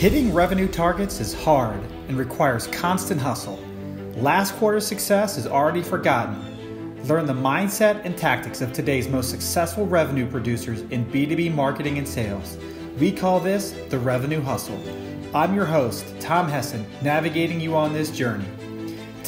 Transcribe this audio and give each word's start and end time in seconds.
Hitting 0.00 0.32
revenue 0.32 0.66
targets 0.66 1.20
is 1.20 1.34
hard 1.34 1.78
and 2.08 2.16
requires 2.16 2.66
constant 2.68 3.20
hustle. 3.20 3.62
Last 4.16 4.54
quarter's 4.54 4.86
success 4.86 5.36
is 5.36 5.46
already 5.46 5.82
forgotten. 5.82 7.04
Learn 7.06 7.26
the 7.26 7.34
mindset 7.34 8.02
and 8.06 8.16
tactics 8.16 8.62
of 8.62 8.72
today's 8.72 9.08
most 9.08 9.28
successful 9.28 9.84
revenue 9.84 10.26
producers 10.26 10.80
in 10.88 11.04
B2B 11.04 11.54
marketing 11.54 11.98
and 11.98 12.08
sales. 12.08 12.56
We 12.98 13.12
call 13.12 13.40
this 13.40 13.72
the 13.90 13.98
revenue 13.98 14.40
hustle. 14.40 14.82
I'm 15.34 15.54
your 15.54 15.66
host, 15.66 16.06
Tom 16.18 16.48
Hessen, 16.48 16.86
navigating 17.02 17.60
you 17.60 17.76
on 17.76 17.92
this 17.92 18.10
journey. 18.10 18.48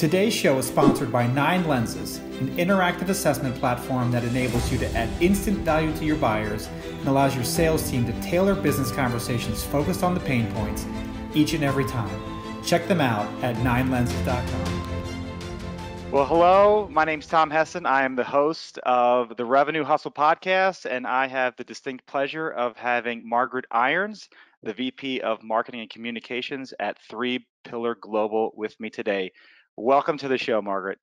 Today's 0.02 0.34
show 0.34 0.58
is 0.58 0.66
sponsored 0.66 1.12
by 1.12 1.28
Nine 1.28 1.68
Lenses, 1.68 2.16
an 2.40 2.48
interactive 2.56 3.08
assessment 3.08 3.54
platform 3.54 4.10
that 4.10 4.24
enables 4.24 4.72
you 4.72 4.78
to 4.78 4.96
add 4.96 5.08
instant 5.22 5.58
value 5.58 5.96
to 5.96 6.04
your 6.04 6.16
buyers 6.16 6.68
and 6.82 7.06
allows 7.06 7.36
your 7.36 7.44
sales 7.44 7.88
team 7.88 8.04
to 8.06 8.20
tailor 8.20 8.56
business 8.56 8.90
conversations 8.90 9.62
focused 9.62 10.02
on 10.02 10.14
the 10.14 10.18
pain 10.18 10.52
points 10.54 10.86
each 11.34 11.52
and 11.52 11.62
every 11.62 11.84
time. 11.84 12.20
Check 12.64 12.88
them 12.88 13.00
out 13.00 13.32
at 13.44 13.54
ninelenses.com. 13.58 16.10
Well, 16.10 16.26
hello. 16.26 16.88
My 16.90 17.04
name 17.04 17.20
is 17.20 17.28
Tom 17.28 17.48
Hessen. 17.48 17.86
I 17.86 18.02
am 18.02 18.16
the 18.16 18.24
host 18.24 18.78
of 18.78 19.36
the 19.36 19.44
Revenue 19.44 19.84
Hustle 19.84 20.10
podcast, 20.10 20.84
and 20.84 21.06
I 21.06 21.28
have 21.28 21.54
the 21.54 21.62
distinct 21.62 22.06
pleasure 22.06 22.50
of 22.50 22.76
having 22.76 23.22
Margaret 23.24 23.66
Irons, 23.70 24.28
the 24.64 24.74
VP 24.74 25.20
of 25.20 25.44
Marketing 25.44 25.80
and 25.80 25.90
Communications 25.90 26.74
at 26.80 26.98
Three 27.08 27.46
Pillar 27.62 27.94
Global, 27.94 28.50
with 28.56 28.80
me 28.80 28.90
today. 28.90 29.30
Welcome 29.76 30.18
to 30.18 30.28
the 30.28 30.36
show, 30.36 30.60
Margaret. 30.60 30.98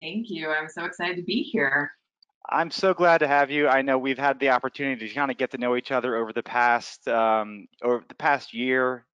Thank 0.00 0.28
you. 0.28 0.50
I'm 0.50 0.68
so 0.68 0.84
excited 0.84 1.16
to 1.16 1.22
be 1.22 1.42
here. 1.42 1.92
I'm 2.50 2.72
so 2.72 2.92
glad 2.92 3.18
to 3.18 3.28
have 3.28 3.50
you. 3.50 3.68
I 3.68 3.82
know 3.82 3.96
we've 3.96 4.18
had 4.18 4.40
the 4.40 4.50
opportunity 4.50 5.08
to 5.08 5.14
kind 5.14 5.30
of 5.30 5.36
get 5.36 5.52
to 5.52 5.58
know 5.58 5.76
each 5.76 5.92
other 5.92 6.16
over 6.16 6.32
the 6.32 6.42
past 6.42 7.06
um, 7.06 7.68
over 7.82 8.02
the 8.08 8.16
past 8.16 8.52
year, 8.52 9.06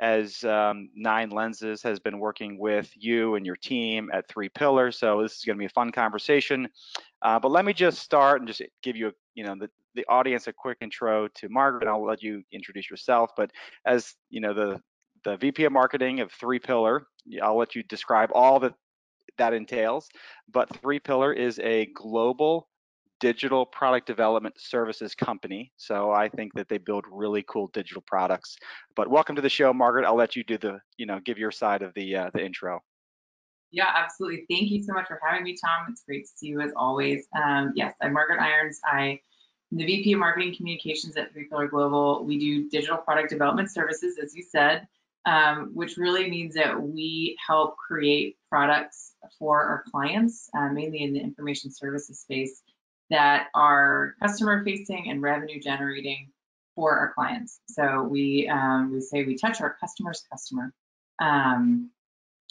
as 0.00 0.42
um, 0.42 0.90
Nine 0.96 1.30
Lenses 1.30 1.82
has 1.84 2.00
been 2.00 2.18
working 2.18 2.58
with 2.58 2.90
you 2.96 3.36
and 3.36 3.46
your 3.46 3.54
team 3.54 4.10
at 4.12 4.28
3Pillars. 4.28 4.94
So 4.94 5.22
this 5.22 5.36
is 5.36 5.44
going 5.44 5.56
to 5.56 5.60
be 5.60 5.66
a 5.66 5.70
fun 5.70 5.92
conversation. 5.92 6.68
Uh, 7.22 7.38
but 7.38 7.52
let 7.52 7.64
me 7.64 7.72
just 7.72 8.00
start 8.00 8.40
and 8.40 8.48
just 8.48 8.62
give 8.82 8.96
you, 8.96 9.08
a, 9.08 9.12
you 9.34 9.44
know, 9.44 9.54
the, 9.54 9.70
the 9.94 10.04
audience 10.08 10.48
a 10.48 10.52
quick 10.52 10.78
intro 10.80 11.28
to 11.28 11.48
Margaret. 11.48 11.86
I'll 11.86 12.04
let 12.04 12.20
you 12.20 12.42
introduce 12.50 12.90
yourself. 12.90 13.30
But 13.36 13.52
as 13.86 14.14
you 14.28 14.40
know, 14.40 14.52
the 14.52 14.80
the 15.24 15.36
VP 15.36 15.64
of 15.64 15.72
Marketing 15.72 16.20
of 16.20 16.32
3Pillar. 16.32 17.02
I'll 17.42 17.56
let 17.56 17.74
you 17.74 17.82
describe 17.84 18.30
all 18.34 18.60
that 18.60 18.74
that 19.38 19.54
entails. 19.54 20.08
But 20.52 20.68
3Pillar 20.82 21.36
is 21.36 21.58
a 21.60 21.86
global 21.94 22.68
digital 23.20 23.64
product 23.64 24.06
development 24.06 24.54
services 24.58 25.14
company. 25.14 25.72
So 25.76 26.10
I 26.10 26.28
think 26.28 26.52
that 26.54 26.68
they 26.68 26.78
build 26.78 27.04
really 27.10 27.44
cool 27.48 27.68
digital 27.68 28.02
products. 28.06 28.56
But 28.96 29.08
welcome 29.08 29.36
to 29.36 29.42
the 29.42 29.48
show, 29.48 29.72
Margaret. 29.72 30.04
I'll 30.04 30.16
let 30.16 30.34
you 30.34 30.42
do 30.42 30.58
the, 30.58 30.80
you 30.96 31.06
know, 31.06 31.20
give 31.24 31.38
your 31.38 31.52
side 31.52 31.82
of 31.82 31.94
the 31.94 32.16
uh, 32.16 32.30
the 32.34 32.44
intro. 32.44 32.80
Yeah, 33.70 33.90
absolutely. 33.94 34.44
Thank 34.50 34.70
you 34.70 34.82
so 34.82 34.92
much 34.92 35.06
for 35.06 35.18
having 35.26 35.44
me, 35.44 35.56
Tom. 35.56 35.86
It's 35.88 36.02
great 36.02 36.24
to 36.24 36.30
see 36.34 36.48
you 36.48 36.60
as 36.60 36.72
always. 36.76 37.26
Um, 37.34 37.72
yes, 37.74 37.94
I'm 38.02 38.12
Margaret 38.12 38.40
Irons. 38.40 38.80
I 38.84 39.20
am 39.70 39.78
the 39.78 39.86
VP 39.86 40.12
of 40.12 40.18
Marketing 40.18 40.54
Communications 40.54 41.16
at 41.16 41.34
3Pillar 41.34 41.70
Global. 41.70 42.22
We 42.26 42.38
do 42.38 42.68
digital 42.68 42.98
product 42.98 43.30
development 43.30 43.72
services, 43.72 44.18
as 44.22 44.34
you 44.34 44.42
said 44.42 44.86
um, 45.26 45.70
which 45.74 45.96
really 45.96 46.28
means 46.28 46.54
that 46.54 46.80
we 46.80 47.36
help 47.44 47.76
create 47.76 48.36
products 48.48 49.12
for 49.38 49.62
our 49.62 49.84
clients, 49.90 50.48
uh, 50.56 50.68
mainly 50.68 51.02
in 51.02 51.12
the 51.12 51.20
information 51.20 51.70
services 51.70 52.20
space, 52.20 52.62
that 53.10 53.48
are 53.54 54.14
customer 54.22 54.64
facing 54.64 55.10
and 55.10 55.22
revenue 55.22 55.60
generating 55.60 56.30
for 56.74 56.96
our 56.96 57.12
clients. 57.12 57.60
So 57.68 58.02
we 58.02 58.48
um, 58.48 58.92
we 58.92 59.00
say 59.00 59.24
we 59.24 59.36
touch 59.36 59.60
our 59.60 59.76
customer's 59.80 60.24
customer 60.30 60.72
um, 61.20 61.90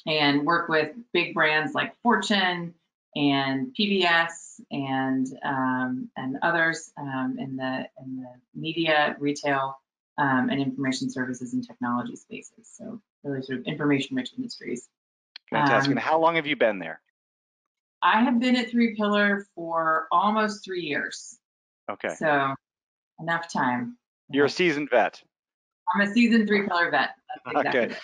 and 0.06 0.46
work 0.46 0.70
with 0.70 0.92
big 1.14 1.34
brands 1.34 1.74
like 1.74 1.94
Fortune 2.02 2.74
and 3.16 3.76
PBS 3.78 4.62
and 4.72 5.28
um, 5.44 6.10
and 6.16 6.38
others 6.42 6.92
um, 6.98 7.36
in 7.40 7.56
the 7.56 7.88
in 8.04 8.18
the 8.18 8.30
media 8.56 9.16
retail 9.20 9.81
um, 10.18 10.50
and 10.50 10.62
information 10.62 11.10
services 11.10 11.54
and 11.54 11.66
technology 11.66 12.16
spaces. 12.16 12.70
So 12.72 13.02
really 13.24 13.42
sort 13.42 13.60
of 13.60 13.66
information 13.66 14.16
rich 14.16 14.32
industries. 14.38 14.90
Fantastic. 15.50 15.92
Um, 15.92 15.98
and 15.98 16.00
how 16.00 16.20
long 16.20 16.36
have 16.36 16.48
you 16.48 16.56
been 16.56 16.80
there? 16.80 17.02
I 18.04 18.22
have 18.22 18.40
been 18.40 18.56
at 18.56 18.72
3Pillar 18.72 19.44
for 19.54 20.08
almost 20.12 20.66
three 20.66 20.82
years. 20.82 21.38
Okay. 21.90 22.10
So 22.16 22.56
enough 23.20 23.52
time. 23.52 23.98
You're 24.30 24.46
a 24.46 24.50
seasoned 24.50 24.90
vet. 24.90 25.22
I'm 25.94 26.02
a 26.02 26.12
seasoned 26.12 26.50
3Pillar 26.50 26.92
vet. 26.92 27.12
Exactly 27.48 27.80
okay. 27.80 27.94
It. 27.94 28.00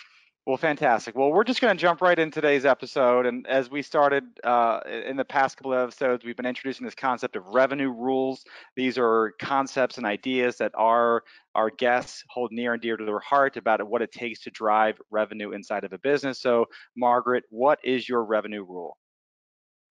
Well, 0.48 0.56
fantastic. 0.56 1.14
Well, 1.14 1.30
we're 1.34 1.44
just 1.44 1.60
going 1.60 1.76
to 1.76 1.82
jump 1.82 2.00
right 2.00 2.18
in 2.18 2.32
today's 2.32 2.64
episode. 2.64 3.26
And 3.26 3.46
as 3.48 3.70
we 3.70 3.82
started 3.82 4.24
uh, 4.46 4.80
in 4.88 5.18
the 5.18 5.26
past 5.26 5.58
couple 5.58 5.74
of 5.74 5.80
episodes, 5.80 6.24
we've 6.24 6.38
been 6.38 6.46
introducing 6.46 6.86
this 6.86 6.96
concept 6.96 7.36
of 7.36 7.46
revenue 7.48 7.90
rules. 7.90 8.46
These 8.78 8.98
are 8.98 9.34
concepts 9.42 9.98
and 9.98 10.06
ideas 10.06 10.56
that 10.60 10.72
our 10.76 11.24
our 11.54 11.70
guests 11.70 12.24
hold 12.30 12.54
near 12.54 12.72
and 12.72 12.82
dear 12.82 12.96
to 12.96 13.04
their 13.04 13.20
heart 13.20 13.58
about 13.58 13.86
what 13.86 14.02
it 14.02 14.14
takes 14.14 14.40
to 14.44 14.50
drive 14.52 14.96
revenue 15.12 15.52
inside 15.52 15.84
of 15.84 15.92
a 15.92 15.98
business. 15.98 16.42
So, 16.42 16.68
Margaret, 16.96 17.44
what 17.50 17.80
is 17.84 18.08
your 18.08 18.24
revenue 18.24 18.64
rule? 18.64 18.98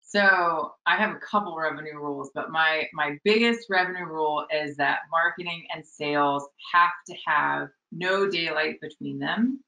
So 0.01 0.71
I 0.88 0.95
have 0.95 1.15
a 1.15 1.19
couple 1.19 1.55
revenue 1.55 1.95
rules, 1.97 2.31
but 2.33 2.49
my 2.49 2.88
my 2.93 3.19
biggest 3.23 3.67
revenue 3.69 4.05
rule 4.05 4.47
is 4.51 4.77
that 4.77 5.01
marketing 5.11 5.67
and 5.75 5.85
sales 5.85 6.49
have 6.73 6.89
to 7.05 7.13
have 7.27 7.67
no 7.91 8.27
daylight 8.27 8.81
between 8.81 9.19
them 9.19 9.59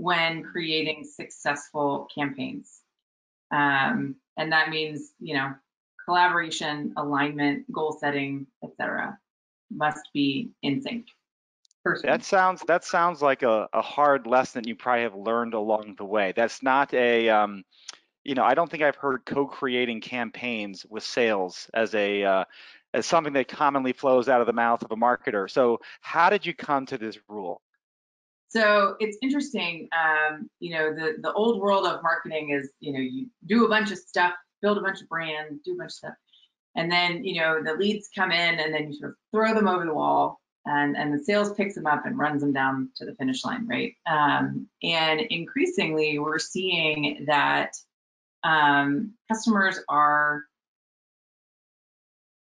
when 0.00 0.42
creating 0.42 1.04
successful 1.04 2.08
campaigns. 2.14 2.80
Um, 3.50 4.16
and 4.38 4.50
that 4.50 4.70
means, 4.70 5.12
you 5.20 5.34
know, 5.34 5.52
collaboration, 6.06 6.94
alignment, 6.96 7.70
goal 7.70 7.92
setting, 8.00 8.46
etc., 8.64 9.18
must 9.70 10.08
be 10.14 10.50
in 10.62 10.80
sync. 10.80 11.06
Personally. 11.84 12.16
That 12.16 12.24
sounds 12.24 12.62
that 12.66 12.84
sounds 12.84 13.22
like 13.22 13.42
a, 13.42 13.68
a 13.72 13.80
hard 13.80 14.26
lesson 14.26 14.66
you 14.66 14.74
probably 14.74 15.02
have 15.02 15.14
learned 15.14 15.54
along 15.54 15.94
the 15.96 16.04
way. 16.04 16.32
That's 16.36 16.62
not 16.62 16.92
a 16.92 17.28
um, 17.30 17.64
you 18.24 18.34
know, 18.34 18.44
I 18.44 18.54
don't 18.54 18.70
think 18.70 18.82
I've 18.82 18.96
heard 18.96 19.24
co-creating 19.24 20.02
campaigns 20.02 20.84
with 20.88 21.02
sales 21.02 21.70
as 21.72 21.94
a 21.94 22.24
uh, 22.24 22.44
as 22.92 23.06
something 23.06 23.32
that 23.34 23.48
commonly 23.48 23.92
flows 23.92 24.28
out 24.28 24.40
of 24.40 24.46
the 24.46 24.52
mouth 24.52 24.82
of 24.82 24.90
a 24.90 24.96
marketer. 24.96 25.50
So, 25.50 25.80
how 26.00 26.28
did 26.28 26.44
you 26.44 26.54
come 26.54 26.86
to 26.86 26.98
this 26.98 27.18
rule? 27.28 27.62
So 28.50 28.96
it's 28.98 29.16
interesting. 29.22 29.88
Um, 29.92 30.50
you 30.58 30.74
know, 30.74 30.92
the 30.92 31.18
the 31.22 31.32
old 31.32 31.60
world 31.60 31.86
of 31.86 32.02
marketing 32.02 32.50
is, 32.50 32.70
you 32.80 32.92
know, 32.92 32.98
you 32.98 33.28
do 33.46 33.64
a 33.64 33.68
bunch 33.68 33.92
of 33.92 33.98
stuff, 33.98 34.34
build 34.60 34.76
a 34.76 34.80
bunch 34.80 35.00
of 35.00 35.08
brands, 35.08 35.60
do 35.64 35.74
a 35.74 35.76
bunch 35.76 35.90
of 35.90 35.92
stuff, 35.92 36.14
and 36.74 36.90
then 36.90 37.24
you 37.24 37.40
know 37.40 37.62
the 37.62 37.74
leads 37.74 38.10
come 38.14 38.32
in, 38.32 38.58
and 38.58 38.74
then 38.74 38.88
you 38.88 38.98
sort 38.98 39.12
of 39.12 39.16
throw 39.32 39.54
them 39.54 39.68
over 39.68 39.84
the 39.86 39.94
wall, 39.94 40.40
and 40.66 40.96
and 40.96 41.14
the 41.14 41.22
sales 41.22 41.52
picks 41.52 41.76
them 41.76 41.86
up 41.86 42.06
and 42.06 42.18
runs 42.18 42.40
them 42.40 42.52
down 42.52 42.90
to 42.96 43.06
the 43.06 43.14
finish 43.14 43.44
line, 43.44 43.68
right? 43.68 43.94
Um, 44.10 44.66
and 44.82 45.20
increasingly, 45.20 46.18
we're 46.18 46.40
seeing 46.40 47.26
that 47.28 47.76
um, 48.42 49.14
customers 49.30 49.78
are 49.88 50.42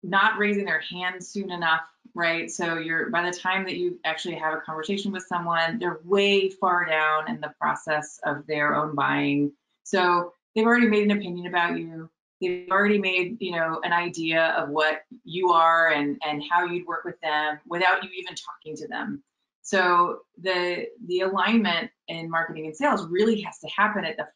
not 0.04 0.38
raising 0.38 0.66
their 0.66 0.82
hand 0.82 1.26
soon 1.26 1.52
enough 1.52 1.82
right? 2.16 2.50
So 2.50 2.78
you're 2.78 3.10
by 3.10 3.30
the 3.30 3.38
time 3.38 3.66
that 3.66 3.76
you 3.76 4.00
actually 4.06 4.36
have 4.36 4.54
a 4.54 4.62
conversation 4.62 5.12
with 5.12 5.26
someone, 5.28 5.78
they're 5.78 6.00
way 6.06 6.50
far 6.50 6.86
down 6.86 7.30
in 7.30 7.42
the 7.42 7.54
process 7.60 8.20
of 8.24 8.48
their 8.48 8.76
own 8.76 8.96
buying. 8.96 9.52
So 9.84 10.34
they've 10.56 10.66
already 10.66 10.88
made 10.88 11.04
an 11.04 11.18
opinion 11.18 11.48
about 11.48 11.78
you. 11.78 12.10
They've 12.42 12.70
already 12.72 12.98
made, 12.98 13.38
you 13.40 13.52
know, 13.52 13.82
an 13.84 13.94
idea 13.94 14.56
of 14.58 14.70
what 14.70 15.02
you 15.24 15.50
are 15.50 15.90
and 15.90 16.18
and 16.26 16.42
how 16.50 16.66
you'd 16.66 16.88
work 16.88 17.04
with 17.04 17.20
them 17.22 17.60
without 17.68 18.04
you 18.04 18.10
even 18.18 18.34
talking 18.36 18.76
to 18.78 18.88
them. 18.88 19.22
So 19.62 20.20
the 20.42 20.88
the 21.08 21.22
alignment 21.22 21.92
in 22.08 22.30
marketing 22.30 22.66
and 22.66 22.76
sales 22.76 23.06
really 23.08 23.42
has 23.42 23.60
to 23.60 23.68
happen 23.68 24.06
at 24.06 24.18
the 24.18 24.28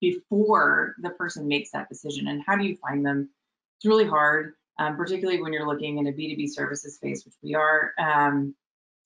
before 0.00 0.94
the 1.02 1.10
person 1.10 1.46
makes 1.46 1.70
that 1.70 1.88
decision. 1.88 2.28
And 2.28 2.42
how 2.46 2.56
do 2.56 2.64
you 2.64 2.76
find 2.76 3.04
them? 3.04 3.28
It's 3.76 3.86
really 3.86 4.06
hard 4.06 4.54
um, 4.78 4.96
particularly 4.96 5.42
when 5.42 5.52
you're 5.52 5.66
looking 5.66 5.98
in 5.98 6.06
a 6.06 6.12
B2B 6.12 6.48
services 6.50 6.94
space, 6.94 7.24
which 7.24 7.34
we 7.42 7.54
are, 7.54 7.92
um, 7.98 8.54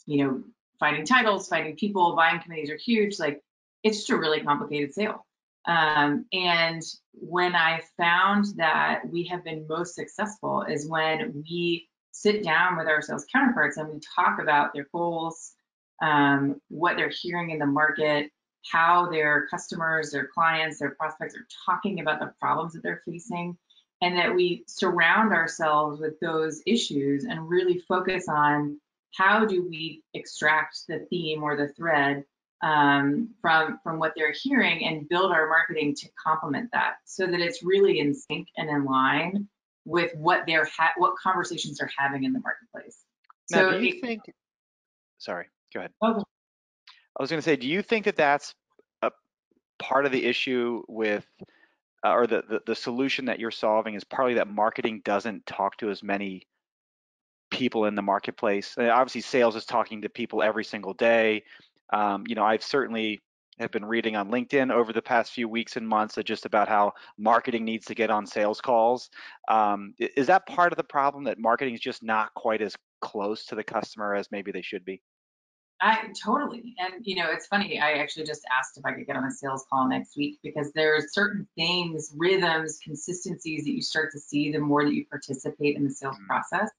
you 0.07 0.25
know, 0.25 0.43
finding 0.79 1.05
titles, 1.05 1.49
finding 1.49 1.77
people, 1.77 2.15
buying 2.15 2.41
committees 2.41 2.71
are 2.71 2.77
huge. 2.77 3.19
Like 3.19 3.41
it's 3.83 3.99
just 3.99 4.11
a 4.11 4.17
really 4.17 4.41
complicated 4.41 4.95
sale. 4.95 5.27
Um, 5.67 6.27
and 6.33 6.83
when 7.13 7.55
I 7.55 7.81
found 7.97 8.47
that 8.57 9.01
we 9.11 9.25
have 9.25 9.45
been 9.45 9.67
most 9.69 9.95
successful 9.95 10.63
is 10.63 10.89
when 10.89 11.43
we 11.49 11.89
sit 12.13 12.45
down 12.45 12.77
with 12.77 12.87
our 12.87 13.03
sales 13.03 13.27
counterparts 13.33 13.77
and 13.77 13.89
we 13.89 14.01
talk 14.15 14.41
about 14.41 14.75
their 14.75 14.87
goals, 14.93 15.53
um, 16.03 16.61
what 16.69 16.97
they're 16.97 17.13
hearing 17.13 17.51
in 17.51 17.59
the 17.59 17.67
market, 17.67 18.31
how 18.71 19.11
their 19.11 19.47
customers, 19.49 20.11
their 20.11 20.27
clients, 20.27 20.79
their 20.79 20.95
prospects 20.95 21.35
are 21.35 21.47
talking 21.67 22.01
about 22.01 22.21
the 22.21 22.33
problems 22.41 22.73
that 22.75 22.83
they're 22.83 23.03
facing, 23.07 23.57
and 24.05 24.19
that 24.19 24.35
we 24.35 24.63
surround 24.67 25.33
ourselves 25.33 25.99
with 25.99 26.21
those 26.21 26.61
issues 26.67 27.25
and 27.25 27.49
really 27.49 27.79
focus 27.89 28.27
on 28.29 28.79
how 29.15 29.47
do 29.47 29.67
we 29.67 30.03
extract 30.13 30.81
the 30.89 30.99
theme 31.09 31.43
or 31.43 31.57
the 31.57 31.69
thread 31.69 32.23
um, 32.63 33.31
from 33.41 33.79
from 33.83 33.99
what 33.99 34.13
they're 34.15 34.35
hearing 34.43 34.85
and 34.85 35.09
build 35.09 35.33
our 35.33 35.49
marketing 35.49 35.95
to 35.95 36.09
complement 36.23 36.69
that 36.73 36.97
so 37.07 37.27
that 37.27 37.41
it's 37.41 37.63
really 37.63 37.99
in 37.99 38.15
sync 38.15 38.49
and 38.59 38.69
in 38.69 38.85
line 38.85 39.49
with 39.87 40.13
what 40.17 40.45
they're 40.47 40.69
what 40.99 41.15
conversations 41.17 41.79
they're 41.79 41.91
having 41.97 42.25
in 42.25 42.35
the 42.35 42.41
marketplace. 42.41 42.99
Now, 43.51 43.71
so 43.71 43.79
do 43.79 43.85
you 43.87 43.95
it, 43.95 44.01
think? 44.03 44.21
Sorry, 45.17 45.47
go 45.73 45.81
ahead. 45.81 45.93
Okay. 46.03 46.23
I 47.19 47.23
was 47.23 47.31
going 47.31 47.39
to 47.39 47.45
say, 47.45 47.57
do 47.57 47.69
you 47.69 47.81
think 47.81 48.05
that 48.05 48.17
that's 48.17 48.55
a 49.01 49.11
part 49.79 50.05
of 50.05 50.13
the 50.13 50.25
issue 50.25 50.83
with, 50.89 51.27
uh, 52.05 52.13
or 52.13 52.27
the, 52.27 52.43
the 52.49 52.61
the 52.67 52.75
solution 52.75 53.25
that 53.25 53.39
you're 53.39 53.51
solving 53.51 53.95
is 53.95 54.05
partly 54.05 54.35
that 54.35 54.49
marketing 54.49 55.01
doesn't 55.05 55.47
talk 55.47 55.77
to 55.79 55.91
as 55.91 56.03
many 56.03 56.47
people 57.51 57.87
in 57.87 57.95
the 57.95 58.03
marketplace. 58.03 58.77
Uh, 58.79 58.91
obviously, 58.91 59.21
sales 59.21 59.57
is 59.57 59.65
talking 59.65 60.03
to 60.03 60.09
people 60.09 60.43
every 60.43 60.65
single 60.65 60.95
day. 60.95 61.43
Um, 61.93 62.25
you 62.27 62.35
know, 62.35 62.45
I've 62.45 62.63
certainly 62.63 63.23
have 63.59 63.71
been 63.71 63.85
reading 63.85 64.17
on 64.17 64.31
LinkedIn 64.31 64.73
over 64.73 64.93
the 64.93 65.03
past 65.03 65.33
few 65.33 65.49
weeks 65.49 65.77
and 65.77 65.89
months 65.89 66.19
just 66.25 66.45
about 66.45 66.69
how 66.69 66.93
marketing 67.17 67.65
needs 67.65 67.87
to 67.87 67.95
get 67.95 68.11
on 68.11 68.27
sales 68.27 68.61
calls. 68.61 69.11
Um, 69.49 69.95
is 69.99 70.27
that 70.27 70.47
part 70.47 70.73
of 70.73 70.77
the 70.77 70.85
problem 70.85 71.25
that 71.25 71.39
marketing 71.39 71.75
is 71.75 71.81
just 71.81 72.03
not 72.03 72.35
quite 72.35 72.63
as 72.63 72.75
close 73.01 73.47
to 73.47 73.55
the 73.55 73.63
customer 73.63 74.15
as 74.15 74.31
maybe 74.33 74.51
they 74.51 74.63
should 74.63 74.85
be? 74.85 75.01
I 75.81 76.09
totally. 76.23 76.75
And 76.79 77.05
you 77.05 77.17
know, 77.17 77.31
it's 77.31 77.47
funny. 77.47 77.79
I 77.79 77.95
actually 77.95 78.27
just 78.27 78.43
asked 78.59 78.79
if 78.79 78.85
I 78.85 78.93
could 78.93 79.07
get 79.07 79.17
on 79.17 79.25
a 79.25 79.31
sales 79.31 79.67
call 79.69 79.89
next 79.89 80.17
week 80.17 80.39
because 80.43 80.73
there 80.73 80.97
are 80.97 81.03
certain 81.11 81.47
things, 81.57 82.13
rhythms, 82.17 82.79
consistencies 82.83 83.65
that 83.65 83.73
you 83.73 83.83
start 83.83 84.13
to 84.13 84.19
see 84.19 84.53
the 84.53 84.61
more 84.61 84.85
that 84.85 84.95
you 84.95 85.05
participate 85.07 85.77
in 85.77 85.85
the 85.85 85.91
sales 85.91 86.17
mm-hmm. 86.17 86.27
process 86.27 86.71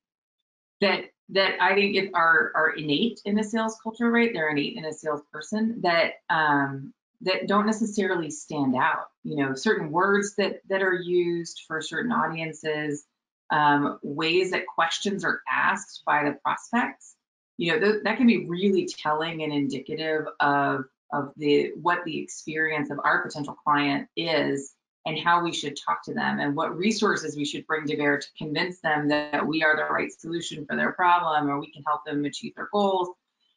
that 0.82 1.06
that 1.30 1.62
I 1.62 1.74
think 1.74 1.96
it 1.96 2.12
are 2.14 2.52
are 2.56 2.72
innate 2.72 3.22
in 3.26 3.40
a 3.40 3.44
sales 3.44 3.78
culture, 3.82 4.10
right? 4.10 4.32
They're 4.34 4.50
innate 4.50 4.78
in 4.78 4.86
a 4.86 4.94
salesperson 4.94 5.82
that 5.82 6.14
um, 6.30 6.94
that 7.22 7.48
don't 7.48 7.66
necessarily 7.66 8.30
stand 8.30 8.76
out. 8.76 9.08
You 9.24 9.38
know, 9.38 9.56
certain 9.56 9.92
words 9.92 10.36
that 10.36 10.62
that 10.70 10.82
are 10.82 10.94
used 10.94 11.64
for 11.68 11.82
certain 11.82 12.12
audiences, 12.12 13.06
um, 13.52 14.00
ways 14.04 14.52
that 14.52 14.68
questions 14.68 15.24
are 15.24 15.42
asked 15.52 16.04
by 16.06 16.24
the 16.26 16.38
prospects. 16.44 17.15
You 17.58 17.74
know, 17.74 17.80
th- 17.80 18.04
that 18.04 18.18
can 18.18 18.28
be 18.28 18.46
really 18.46 18.88
telling 18.88 19.44
and 19.44 19.54
indicative 19.54 20.26
of 20.40 20.86
of 21.14 21.32
the 21.38 21.72
what 21.82 22.04
the 22.04 22.20
experience 22.20 22.90
of 22.90 23.00
our 23.04 23.24
potential 23.24 23.56
client 23.64 24.08
is 24.16 24.74
and 25.06 25.20
how 25.20 25.44
we 25.44 25.54
should 25.54 25.78
talk 25.78 26.04
to 26.04 26.14
them 26.14 26.40
and 26.40 26.56
what 26.56 26.76
resources 26.76 27.38
we 27.38 27.46
should 27.46 27.66
bring 27.68 27.86
to 27.86 27.96
bear 27.96 28.18
to 28.18 28.28
convince 28.38 28.80
them 28.80 29.08
that 29.08 29.46
we 29.46 29.64
are 29.64 29.78
the 29.78 29.94
right 29.94 30.12
solution 30.12 30.66
for 30.66 30.76
their 30.76 30.94
problem 30.94 31.48
or 31.48 31.60
we 31.60 31.72
can 31.72 31.84
help 31.86 32.04
them 32.06 32.26
achieve 32.26 32.56
their 32.56 32.70
goals. 32.72 33.10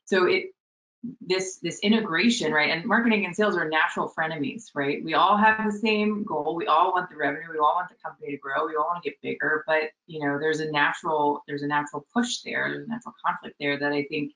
So 0.04 0.26
it 0.26 0.48
this 1.20 1.58
this 1.62 1.78
integration, 1.80 2.52
right? 2.52 2.70
And 2.70 2.84
marketing 2.84 3.24
and 3.24 3.34
sales 3.34 3.56
are 3.56 3.68
natural 3.68 4.12
frenemies, 4.16 4.70
right? 4.74 5.02
We 5.04 5.14
all 5.14 5.36
have 5.36 5.64
the 5.64 5.78
same 5.78 6.24
goal. 6.24 6.56
We 6.56 6.66
all 6.66 6.92
want 6.92 7.08
the 7.10 7.16
revenue. 7.16 7.46
We 7.52 7.58
all 7.58 7.74
want 7.76 7.88
the 7.88 7.96
company 8.04 8.32
to 8.32 8.36
grow. 8.36 8.66
We 8.66 8.76
all 8.76 8.86
want 8.86 9.02
to 9.02 9.10
get 9.10 9.20
bigger. 9.22 9.64
But 9.66 9.90
you 10.06 10.26
know, 10.26 10.38
there's 10.38 10.60
a 10.60 10.70
natural 10.70 11.42
there's 11.46 11.62
a 11.62 11.68
natural 11.68 12.06
push 12.12 12.40
there. 12.40 12.68
There's 12.70 12.86
a 12.86 12.90
natural 12.90 13.14
conflict 13.24 13.56
there 13.60 13.78
that 13.78 13.92
I 13.92 14.04
think 14.10 14.32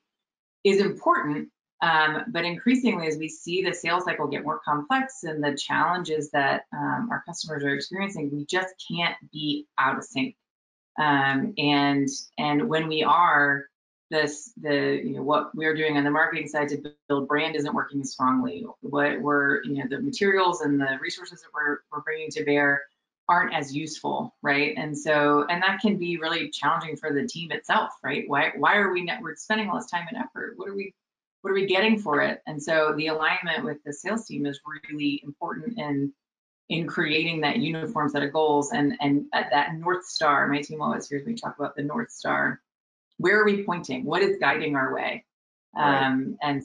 is 0.63 0.79
important 0.79 1.49
um, 1.83 2.23
but 2.29 2.45
increasingly, 2.45 3.07
as 3.07 3.17
we 3.17 3.27
see 3.27 3.61
the 3.61 3.73
sales 3.73 4.05
cycle 4.05 4.27
get 4.27 4.45
more 4.45 4.61
complex 4.63 5.23
and 5.23 5.43
the 5.43 5.53
challenges 5.53 6.31
that 6.31 6.63
um, 6.71 7.09
our 7.11 7.21
customers 7.25 7.61
are 7.65 7.75
experiencing, 7.75 8.31
we 8.31 8.45
just 8.45 8.73
can't 8.89 9.17
be 9.33 9.67
out 9.77 9.97
of 9.97 10.05
sync. 10.05 10.37
Um, 10.97 11.53
and 11.57 12.07
and 12.37 12.69
when 12.69 12.87
we 12.87 13.03
are, 13.03 13.65
this 14.13 14.53
the 14.61 15.01
you 15.03 15.15
know 15.15 15.23
what 15.23 15.53
we're 15.55 15.75
doing 15.75 15.97
on 15.97 16.03
the 16.03 16.11
marketing 16.11 16.47
side 16.47 16.69
to 16.69 16.93
build 17.09 17.27
brand 17.27 17.55
isn't 17.55 17.73
working 17.73 17.99
as 18.01 18.11
strongly. 18.11 18.65
What 18.81 19.19
we're 19.19 19.63
you 19.63 19.73
know 19.79 19.85
the 19.89 19.99
materials 19.99 20.61
and 20.61 20.79
the 20.79 20.99
resources 21.01 21.41
that 21.41 21.49
we're 21.53 21.79
we're 21.91 22.01
bringing 22.01 22.29
to 22.31 22.45
bear 22.45 22.83
aren't 23.27 23.55
as 23.55 23.75
useful, 23.75 24.35
right? 24.41 24.75
And 24.77 24.97
so, 24.97 25.45
and 25.49 25.63
that 25.63 25.79
can 25.81 25.97
be 25.97 26.17
really 26.17 26.49
challenging 26.49 26.95
for 26.95 27.13
the 27.13 27.27
team 27.27 27.51
itself, 27.51 27.91
right? 28.03 28.23
Why 28.27 28.51
why 28.55 28.75
are 28.75 28.93
we 28.93 29.09
we're 29.21 29.35
spending 29.35 29.69
all 29.69 29.77
this 29.77 29.89
time 29.89 30.05
and 30.11 30.23
effort? 30.23 30.53
What 30.57 30.69
are 30.69 30.75
we 30.75 30.93
what 31.41 31.51
are 31.51 31.55
we 31.55 31.65
getting 31.65 31.97
for 31.97 32.21
it? 32.21 32.41
And 32.45 32.61
so 32.61 32.93
the 32.95 33.07
alignment 33.07 33.65
with 33.65 33.83
the 33.83 33.93
sales 33.93 34.27
team 34.27 34.45
is 34.45 34.59
really 34.89 35.21
important 35.23 35.77
in 35.77 36.13
in 36.69 36.87
creating 36.87 37.41
that 37.41 37.57
uniform 37.57 38.09
set 38.09 38.23
of 38.23 38.31
goals 38.31 38.71
and 38.71 38.93
and 39.01 39.25
uh, 39.33 39.43
that 39.49 39.75
north 39.75 40.05
star. 40.05 40.47
My 40.47 40.61
team 40.61 40.81
always 40.81 41.09
hears 41.09 41.25
me 41.25 41.33
talk 41.33 41.57
about 41.57 41.75
the 41.75 41.83
north 41.83 42.11
star. 42.11 42.61
Where 43.23 43.39
are 43.39 43.45
we 43.45 43.63
pointing? 43.63 44.03
What 44.03 44.21
is 44.21 44.37
guiding 44.37 44.75
our 44.75 44.93
way? 44.93 45.23
Right. 45.73 46.03
Um, 46.03 46.37
and 46.41 46.61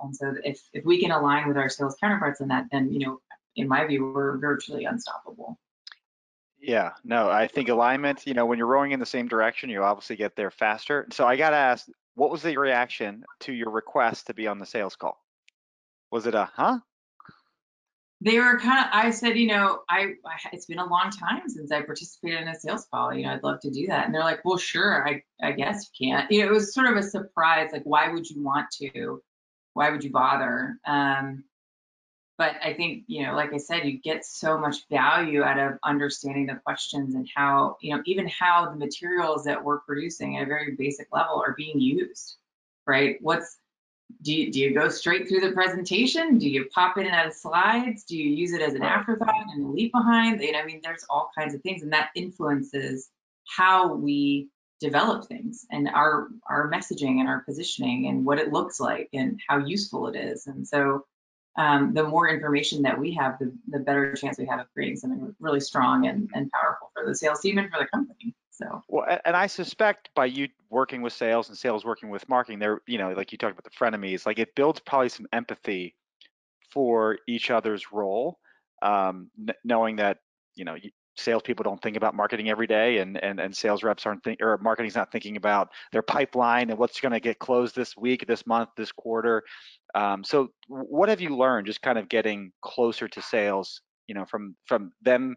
and 0.00 0.16
so 0.16 0.34
if 0.44 0.60
if 0.72 0.84
we 0.84 1.00
can 1.00 1.12
align 1.12 1.46
with 1.46 1.56
our 1.56 1.68
sales 1.68 1.94
counterparts 2.00 2.40
in 2.40 2.48
that, 2.48 2.64
then 2.72 2.90
you 2.92 3.06
know, 3.06 3.20
in 3.54 3.68
my 3.68 3.86
view, 3.86 4.12
we're 4.12 4.36
virtually 4.38 4.86
unstoppable. 4.86 5.56
Yeah, 6.58 6.90
no, 7.04 7.30
I 7.30 7.46
think 7.46 7.68
alignment, 7.68 8.26
you 8.26 8.34
know, 8.34 8.44
when 8.44 8.58
you're 8.58 8.66
rowing 8.66 8.90
in 8.90 8.98
the 8.98 9.06
same 9.06 9.28
direction, 9.28 9.70
you 9.70 9.84
obviously 9.84 10.16
get 10.16 10.34
there 10.34 10.50
faster. 10.50 11.06
So 11.12 11.26
I 11.26 11.36
got 11.36 11.50
to 11.50 11.56
ask, 11.56 11.86
what 12.16 12.30
was 12.30 12.42
the 12.42 12.56
reaction 12.58 13.24
to 13.40 13.52
your 13.52 13.70
request 13.70 14.26
to 14.26 14.34
be 14.34 14.48
on 14.48 14.58
the 14.58 14.66
sales 14.66 14.96
call? 14.96 15.16
Was 16.10 16.26
it 16.26 16.34
a 16.34 16.50
huh? 16.52 16.80
They 18.22 18.38
were 18.38 18.58
kind 18.58 18.80
of. 18.80 18.90
I 18.92 19.10
said, 19.10 19.38
you 19.38 19.46
know, 19.46 19.80
I, 19.88 20.14
I 20.26 20.36
it's 20.52 20.66
been 20.66 20.78
a 20.78 20.86
long 20.86 21.10
time 21.10 21.48
since 21.48 21.72
I 21.72 21.82
participated 21.82 22.42
in 22.42 22.48
a 22.48 22.54
sales 22.54 22.86
call. 22.92 23.14
You 23.14 23.24
know, 23.24 23.32
I'd 23.32 23.42
love 23.42 23.60
to 23.60 23.70
do 23.70 23.86
that. 23.86 24.04
And 24.04 24.14
they're 24.14 24.22
like, 24.24 24.44
well, 24.44 24.58
sure, 24.58 25.06
I 25.08 25.22
I 25.42 25.52
guess 25.52 25.88
you 25.98 26.08
can't 26.08 26.30
You 26.30 26.42
know, 26.42 26.50
it 26.50 26.52
was 26.52 26.74
sort 26.74 26.86
of 26.86 26.96
a 26.96 27.02
surprise. 27.02 27.70
Like, 27.72 27.84
why 27.84 28.10
would 28.12 28.28
you 28.28 28.42
want 28.42 28.70
to? 28.72 29.22
Why 29.74 29.90
would 29.90 30.04
you 30.04 30.10
bother? 30.10 30.78
Um, 30.86 31.44
but 32.40 32.56
I 32.64 32.72
think, 32.72 33.04
you 33.06 33.26
know, 33.26 33.34
like 33.34 33.52
I 33.52 33.58
said, 33.58 33.84
you 33.84 34.00
get 34.00 34.24
so 34.24 34.56
much 34.56 34.88
value 34.88 35.42
out 35.42 35.58
of 35.58 35.78
understanding 35.84 36.46
the 36.46 36.54
questions 36.64 37.14
and 37.14 37.28
how, 37.34 37.76
you 37.82 37.94
know, 37.94 38.02
even 38.06 38.26
how 38.28 38.70
the 38.70 38.76
materials 38.76 39.44
that 39.44 39.62
we're 39.62 39.80
producing 39.80 40.38
at 40.38 40.44
a 40.44 40.46
very 40.46 40.74
basic 40.74 41.08
level 41.12 41.42
are 41.46 41.54
being 41.54 41.78
used, 41.78 42.36
right? 42.86 43.18
What's 43.20 43.58
do 44.22 44.32
you, 44.34 44.52
do 44.52 44.60
you 44.60 44.74
go 44.74 44.88
straight 44.88 45.28
through 45.28 45.40
the 45.40 45.52
presentation? 45.52 46.38
Do 46.38 46.48
you 46.48 46.66
pop 46.74 46.98
in 46.98 47.06
and 47.06 47.14
out 47.14 47.26
of 47.26 47.32
slides? 47.34 48.04
Do 48.04 48.16
you 48.16 48.30
use 48.30 48.52
it 48.52 48.62
as 48.62 48.74
an 48.74 48.82
afterthought 48.82 49.46
and 49.54 49.72
leave 49.72 49.92
behind? 49.92 50.40
You 50.40 50.52
know, 50.52 50.60
I 50.60 50.64
mean, 50.66 50.80
there's 50.82 51.04
all 51.08 51.30
kinds 51.36 51.54
of 51.54 51.62
things, 51.62 51.82
and 51.82 51.92
that 51.92 52.10
influences 52.14 53.10
how 53.56 53.94
we 53.94 54.48
develop 54.80 55.26
things 55.26 55.66
and 55.70 55.88
our 55.88 56.28
our 56.48 56.70
messaging 56.70 57.20
and 57.20 57.28
our 57.28 57.40
positioning 57.40 58.06
and 58.06 58.24
what 58.24 58.38
it 58.38 58.50
looks 58.50 58.80
like 58.80 59.10
and 59.12 59.38
how 59.46 59.58
useful 59.58 60.08
it 60.08 60.16
is. 60.16 60.46
And 60.46 60.66
so 60.66 61.04
um, 61.58 61.92
the 61.92 62.04
more 62.04 62.28
information 62.28 62.82
that 62.82 62.98
we 62.98 63.12
have, 63.14 63.38
the, 63.38 63.52
the 63.68 63.80
better 63.80 64.14
chance 64.14 64.38
we 64.38 64.46
have 64.46 64.60
of 64.60 64.72
creating 64.72 64.96
something 64.96 65.34
really 65.40 65.60
strong 65.60 66.06
and, 66.06 66.30
and 66.32 66.50
powerful 66.50 66.90
for 66.94 67.04
the 67.06 67.14
sales 67.14 67.40
team 67.40 67.58
and 67.58 67.70
for 67.70 67.78
the 67.78 67.86
company. 67.86 68.34
So 68.60 68.82
well, 68.88 69.18
and 69.24 69.36
I 69.36 69.46
suspect 69.46 70.10
by 70.14 70.26
you 70.26 70.48
working 70.68 71.02
with 71.02 71.12
sales 71.12 71.48
and 71.48 71.56
sales 71.56 71.84
working 71.84 72.10
with 72.10 72.28
marketing, 72.28 72.58
there, 72.58 72.80
you 72.86 72.98
know, 72.98 73.12
like 73.12 73.32
you 73.32 73.38
talked 73.38 73.58
about 73.58 73.64
the 73.64 73.70
frenemies, 73.70 74.26
like 74.26 74.38
it 74.38 74.54
builds 74.54 74.80
probably 74.80 75.08
some 75.08 75.26
empathy 75.32 75.94
for 76.70 77.18
each 77.26 77.50
other's 77.50 77.92
role, 77.92 78.38
um, 78.82 79.30
knowing 79.64 79.96
that 79.96 80.18
you 80.54 80.64
know 80.64 80.76
salespeople 81.16 81.62
don't 81.62 81.82
think 81.82 81.96
about 81.96 82.14
marketing 82.14 82.50
every 82.50 82.66
day, 82.66 82.98
and 82.98 83.22
and 83.22 83.40
and 83.40 83.56
sales 83.56 83.82
reps 83.82 84.06
aren't 84.06 84.22
think 84.22 84.40
or 84.42 84.58
marketing's 84.58 84.96
not 84.96 85.10
thinking 85.10 85.36
about 85.36 85.70
their 85.92 86.02
pipeline 86.02 86.70
and 86.70 86.78
what's 86.78 87.00
going 87.00 87.12
to 87.12 87.20
get 87.20 87.38
closed 87.38 87.74
this 87.74 87.96
week, 87.96 88.26
this 88.26 88.46
month, 88.46 88.70
this 88.76 88.92
quarter. 88.92 89.42
Um, 89.94 90.22
so 90.22 90.48
what 90.68 91.08
have 91.08 91.20
you 91.20 91.36
learned 91.36 91.66
just 91.66 91.82
kind 91.82 91.98
of 91.98 92.08
getting 92.08 92.52
closer 92.62 93.08
to 93.08 93.22
sales, 93.22 93.80
you 94.06 94.14
know, 94.14 94.24
from 94.24 94.54
from 94.66 94.92
them 95.02 95.36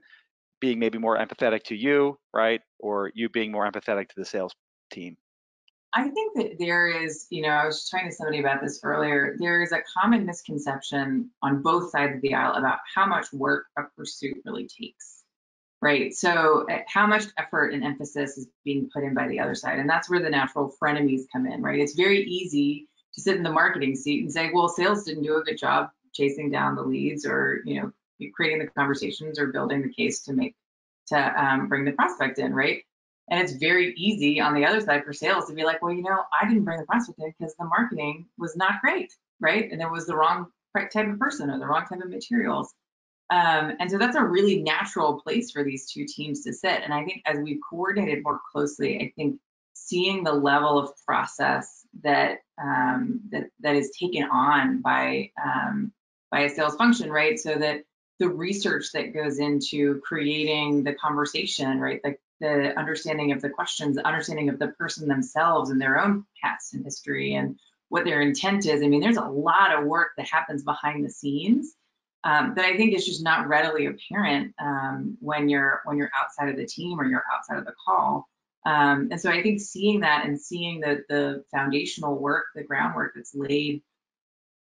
being 0.64 0.80
maybe 0.80 0.98
more 0.98 1.18
empathetic 1.18 1.62
to 1.64 1.76
you, 1.76 2.18
right? 2.34 2.62
Or 2.80 3.12
you 3.14 3.28
being 3.28 3.52
more 3.52 3.70
empathetic 3.70 4.08
to 4.08 4.16
the 4.16 4.24
sales 4.24 4.54
team? 4.94 5.18
I 5.94 6.08
think 6.08 6.38
that 6.38 6.58
there 6.58 6.88
is, 6.88 7.28
you 7.30 7.42
know, 7.42 7.50
I 7.50 7.66
was 7.66 7.90
talking 7.90 8.10
to 8.10 8.16
somebody 8.16 8.40
about 8.40 8.62
this 8.62 8.80
earlier. 8.82 9.36
There 9.38 9.62
is 9.62 9.74
a 9.74 9.80
common 9.94 10.26
misconception 10.26 11.30
on 11.42 11.62
both 11.62 11.92
sides 11.92 12.16
of 12.16 12.22
the 12.22 12.34
aisle 12.34 12.54
about 12.54 12.78
how 12.96 13.06
much 13.06 13.26
work 13.34 13.66
a 13.78 13.82
pursuit 13.98 14.38
really 14.46 14.70
takes, 14.70 15.26
right? 15.82 16.14
So, 16.14 16.66
eh, 16.70 16.84
how 16.88 17.08
much 17.08 17.26
effort 17.38 17.74
and 17.74 17.84
emphasis 17.84 18.38
is 18.38 18.48
being 18.64 18.90
put 18.94 19.04
in 19.04 19.14
by 19.14 19.28
the 19.28 19.42
other 19.42 19.56
side. 19.56 19.80
And 19.80 19.90
that's 19.90 20.10
where 20.10 20.22
the 20.22 20.30
natural 20.30 20.74
frenemies 20.82 21.24
come 21.30 21.46
in, 21.46 21.62
right? 21.62 21.82
It's 21.82 21.96
very 21.96 22.24
easy 22.24 22.88
to 23.16 23.22
sit 23.22 23.36
in 23.36 23.44
the 23.44 23.52
marketing 23.52 23.98
seat 23.98 24.22
and 24.22 24.32
say, 24.32 24.50
well, 24.54 24.70
sales 24.70 25.04
didn't 25.04 25.24
do 25.24 25.36
a 25.36 25.44
good 25.44 25.58
job 25.58 25.90
chasing 26.14 26.50
down 26.50 26.78
the 26.78 26.84
leads 26.84 27.26
or, 27.26 27.62
you 27.66 27.82
know, 27.82 27.92
creating 28.36 28.60
the 28.60 28.68
conversations 28.68 29.40
or 29.40 29.48
building 29.48 29.82
the 29.82 29.94
case 29.94 30.22
to 30.24 30.34
make 30.34 30.56
to 31.08 31.18
um, 31.18 31.68
bring 31.68 31.86
the 31.86 31.92
prospect 31.92 32.40
in, 32.40 32.54
right? 32.54 32.84
And 33.30 33.42
it's 33.42 33.54
very 33.54 33.94
easy 33.96 34.40
on 34.40 34.54
the 34.54 34.66
other 34.66 34.82
side 34.82 35.04
for 35.04 35.14
sales 35.14 35.48
to 35.48 35.54
be 35.54 35.64
like, 35.64 35.82
well, 35.82 35.94
you 35.94 36.02
know, 36.02 36.24
I 36.40 36.48
didn't 36.48 36.64
bring 36.64 36.80
the 36.80 36.86
prospect 36.86 37.20
in 37.20 37.34
because 37.38 37.56
the 37.56 37.66
marketing 37.66 38.26
was 38.38 38.56
not 38.56 38.82
great, 38.82 39.14
right? 39.40 39.72
And 39.72 39.82
it 39.82 39.90
was 39.90 40.06
the 40.06 40.16
wrong 40.16 40.48
type 40.76 41.08
of 41.08 41.20
person 41.20 41.50
or 41.50 41.60
the 41.60 41.66
wrong 41.66 41.86
type 41.86 42.02
of 42.02 42.10
materials. 42.10 42.74
Um, 43.30 43.76
and 43.80 43.90
so 43.90 43.98
that's 43.98 44.16
a 44.16 44.24
really 44.24 44.62
natural 44.62 45.22
place 45.22 45.52
for 45.52 45.64
these 45.64 45.92
two 45.92 46.06
teams 46.06 46.44
to 46.44 46.54
sit. 46.54 46.82
And 46.84 46.94
I 46.94 47.04
think 47.04 47.22
as 47.26 47.40
we've 47.40 47.60
coordinated 47.68 48.24
more 48.24 48.40
closely, 48.52 48.98
I 49.02 49.14
think 49.16 49.40
seeing 49.74 50.24
the 50.24 50.34
level 50.34 50.78
of 50.78 50.92
process 51.06 51.86
that 52.04 52.40
um, 52.62 53.22
that 53.32 53.46
that 53.62 53.76
is 53.76 53.92
taken 53.98 54.24
on 54.24 54.82
by 54.82 55.32
um, 55.44 55.92
by 56.32 56.42
a 56.42 56.50
sales 56.50 56.76
function, 56.76 57.12
right? 57.12 57.40
So 57.40 57.56
that 57.56 57.84
the 58.24 58.30
research 58.30 58.94
that 58.94 59.14
goes 59.14 59.38
into 59.38 60.00
creating 60.00 60.86
the 60.86 60.94
conversation, 60.94 61.78
right? 61.78 62.02
The, 62.02 62.16
the 62.40 62.80
understanding 62.80 63.34
of 63.34 63.42
the 63.42 63.50
questions, 63.50 63.98
the 63.98 64.08
understanding 64.08 64.48
of 64.48 64.60
the 64.60 64.70
person 64.70 65.10
themselves 65.10 65.70
and 65.70 65.82
their 65.82 66.00
own 66.00 66.26
past 66.42 66.74
and 66.74 66.86
history 66.86 67.36
and 67.36 67.60
what 67.90 68.06
their 68.06 68.22
intent 68.22 68.66
is. 68.66 68.82
I 68.82 68.88
mean, 68.88 69.02
there's 69.02 69.18
a 69.18 69.26
lot 69.26 69.78
of 69.78 69.86
work 69.86 70.12
that 70.16 70.28
happens 70.28 70.64
behind 70.64 71.04
the 71.04 71.10
scenes 71.10 71.76
um, 72.24 72.54
that 72.56 72.64
I 72.64 72.78
think 72.78 72.94
is 72.94 73.06
just 73.06 73.22
not 73.22 73.50
readily 73.50 73.88
apparent 73.88 74.54
um, 74.58 75.18
when 75.20 75.50
you're 75.50 75.82
when 75.84 75.98
you're 75.98 76.12
outside 76.18 76.48
of 76.48 76.56
the 76.56 76.66
team 76.66 77.00
or 77.00 77.06
you're 77.06 77.26
outside 77.36 77.58
of 77.58 77.66
the 77.66 77.76
call. 77.86 78.30
Um, 78.66 79.10
and 79.12 79.20
so 79.20 79.30
I 79.30 79.44
think 79.44 79.60
seeing 79.60 80.00
that 80.00 80.26
and 80.26 80.40
seeing 80.40 80.80
the 80.80 81.04
the 81.10 81.44
foundational 81.52 82.18
work, 82.18 82.46
the 82.56 82.64
groundwork 82.64 83.14
that's 83.16 83.36
laid, 83.36 83.84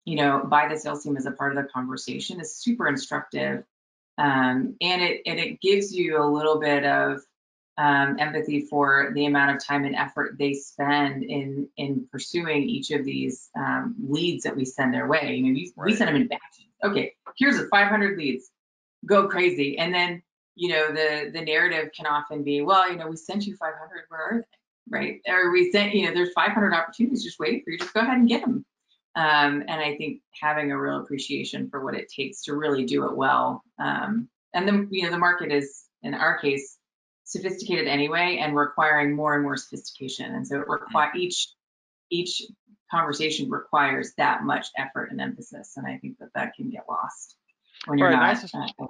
you 0.10 0.16
know, 0.16 0.44
by 0.44 0.68
the 0.68 0.78
sales 0.78 1.04
team 1.04 1.18
as 1.18 1.26
a 1.26 1.32
part 1.32 1.56
of 1.56 1.64
the 1.64 1.70
conversation 1.70 2.40
is 2.40 2.56
super 2.56 2.88
instructive. 2.88 3.64
Um, 4.18 4.76
and 4.82 5.02
it 5.02 5.22
and 5.26 5.40
it 5.40 5.62
gives 5.62 5.94
you 5.94 6.22
a 6.22 6.26
little 6.26 6.60
bit 6.60 6.84
of 6.84 7.22
um, 7.78 8.18
empathy 8.20 8.62
for 8.62 9.12
the 9.14 9.28
amount 9.28 9.56
of 9.56 9.64
time 9.64 9.86
and 9.86 9.96
effort 9.96 10.36
they 10.38 10.54
spend 10.54 11.24
in 11.24 11.70
in 11.78 12.08
pursuing 12.12 12.64
each 12.64 12.92
of 12.92 13.06
these 13.06 13.50
um, 13.56 13.96
leads 14.02 14.44
that 14.44 14.56
we 14.56 14.66
send 14.66 14.94
their 14.94 15.08
way. 15.08 15.36
You 15.36 15.44
know, 15.44 15.54
we, 15.54 15.74
right. 15.78 15.86
we 15.86 15.96
send 15.96 16.10
them 16.10 16.16
in 16.16 16.28
batches. 16.28 16.66
Okay, 16.84 17.14
here's 17.38 17.60
a 17.60 17.68
500 17.68 18.18
leads, 18.18 18.50
go 19.06 19.28
crazy, 19.28 19.78
and 19.78 19.94
then 19.94 20.24
you 20.56 20.70
know, 20.70 20.92
the 20.92 21.32
the 21.32 21.42
narrative 21.42 21.92
can 21.96 22.06
often 22.06 22.44
be, 22.44 22.62
well, 22.62 22.92
you 22.92 22.98
know, 22.98 23.08
we 23.08 23.16
sent 23.16 23.48
you 23.48 23.56
500, 23.56 24.06
where 24.10 24.22
are 24.22 24.38
they? 24.40 24.98
Right? 24.98 25.22
Or 25.28 25.52
we 25.52 25.72
sent, 25.72 25.94
you 25.94 26.08
know, 26.08 26.14
there's 26.14 26.34
500 26.34 26.74
opportunities 26.74 27.24
just 27.24 27.40
waiting 27.40 27.62
for 27.64 27.72
you. 27.72 27.78
Just 27.78 27.94
go 27.94 28.02
ahead 28.02 28.18
and 28.18 28.28
get 28.28 28.42
them. 28.42 28.66
Um, 29.16 29.64
and 29.68 29.72
I 29.72 29.96
think 29.98 30.22
having 30.40 30.72
a 30.72 30.80
real 30.80 31.02
appreciation 31.02 31.70
for 31.70 31.84
what 31.84 31.96
it 31.96 32.12
takes 32.16 32.44
to 32.44 32.56
really 32.56 32.86
do 32.86 33.06
it 33.06 33.16
well. 33.16 33.64
Um, 33.80 34.30
and 34.54 34.68
then, 34.68 34.88
you 34.92 35.04
know, 35.04 35.12
the 35.12 35.18
market 35.18 35.52
is, 35.52 35.86
in 36.04 36.14
our 36.14 36.38
case, 36.40 36.78
sophisticated 37.24 37.88
anyway 37.88 38.40
and 38.42 38.56
requiring 38.56 39.16
more 39.16 39.36
and 39.36 39.44
more 39.44 39.58
sophistication. 39.58 40.34
And 40.34 40.48
so 40.48 40.60
it 40.60 40.68
require 40.68 41.12
each 41.16 41.50
each 42.12 42.42
conversation 42.90 43.50
requires 43.50 44.14
that 44.18 44.44
much 44.44 44.68
effort 44.78 45.12
and 45.12 45.22
emphasis. 45.22 45.74
And 45.78 45.86
I 45.86 45.98
think 45.98 46.18
that 46.20 46.30
that 46.34 46.56
can 46.56 46.72
get 46.72 46.86
lost 46.90 47.36
when 47.86 48.00
you're 48.00 48.10
right, 48.10 48.34
not. 48.34 48.74
Uh, 48.80 48.86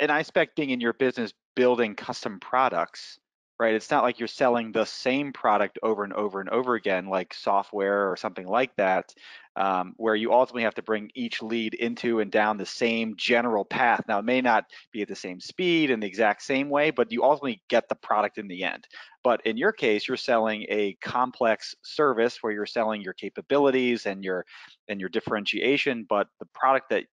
and 0.00 0.12
I 0.12 0.20
expect 0.20 0.56
being 0.56 0.70
in 0.70 0.80
your 0.80 0.92
business 0.92 1.32
building 1.54 1.94
custom 1.94 2.38
products, 2.40 3.18
right? 3.58 3.74
It's 3.74 3.90
not 3.90 4.02
like 4.02 4.18
you're 4.18 4.28
selling 4.28 4.70
the 4.70 4.84
same 4.84 5.32
product 5.32 5.78
over 5.82 6.04
and 6.04 6.12
over 6.12 6.40
and 6.40 6.50
over 6.50 6.74
again, 6.74 7.06
like 7.06 7.32
software 7.32 8.10
or 8.10 8.16
something 8.16 8.46
like 8.46 8.76
that, 8.76 9.14
um, 9.56 9.94
where 9.96 10.14
you 10.14 10.32
ultimately 10.32 10.64
have 10.64 10.74
to 10.74 10.82
bring 10.82 11.10
each 11.14 11.42
lead 11.42 11.72
into 11.72 12.20
and 12.20 12.30
down 12.30 12.58
the 12.58 12.66
same 12.66 13.14
general 13.16 13.64
path. 13.64 14.02
Now, 14.06 14.18
it 14.18 14.26
may 14.26 14.42
not 14.42 14.66
be 14.92 15.00
at 15.00 15.08
the 15.08 15.16
same 15.16 15.40
speed 15.40 15.90
in 15.90 16.00
the 16.00 16.06
exact 16.06 16.42
same 16.42 16.68
way, 16.68 16.90
but 16.90 17.10
you 17.10 17.24
ultimately 17.24 17.62
get 17.68 17.88
the 17.88 17.94
product 17.94 18.36
in 18.36 18.46
the 18.46 18.62
end. 18.62 18.86
But 19.24 19.46
in 19.46 19.56
your 19.56 19.72
case, 19.72 20.06
you're 20.06 20.18
selling 20.18 20.66
a 20.68 20.94
complex 21.00 21.74
service 21.82 22.42
where 22.42 22.52
you're 22.52 22.66
selling 22.66 23.00
your 23.00 23.14
capabilities 23.14 24.04
and 24.04 24.22
your 24.22 24.44
and 24.88 25.00
your 25.00 25.08
differentiation, 25.08 26.04
but 26.08 26.28
the 26.40 26.46
product 26.54 26.90
that 26.90 27.04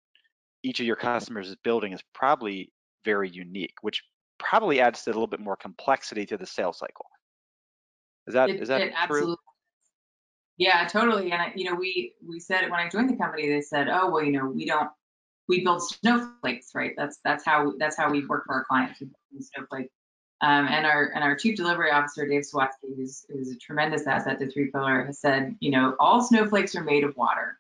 each 0.61 0.79
of 0.81 0.85
your 0.85 0.95
customers 0.97 1.49
is 1.49 1.55
building 1.63 1.93
is 1.93 2.03
probably 2.13 2.71
very 3.05 3.29
unique, 3.29 3.75
which 3.81 4.03
probably 4.43 4.79
adds 4.79 5.03
to 5.03 5.09
a 5.09 5.13
little 5.13 5.27
bit 5.27 5.39
more 5.39 5.55
complexity 5.55 6.25
to 6.27 6.37
the 6.37 6.45
sales 6.45 6.77
cycle. 6.77 7.05
Is 8.27 8.33
that 8.33 8.49
it, 8.49 8.61
is 8.61 8.67
that 8.67 8.81
it 8.81 8.93
true? 9.07 9.17
Absolutely. 9.17 9.35
Yeah, 10.57 10.87
totally. 10.87 11.31
And 11.31 11.41
I, 11.41 11.53
you 11.55 11.69
know, 11.69 11.75
we 11.75 12.13
we 12.27 12.39
said 12.39 12.69
when 12.69 12.79
I 12.79 12.89
joined 12.89 13.09
the 13.09 13.17
company, 13.17 13.49
they 13.49 13.61
said, 13.61 13.87
oh 13.89 14.11
well, 14.11 14.23
you 14.23 14.31
know, 14.31 14.47
we 14.47 14.65
don't 14.65 14.89
we 15.47 15.63
build 15.63 15.81
snowflakes, 15.81 16.71
right? 16.75 16.93
That's 16.95 17.19
that's 17.23 17.43
how 17.43 17.73
that's 17.79 17.97
how 17.97 18.11
we 18.11 18.25
work 18.25 18.45
for 18.45 18.55
our 18.55 18.65
clients. 18.65 18.99
We 18.99 19.07
build 19.31 19.43
snowflake. 19.43 19.89
Um, 20.41 20.67
and 20.67 20.85
our 20.85 21.11
and 21.15 21.23
our 21.23 21.35
chief 21.35 21.55
delivery 21.55 21.91
officer, 21.91 22.27
Dave 22.27 22.43
Swatsky, 22.43 22.95
who's, 22.97 23.25
who's 23.29 23.49
a 23.49 23.55
tremendous 23.57 24.05
asset 24.05 24.39
to 24.39 24.47
3Pillar, 24.47 25.05
has 25.05 25.19
said, 25.19 25.55
you 25.61 25.71
know, 25.71 25.95
all 25.99 26.21
snowflakes 26.21 26.75
are 26.75 26.83
made 26.83 27.05
of 27.05 27.15
water. 27.15 27.57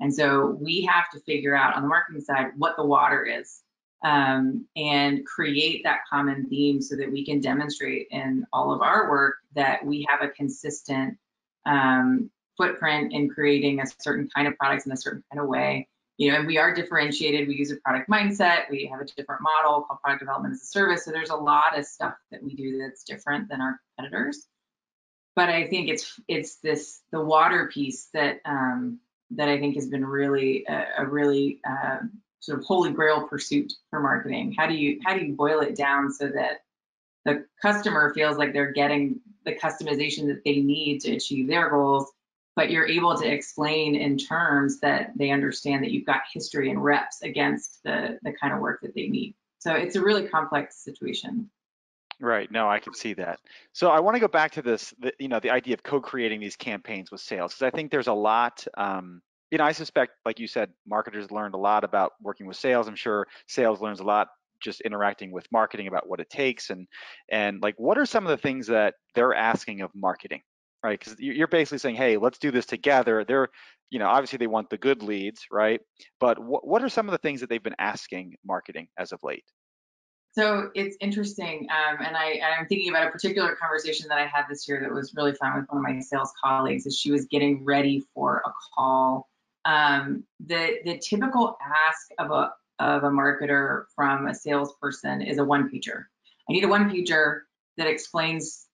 And 0.00 0.14
so 0.14 0.58
we 0.60 0.82
have 0.82 1.04
to 1.14 1.20
figure 1.20 1.56
out 1.56 1.74
on 1.74 1.82
the 1.82 1.88
marketing 1.88 2.20
side 2.20 2.48
what 2.58 2.76
the 2.76 2.84
water 2.84 3.24
is 3.24 3.62
um, 4.06 4.64
and 4.76 5.26
create 5.26 5.82
that 5.82 6.02
common 6.08 6.48
theme 6.48 6.80
so 6.80 6.94
that 6.94 7.10
we 7.10 7.24
can 7.24 7.40
demonstrate 7.40 8.06
in 8.12 8.46
all 8.52 8.72
of 8.72 8.80
our 8.80 9.10
work 9.10 9.38
that 9.56 9.84
we 9.84 10.06
have 10.08 10.22
a 10.22 10.28
consistent 10.32 11.18
um, 11.66 12.30
footprint 12.56 13.12
in 13.12 13.28
creating 13.28 13.80
a 13.80 13.84
certain 13.98 14.28
kind 14.32 14.46
of 14.46 14.56
products 14.58 14.86
in 14.86 14.92
a 14.92 14.96
certain 14.96 15.24
kind 15.32 15.42
of 15.42 15.48
way. 15.48 15.88
You 16.18 16.30
know, 16.30 16.38
and 16.38 16.46
we 16.46 16.56
are 16.56 16.72
differentiated. 16.72 17.48
We 17.48 17.56
use 17.56 17.72
a 17.72 17.76
product 17.76 18.08
mindset. 18.08 18.70
We 18.70 18.88
have 18.92 19.00
a 19.00 19.04
different 19.04 19.42
model 19.42 19.82
called 19.82 20.00
product 20.00 20.20
development 20.20 20.54
as 20.54 20.62
a 20.62 20.66
service. 20.66 21.04
So 21.04 21.10
there's 21.10 21.30
a 21.30 21.36
lot 21.36 21.76
of 21.76 21.84
stuff 21.84 22.14
that 22.30 22.44
we 22.44 22.54
do 22.54 22.78
that's 22.78 23.02
different 23.02 23.48
than 23.48 23.60
our 23.60 23.80
competitors. 23.98 24.46
But 25.34 25.48
I 25.48 25.66
think 25.66 25.88
it's 25.88 26.18
it's 26.28 26.56
this 26.56 27.00
the 27.10 27.20
water 27.20 27.68
piece 27.74 28.08
that 28.14 28.40
um, 28.44 29.00
that 29.32 29.48
I 29.48 29.58
think 29.58 29.74
has 29.74 29.88
been 29.88 30.06
really 30.06 30.64
a, 30.66 30.86
a 30.98 31.06
really 31.06 31.60
uh, 31.68 31.98
sort 32.40 32.58
of 32.58 32.64
holy 32.64 32.92
grail 32.92 33.26
pursuit 33.26 33.72
for 33.90 34.00
marketing. 34.00 34.54
How 34.56 34.66
do 34.66 34.74
you 34.74 35.00
how 35.04 35.16
do 35.16 35.24
you 35.24 35.34
boil 35.34 35.60
it 35.60 35.76
down 35.76 36.12
so 36.12 36.28
that 36.28 36.62
the 37.24 37.44
customer 37.60 38.14
feels 38.14 38.36
like 38.36 38.52
they're 38.52 38.72
getting 38.72 39.20
the 39.44 39.54
customization 39.54 40.26
that 40.28 40.42
they 40.44 40.60
need 40.60 41.00
to 41.00 41.12
achieve 41.12 41.48
their 41.48 41.70
goals, 41.70 42.12
but 42.54 42.70
you're 42.70 42.86
able 42.86 43.16
to 43.16 43.26
explain 43.26 43.96
in 43.96 44.16
terms 44.16 44.80
that 44.80 45.10
they 45.16 45.30
understand 45.30 45.82
that 45.82 45.90
you've 45.90 46.06
got 46.06 46.22
history 46.32 46.70
and 46.70 46.82
reps 46.82 47.22
against 47.22 47.82
the 47.82 48.18
the 48.22 48.32
kind 48.32 48.54
of 48.54 48.60
work 48.60 48.80
that 48.82 48.94
they 48.94 49.08
need. 49.08 49.34
So 49.58 49.72
it's 49.72 49.96
a 49.96 50.00
really 50.00 50.28
complex 50.28 50.84
situation. 50.84 51.50
Right. 52.20 52.50
No, 52.50 52.68
I 52.68 52.78
can 52.78 52.94
see 52.94 53.12
that. 53.14 53.40
So 53.72 53.90
I 53.90 54.00
want 54.00 54.14
to 54.14 54.20
go 54.20 54.28
back 54.28 54.52
to 54.52 54.62
this, 54.62 54.94
the, 54.98 55.12
you 55.18 55.28
know, 55.28 55.38
the 55.38 55.50
idea 55.50 55.74
of 55.74 55.82
co-creating 55.82 56.40
these 56.40 56.56
campaigns 56.56 57.10
with 57.10 57.20
sales, 57.20 57.52
because 57.52 57.66
I 57.66 57.76
think 57.76 57.90
there's 57.90 58.06
a 58.06 58.12
lot. 58.12 58.66
Um, 58.76 59.20
you 59.50 59.58
know, 59.58 59.64
I 59.64 59.72
suspect, 59.72 60.12
like 60.24 60.40
you 60.40 60.46
said, 60.46 60.70
marketers 60.86 61.30
learned 61.30 61.54
a 61.54 61.58
lot 61.58 61.84
about 61.84 62.12
working 62.20 62.46
with 62.46 62.56
sales. 62.56 62.88
I'm 62.88 62.96
sure 62.96 63.26
sales 63.46 63.80
learns 63.80 64.00
a 64.00 64.04
lot 64.04 64.28
just 64.60 64.80
interacting 64.80 65.30
with 65.32 65.46
marketing 65.52 65.86
about 65.86 66.08
what 66.08 66.20
it 66.20 66.30
takes 66.30 66.70
and 66.70 66.86
and 67.30 67.62
like 67.62 67.74
what 67.78 67.98
are 67.98 68.06
some 68.06 68.24
of 68.24 68.30
the 68.30 68.36
things 68.36 68.66
that 68.68 68.94
they're 69.14 69.34
asking 69.34 69.82
of 69.82 69.90
marketing, 69.94 70.40
right? 70.82 70.98
Because 70.98 71.16
you're 71.18 71.46
basically 71.46 71.78
saying, 71.78 71.96
hey, 71.96 72.16
let's 72.16 72.38
do 72.38 72.50
this 72.50 72.66
together. 72.66 73.24
They're, 73.24 73.48
you 73.90 73.98
know, 73.98 74.06
obviously 74.06 74.38
they 74.38 74.46
want 74.46 74.70
the 74.70 74.78
good 74.78 75.02
leads, 75.02 75.46
right? 75.50 75.80
But 76.20 76.38
what 76.38 76.66
what 76.66 76.82
are 76.82 76.88
some 76.88 77.06
of 77.06 77.12
the 77.12 77.18
things 77.18 77.40
that 77.40 77.50
they've 77.50 77.62
been 77.62 77.76
asking 77.78 78.36
marketing 78.44 78.88
as 78.98 79.12
of 79.12 79.20
late? 79.22 79.44
So 80.32 80.70
it's 80.74 80.98
interesting, 81.00 81.66
um, 81.70 81.96
and 82.04 82.14
I, 82.14 82.38
I'm 82.44 82.66
thinking 82.66 82.90
about 82.90 83.06
a 83.06 83.10
particular 83.10 83.56
conversation 83.56 84.06
that 84.10 84.18
I 84.18 84.26
had 84.26 84.44
this 84.50 84.68
year 84.68 84.80
that 84.82 84.92
was 84.92 85.14
really 85.16 85.32
fun 85.32 85.56
with 85.56 85.64
one 85.70 85.78
of 85.78 85.82
my 85.82 85.98
sales 85.98 86.30
colleagues 86.44 86.86
as 86.86 86.94
she 86.94 87.10
was 87.10 87.24
getting 87.24 87.64
ready 87.64 88.04
for 88.12 88.42
a 88.44 88.50
call. 88.74 89.30
Um, 89.66 90.24
the 90.46 90.78
the 90.84 90.98
typical 90.98 91.58
ask 91.60 92.08
of 92.18 92.30
a 92.30 92.52
of 92.78 93.04
a 93.04 93.10
marketer 93.10 93.84
from 93.94 94.28
a 94.28 94.34
salesperson 94.34 95.22
is 95.22 95.38
a 95.38 95.44
one 95.44 95.70
pager. 95.70 96.04
I 96.48 96.52
need 96.52 96.64
a 96.64 96.68
one 96.68 96.90
pager 96.90 97.40
that 97.76 97.86
explains 97.86 98.66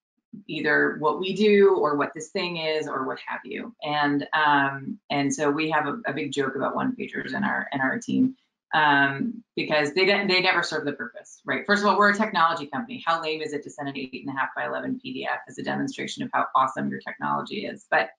either 0.47 0.97
what 0.99 1.19
we 1.19 1.35
do 1.35 1.75
or 1.75 1.95
what 1.95 2.11
this 2.13 2.29
thing 2.29 2.57
is 2.57 2.87
or 2.87 3.05
what 3.05 3.19
have 3.25 3.41
you. 3.43 3.75
And 3.81 4.27
um, 4.33 4.99
and 5.09 5.33
so 5.33 5.49
we 5.49 5.69
have 5.71 5.87
a, 5.87 5.99
a 6.05 6.13
big 6.13 6.31
joke 6.31 6.55
about 6.55 6.75
one 6.75 6.95
pagers 6.95 7.33
in 7.33 7.43
our 7.43 7.67
in 7.71 7.81
our 7.81 7.99
team 7.99 8.35
um, 8.73 9.43
because 9.55 9.93
they 9.93 10.05
they 10.05 10.41
never 10.41 10.63
serve 10.63 10.85
the 10.85 10.93
purpose, 10.93 11.41
right? 11.45 11.65
First 11.65 11.83
of 11.83 11.89
all, 11.89 11.97
we're 11.97 12.11
a 12.11 12.17
technology 12.17 12.65
company. 12.67 13.03
How 13.05 13.21
lame 13.21 13.41
is 13.41 13.53
it 13.53 13.63
to 13.63 13.69
send 13.69 13.89
an 13.89 13.97
eight 13.97 14.23
and 14.25 14.35
a 14.35 14.39
half 14.39 14.49
by 14.55 14.65
11 14.65 15.01
PDF 15.05 15.39
as 15.47 15.57
a 15.57 15.63
demonstration 15.63 16.23
of 16.23 16.29
how 16.33 16.47
awesome 16.55 16.89
your 16.89 16.99
technology 16.99 17.65
is? 17.65 17.85
But 17.89 18.09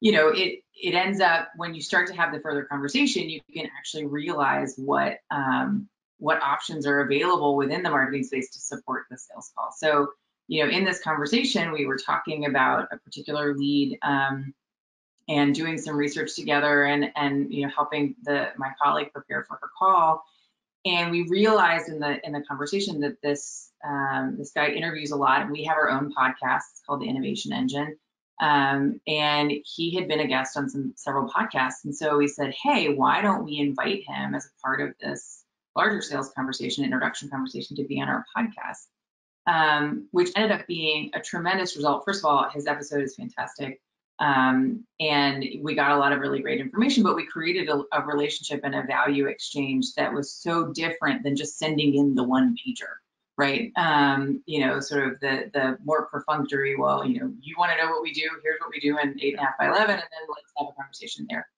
you 0.00 0.12
know, 0.12 0.28
it 0.28 0.60
it 0.80 0.94
ends 0.94 1.20
up 1.20 1.48
when 1.56 1.74
you 1.74 1.82
start 1.82 2.06
to 2.08 2.14
have 2.14 2.32
the 2.32 2.40
further 2.40 2.64
conversation, 2.64 3.28
you 3.28 3.40
can 3.52 3.66
actually 3.76 4.06
realize 4.06 4.74
what 4.76 5.18
um, 5.30 5.88
what 6.18 6.42
options 6.42 6.86
are 6.86 7.00
available 7.00 7.56
within 7.56 7.82
the 7.82 7.90
marketing 7.90 8.24
space 8.24 8.50
to 8.50 8.60
support 8.60 9.04
the 9.10 9.18
sales 9.18 9.52
call. 9.56 9.72
So, 9.76 10.08
you 10.46 10.64
know, 10.64 10.70
in 10.70 10.84
this 10.84 11.00
conversation, 11.00 11.72
we 11.72 11.86
were 11.86 11.98
talking 11.98 12.46
about 12.46 12.88
a 12.92 12.96
particular 12.98 13.54
lead 13.54 13.98
um, 14.02 14.54
and 15.28 15.54
doing 15.54 15.78
some 15.78 15.96
research 15.96 16.34
together 16.34 16.84
and 16.84 17.10
and 17.16 17.52
you 17.52 17.66
know 17.66 17.72
helping 17.74 18.16
the 18.22 18.48
my 18.56 18.70
colleague 18.82 19.12
prepare 19.12 19.44
for 19.44 19.58
her 19.60 19.68
call 19.78 20.24
and 20.84 21.10
we 21.10 21.22
realized 21.28 21.88
in 21.88 21.98
the 21.98 22.24
in 22.26 22.32
the 22.32 22.42
conversation 22.48 23.00
that 23.00 23.20
this 23.22 23.70
um, 23.84 24.36
this 24.38 24.52
guy 24.52 24.68
interviews 24.68 25.10
a 25.10 25.16
lot 25.16 25.42
and 25.42 25.50
we 25.50 25.64
have 25.64 25.76
our 25.76 25.90
own 25.90 26.12
podcast 26.12 26.62
it's 26.72 26.82
called 26.86 27.00
the 27.00 27.08
innovation 27.08 27.52
engine 27.52 27.96
um, 28.40 29.00
and 29.06 29.52
he 29.64 29.94
had 29.94 30.08
been 30.08 30.20
a 30.20 30.26
guest 30.26 30.56
on 30.56 30.68
some 30.68 30.92
several 30.96 31.28
podcasts 31.28 31.84
and 31.84 31.94
so 31.94 32.16
we 32.18 32.28
said 32.28 32.54
hey 32.62 32.94
why 32.94 33.20
don't 33.20 33.44
we 33.44 33.58
invite 33.58 34.02
him 34.06 34.34
as 34.34 34.46
a 34.46 34.62
part 34.62 34.80
of 34.80 34.94
this 35.00 35.44
larger 35.76 36.02
sales 36.02 36.30
conversation 36.30 36.84
introduction 36.84 37.28
conversation 37.28 37.76
to 37.76 37.84
be 37.84 38.00
on 38.00 38.08
our 38.08 38.24
podcast 38.36 38.86
um, 39.48 40.06
which 40.10 40.30
ended 40.36 40.52
up 40.52 40.66
being 40.66 41.10
a 41.14 41.20
tremendous 41.20 41.74
result. 41.74 42.04
First 42.04 42.20
of 42.20 42.26
all, 42.26 42.50
his 42.50 42.66
episode 42.66 43.02
is 43.02 43.16
fantastic. 43.16 43.80
Um, 44.20 44.84
and 45.00 45.44
we 45.62 45.74
got 45.74 45.92
a 45.92 45.96
lot 45.96 46.12
of 46.12 46.20
really 46.20 46.40
great 46.40 46.60
information, 46.60 47.02
but 47.02 47.16
we 47.16 47.24
created 47.24 47.68
a, 47.68 47.82
a, 47.92 48.04
relationship 48.04 48.60
and 48.64 48.74
a 48.74 48.82
value 48.82 49.26
exchange 49.26 49.94
that 49.94 50.12
was 50.12 50.32
so 50.32 50.72
different 50.72 51.22
than 51.22 51.36
just 51.36 51.56
sending 51.56 51.94
in 51.94 52.16
the 52.16 52.24
one 52.24 52.56
pager, 52.56 52.96
right? 53.38 53.72
Um, 53.76 54.42
you 54.44 54.66
know, 54.66 54.80
sort 54.80 55.06
of 55.06 55.20
the 55.20 55.50
the 55.54 55.78
more 55.84 56.06
perfunctory. 56.06 56.76
Well, 56.76 57.06
you 57.06 57.20
know, 57.20 57.32
you 57.40 57.54
want 57.58 57.72
to 57.72 57.78
know 57.78 57.90
what 57.90 58.02
we 58.02 58.12
do? 58.12 58.28
Here's 58.42 58.60
what 58.60 58.70
we 58.70 58.80
do 58.80 58.98
in 58.98 59.18
eight 59.22 59.34
and 59.34 59.40
a 59.40 59.46
half 59.46 59.58
by 59.58 59.68
eleven, 59.68 59.90
and 59.90 60.00
then 60.00 60.28
let's 60.28 60.52
have 60.58 60.68
a 60.68 60.72
conversation 60.72 61.26
there. 61.30 61.48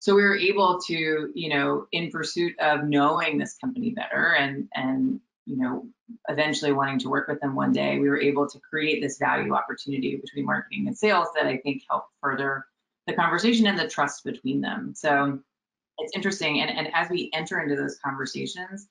So 0.00 0.14
we 0.14 0.22
were 0.22 0.36
able 0.36 0.80
to, 0.86 1.30
you 1.34 1.48
know, 1.48 1.86
in 1.92 2.10
pursuit 2.10 2.58
of 2.60 2.84
knowing 2.84 3.38
this 3.38 3.56
company 3.56 3.90
better 3.90 4.34
and 4.34 4.68
and 4.74 5.20
you 5.48 5.56
know, 5.56 5.86
eventually 6.28 6.72
wanting 6.72 6.98
to 6.98 7.08
work 7.08 7.26
with 7.26 7.40
them 7.40 7.54
one 7.54 7.72
day, 7.72 7.98
we 7.98 8.10
were 8.10 8.20
able 8.20 8.46
to 8.46 8.60
create 8.60 9.00
this 9.00 9.16
value 9.16 9.54
opportunity 9.54 10.16
between 10.16 10.44
marketing 10.44 10.86
and 10.86 10.96
sales 10.96 11.28
that 11.34 11.46
I 11.46 11.56
think 11.56 11.84
helped 11.88 12.12
further 12.20 12.66
the 13.06 13.14
conversation 13.14 13.66
and 13.66 13.78
the 13.78 13.88
trust 13.88 14.24
between 14.24 14.60
them. 14.60 14.92
So 14.94 15.38
it's 15.96 16.14
interesting. 16.14 16.60
And, 16.60 16.70
and 16.70 16.94
as 16.94 17.08
we 17.08 17.30
enter 17.32 17.58
into 17.60 17.76
those 17.76 17.98
conversations, 18.04 18.86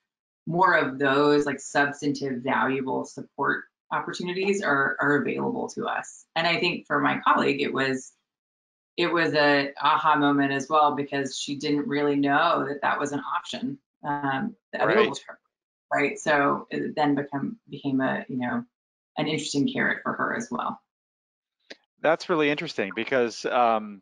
more 0.48 0.76
of 0.76 0.98
those 0.98 1.46
like 1.46 1.60
substantive, 1.60 2.42
valuable 2.42 3.06
support 3.06 3.66
opportunities 3.92 4.64
are, 4.64 4.98
are 5.00 5.22
available 5.22 5.70
to 5.70 5.86
us. 5.86 6.26
And 6.36 6.48
I 6.48 6.60
think 6.60 6.88
for 6.88 7.00
my 7.00 7.20
colleague, 7.20 7.62
it 7.62 7.72
was 7.72 8.12
it 8.98 9.14
was 9.14 9.36
a 9.36 9.74
aha 9.80 10.16
moment 10.16 10.52
as 10.52 10.68
well 10.68 10.96
because 10.96 11.38
she 11.38 11.56
didn't 11.56 11.88
really 11.88 12.16
know 12.16 12.66
that 12.68 12.82
that 12.82 13.00
was 13.00 13.12
an 13.12 13.22
option 13.38 13.78
um, 14.04 14.56
available 14.74 15.04
right. 15.04 15.14
to 15.14 15.22
her 15.28 15.40
right? 15.94 16.20
So 16.20 16.68
it 16.70 16.96
then 16.96 17.16
become 17.16 17.58
became 17.70 18.02
a 18.02 18.26
you 18.28 18.38
know 18.38 18.64
an 19.18 19.28
interesting 19.28 19.72
carrot 19.72 20.00
for 20.04 20.14
her 20.14 20.36
as 20.36 20.50
well. 20.52 20.80
That's 22.02 22.30
really 22.30 22.50
interesting 22.50 22.92
because 22.96 23.46
um, 23.46 24.02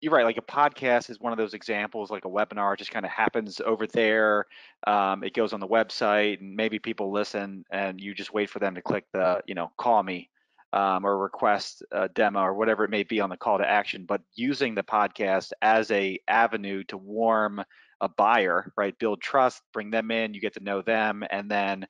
you're 0.00 0.12
right. 0.12 0.24
Like 0.24 0.36
a 0.36 0.42
podcast 0.42 1.10
is 1.10 1.20
one 1.20 1.32
of 1.32 1.38
those 1.38 1.54
examples. 1.54 2.10
Like 2.10 2.24
a 2.24 2.28
webinar 2.28 2.76
just 2.76 2.90
kind 2.90 3.06
of 3.06 3.12
happens 3.12 3.60
over 3.64 3.86
there. 3.86 4.46
Um, 4.86 5.24
it 5.24 5.34
goes 5.34 5.52
on 5.52 5.60
the 5.60 5.66
website, 5.68 6.40
and 6.40 6.54
maybe 6.54 6.78
people 6.78 7.12
listen, 7.12 7.64
and 7.70 8.00
you 8.00 8.14
just 8.14 8.34
wait 8.34 8.50
for 8.50 8.58
them 8.58 8.74
to 8.74 8.82
click 8.82 9.04
the 9.12 9.40
you 9.46 9.54
know 9.54 9.70
call 9.78 10.02
me 10.02 10.30
um, 10.72 11.04
or 11.06 11.18
request 11.18 11.82
a 11.92 12.08
demo 12.08 12.40
or 12.40 12.54
whatever 12.54 12.84
it 12.84 12.90
may 12.90 13.02
be 13.02 13.20
on 13.20 13.30
the 13.30 13.36
call 13.36 13.58
to 13.58 13.68
action. 13.68 14.04
But 14.06 14.20
using 14.34 14.74
the 14.74 14.82
podcast 14.82 15.52
as 15.62 15.90
a 15.90 16.18
avenue 16.28 16.84
to 16.84 16.98
warm 16.98 17.62
a 18.00 18.08
buyer, 18.08 18.72
right? 18.76 18.98
Build 18.98 19.22
trust, 19.22 19.62
bring 19.72 19.90
them 19.90 20.10
in, 20.10 20.34
you 20.34 20.40
get 20.40 20.54
to 20.54 20.62
know 20.62 20.82
them, 20.82 21.24
and 21.30 21.50
then, 21.50 21.86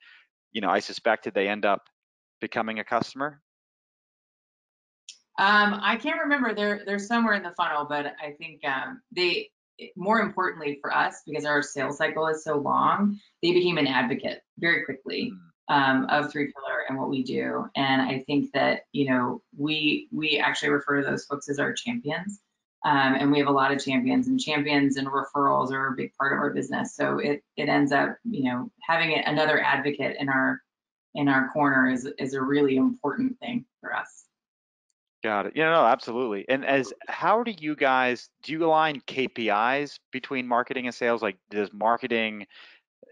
you 0.52 0.60
know, 0.60 0.70
I 0.70 0.78
suspected 0.78 1.34
they 1.34 1.48
end 1.48 1.64
up 1.66 1.82
becoming 2.40 2.78
a 2.78 2.84
customer. 2.84 3.40
Um, 5.38 5.78
I 5.82 5.96
can't 5.96 6.20
remember. 6.20 6.54
They're 6.54 6.82
they're 6.86 6.98
somewhere 6.98 7.34
in 7.34 7.42
the 7.42 7.52
funnel, 7.56 7.84
but 7.88 8.14
I 8.22 8.32
think 8.32 8.64
um, 8.64 9.02
they 9.12 9.50
more 9.94 10.20
importantly 10.20 10.78
for 10.80 10.94
us 10.94 11.22
because 11.26 11.44
our 11.44 11.62
sales 11.62 11.98
cycle 11.98 12.26
is 12.28 12.42
so 12.42 12.56
long, 12.56 13.20
they 13.42 13.52
became 13.52 13.76
an 13.78 13.86
advocate 13.86 14.42
very 14.58 14.84
quickly 14.84 15.32
hmm. 15.68 15.74
um, 15.74 16.06
of 16.08 16.32
3Pillar 16.32 16.84
and 16.88 16.98
what 16.98 17.10
we 17.10 17.22
do. 17.22 17.66
And 17.76 18.00
I 18.02 18.20
think 18.26 18.52
that 18.52 18.82
you 18.92 19.10
know 19.10 19.42
we 19.56 20.08
we 20.12 20.38
actually 20.38 20.70
refer 20.70 21.02
to 21.02 21.06
those 21.06 21.26
folks 21.26 21.48
as 21.48 21.58
our 21.58 21.72
champions. 21.72 22.40
Um, 22.84 23.14
and 23.14 23.32
we 23.32 23.38
have 23.38 23.48
a 23.48 23.52
lot 23.52 23.72
of 23.72 23.82
champions 23.82 24.28
and 24.28 24.38
champions 24.38 24.96
and 24.96 25.08
referrals 25.08 25.72
are 25.72 25.88
a 25.88 25.96
big 25.96 26.12
part 26.14 26.32
of 26.32 26.38
our 26.38 26.50
business. 26.50 26.94
So 26.94 27.18
it 27.18 27.42
it 27.56 27.68
ends 27.68 27.92
up, 27.92 28.16
you 28.24 28.44
know, 28.44 28.70
having 28.82 29.12
another 29.18 29.60
advocate 29.60 30.16
in 30.18 30.28
our 30.28 30.62
in 31.14 31.28
our 31.28 31.48
corner 31.48 31.90
is 31.90 32.08
is 32.18 32.34
a 32.34 32.40
really 32.40 32.76
important 32.76 33.38
thing 33.40 33.66
for 33.80 33.94
us. 33.94 34.25
Got 35.26 35.46
it. 35.46 35.52
Yeah, 35.56 35.70
no, 35.70 35.84
absolutely. 35.84 36.44
And 36.48 36.64
as 36.64 36.92
how 37.08 37.42
do 37.42 37.52
you 37.58 37.74
guys 37.74 38.28
do 38.44 38.52
you 38.52 38.64
align 38.64 39.00
KPIs 39.08 39.98
between 40.12 40.46
marketing 40.46 40.86
and 40.86 40.94
sales? 40.94 41.20
Like 41.20 41.36
does 41.50 41.68
marketing 41.72 42.46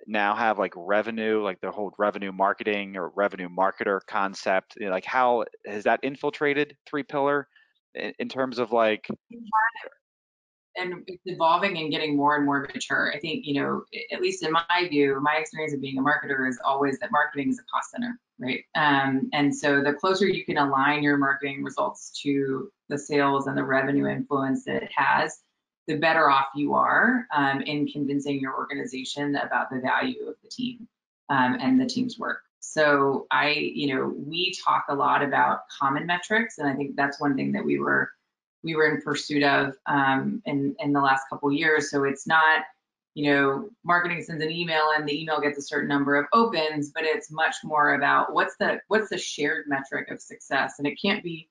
now 0.07 0.37
have 0.37 0.59
like 0.59 0.75
revenue, 0.77 1.43
like 1.43 1.61
the 1.61 1.73
whole 1.73 1.93
revenue 1.99 2.31
marketing 2.31 2.97
or 2.97 3.09
revenue 3.17 3.49
marketer 3.49 4.01
concept? 4.07 4.77
You 4.79 4.87
know, 4.87 4.93
like 4.93 5.05
how 5.05 5.45
has 5.67 5.85
that 5.85 6.01
infiltrated 6.05 6.77
3Pillar? 6.89 7.47
in, 7.95 8.13
in 8.19 8.29
terms 8.29 8.59
of 8.59 8.73
like 8.73 9.09
and 10.77 11.05
it's 11.07 11.23
evolving 11.27 11.79
and 11.79 11.91
getting 11.91 12.17
more 12.17 12.37
and 12.37 12.45
more 12.45 12.69
mature. 12.75 13.13
I 13.15 13.21
think, 13.21 13.47
you 13.47 13.63
know, 13.63 13.85
at 14.13 14.21
least 14.21 14.43
in 14.43 14.51
my 14.51 14.89
view, 14.89 15.21
my 15.23 15.37
experience 15.37 15.73
of 15.73 15.81
being 15.81 15.99
a 15.99 16.03
marketer 16.03 16.49
is 16.49 16.59
always 16.65 16.99
that 16.99 17.13
marketing 17.13 17.51
is 17.51 17.61
a 17.61 17.63
cost 17.73 17.93
center, 17.93 18.19
right? 18.39 18.65
Um, 18.75 19.31
and 19.33 19.55
so 19.55 19.83
the 19.83 19.93
closer 19.93 20.27
you 20.27 20.45
can 20.45 20.59
align 20.59 21.03
your 21.03 21.17
marketing 21.17 21.63
results 21.63 22.21
to 22.23 22.71
the 22.89 22.99
sales 22.99 23.47
and 23.47 23.57
the 23.57 23.65
revenue 23.65 24.07
influence 24.07 24.65
that 24.65 24.83
it 24.83 24.91
has, 24.95 25.41
the 25.87 25.97
better 25.97 26.31
off 26.31 26.47
you 26.55 26.75
are 26.75 27.27
um, 27.35 27.61
in 27.63 27.87
convincing 27.87 28.41
your 28.41 28.55
organization 28.57 29.37
about 29.37 29.71
the 29.71 29.81
value 29.81 30.27
of 30.27 30.35
the 30.43 30.49
team 30.49 30.89
um, 31.29 31.57
and 31.61 31.81
the 31.81 31.87
team's 31.87 32.19
work. 32.19 32.39
So 32.61 33.27
I, 33.31 33.51
you 33.51 33.95
know, 33.95 34.15
we 34.17 34.55
talk 34.65 34.87
a 34.89 34.95
lot 34.95 35.23
about 35.23 35.69
common 35.69 36.07
metrics, 36.07 36.59
and 36.59 36.69
I 36.69 36.75
think 36.75 36.97
that's 36.97 37.21
one 37.21 37.37
thing 37.37 37.53
that 37.53 37.65
we 37.65 37.79
were 37.79 38.11
we 38.63 38.75
were 38.75 38.87
in 38.87 39.03
pursuit 39.03 39.43
of 39.43 39.75
um, 39.85 40.43
in 40.47 40.75
in 40.79 40.93
the 40.95 41.01
last 41.01 41.25
couple 41.29 41.53
years. 41.53 41.91
So 41.91 42.05
it's 42.05 42.27
not, 42.27 42.65
you 43.15 43.33
know, 43.33 43.71
marketing 43.85 44.23
sends 44.23 44.43
an 44.43 44.51
email 44.51 44.91
and 44.97 45.09
the 45.09 45.21
email 45.21 45.41
gets 45.41 45.57
a 45.57 45.63
certain 45.63 45.89
number 45.89 46.17
of 46.17 46.27
opens, 46.33 46.91
but 46.91 47.05
it's 47.05 47.31
much 47.31 47.57
more 47.63 47.95
about 47.95 48.33
what's 48.33 48.57
the 48.57 48.81
what's 48.89 49.09
the 49.09 49.19
shared 49.19 49.67
metric 49.69 50.11
of 50.11 50.21
success, 50.21 50.75
and 50.79 50.87
it 50.87 50.99
can't 51.01 51.23
be. 51.23 51.49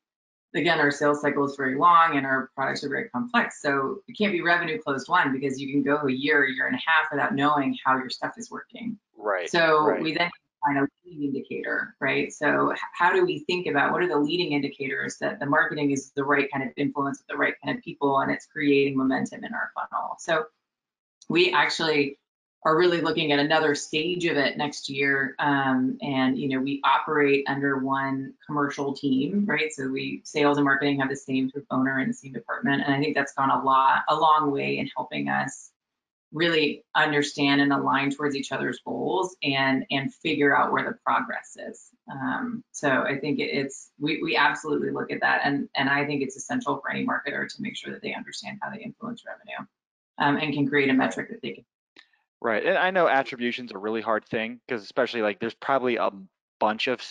Again, 0.56 0.80
our 0.80 0.91
sales 0.91 1.19
cycle 1.19 1.43
is 1.45 1.56
very 1.56 1.76
long 1.76 2.15
and 2.15 2.28
our 2.28 2.52
products 2.54 2.84
are 2.84 2.89
very 2.89 3.10
complex. 3.10 3.60
So 3.60 4.02
it 4.08 4.15
can't 4.15 4.32
be 4.32 4.43
revenue 4.43 4.80
closed 4.80 5.10
one 5.10 5.34
because 5.34 5.60
you 5.60 5.71
can 5.71 5.82
go 5.82 6.08
a 6.08 6.12
year, 6.12 6.45
year 6.45 6.67
and 6.67 6.76
a 6.76 6.80
half 6.86 7.08
without 7.12 7.34
knowing 7.34 7.76
how 7.84 7.97
your 7.97 8.12
stuff 8.12 8.34
is 8.38 8.52
working. 8.52 8.99
Right. 9.17 9.49
So 9.49 9.84
right. 9.84 9.99
we 9.99 10.13
then 10.13 10.30
find 10.63 10.78
a 10.78 10.88
leading 11.04 11.23
indicator, 11.23 11.95
right? 11.99 12.32
So 12.32 12.71
how 12.93 13.12
do 13.12 13.26
we 13.26 13.39
think 13.39 13.65
about 13.65 13.91
what 13.91 14.04
are 14.04 14.08
the 14.08 14.19
leading 14.19 14.52
indicators 14.52 15.17
that 15.19 15.39
the 15.39 15.47
marketing 15.47 15.89
is 15.89 16.12
the 16.12 16.23
right 16.23 16.47
kind 16.52 16.63
of 16.63 16.71
influence 16.78 17.17
with 17.17 17.28
the 17.28 17.38
right 17.38 17.56
kind 17.63 17.76
of 17.76 17.84
people 17.84 18.19
and 18.19 18.32
it's 18.32 18.45
creating 18.45 18.95
momentum 18.95 19.43
in 19.43 19.56
our 19.56 19.71
funnel? 19.73 20.17
So 20.19 20.45
we 21.30 21.52
actually 21.52 22.18
are 22.66 22.78
really 22.78 23.02
looking 23.02 23.32
at 23.32 23.40
another 23.40 23.76
stage 23.76 24.26
of 24.26 24.38
it 24.38 24.58
next 24.58 24.90
year. 24.90 25.36
Um, 25.40 25.98
and 26.02 26.38
you 26.38 26.48
know, 26.48 26.60
we 26.60 26.82
operate 26.84 27.44
under 27.48 27.78
one 27.78 28.34
commercial 28.46 28.94
team, 28.94 29.46
right? 29.46 29.72
So 29.72 29.90
we 29.90 30.22
sales 30.24 30.58
and 30.58 30.66
marketing 30.66 31.00
have 31.00 31.10
the 31.10 31.16
same 31.16 31.52
owner 31.72 32.00
and 32.00 32.10
the 32.10 32.14
same 32.14 32.32
department. 32.32 32.84
And 32.86 32.94
I 32.94 33.00
think 33.00 33.16
that's 33.16 33.34
gone 33.34 33.50
a 33.50 33.62
lot, 33.62 34.04
a 34.08 34.16
long 34.16 34.52
way 34.52 34.78
in 34.78 34.90
helping 34.96 35.28
us 35.28 35.72
really 36.32 36.84
understand 36.96 37.62
and 37.62 37.72
align 37.72 38.10
towards 38.10 38.36
each 38.36 38.52
other's 38.52 38.80
goals 38.84 39.36
and 39.44 39.86
and 39.92 40.14
figure 40.14 40.56
out 40.56 40.72
where 40.72 40.84
the 40.84 40.98
progress 41.06 41.56
is. 41.58 41.90
Um, 42.12 42.64
so 42.72 42.90
I 42.90 43.20
think 43.20 43.40
it's 43.40 43.92
we, 44.00 44.22
we 44.24 44.36
absolutely 44.36 44.90
look 44.90 45.12
at 45.12 45.22
that 45.22 45.42
and 45.44 45.70
and 45.76 45.90
I 45.90 46.06
think 46.06 46.24
it's 46.24 46.36
essential 46.36 46.80
for 46.80 46.90
any 46.90 47.06
marketer 47.06 47.48
to 47.48 47.62
make 47.62 47.78
sure 47.78 47.92
that 47.92 48.02
they 48.02 48.16
understand 48.16 48.60
how 48.62 48.72
they 48.72 48.82
influence 48.82 49.24
revenue 49.28 49.68
um, 50.19 50.38
and 50.38 50.54
can 50.54 50.67
create 50.67 50.89
a 50.89 50.93
metric 50.93 51.30
that 51.30 51.41
they 51.41 51.52
can. 51.52 51.65
Right, 52.41 52.65
and 52.65 52.78
I 52.78 52.91
know 52.91 53.08
attribution's 53.08 53.71
a 53.71 53.78
really 53.78 54.02
hard 54.02 54.26
thing 54.26 54.60
because 54.67 54.84
especially 54.84 55.21
like 55.21 55.39
there's 55.39 55.54
probably 55.54 55.95
a 55.95 56.10
bunch 56.60 56.88
of 56.88 57.02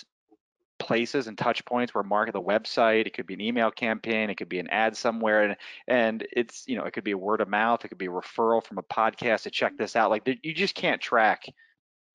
places 0.83 1.29
and 1.29 1.39
touch 1.39 1.65
points 1.65 1.95
where 1.95 2.03
market 2.03 2.33
the 2.33 2.43
website 2.43 3.07
it 3.07 3.15
could 3.15 3.27
be 3.27 3.35
an 3.35 3.41
email 3.41 3.71
campaign 3.71 4.31
it 4.31 4.35
could 4.35 4.49
be 4.49 4.59
an 4.59 4.69
ad 4.71 4.97
somewhere 4.97 5.45
and 5.45 5.57
and 5.87 6.27
it's 6.33 6.65
you 6.67 6.77
know 6.77 6.85
it 6.85 6.93
could 6.93 7.05
be 7.05 7.13
a 7.13 7.19
word 7.19 7.41
of 7.41 7.49
mouth 7.49 7.85
it 7.85 7.89
could 7.89 7.99
be 7.99 8.07
a 8.07 8.11
referral 8.11 8.65
from 8.65 8.79
a 8.79 8.83
podcast 8.83 9.43
to 9.43 9.51
check 9.51 9.77
this 9.79 9.95
out 9.95 10.11
like 10.11 10.27
you 10.43 10.53
just 10.53 10.75
can't 10.75 11.01
track 11.01 11.45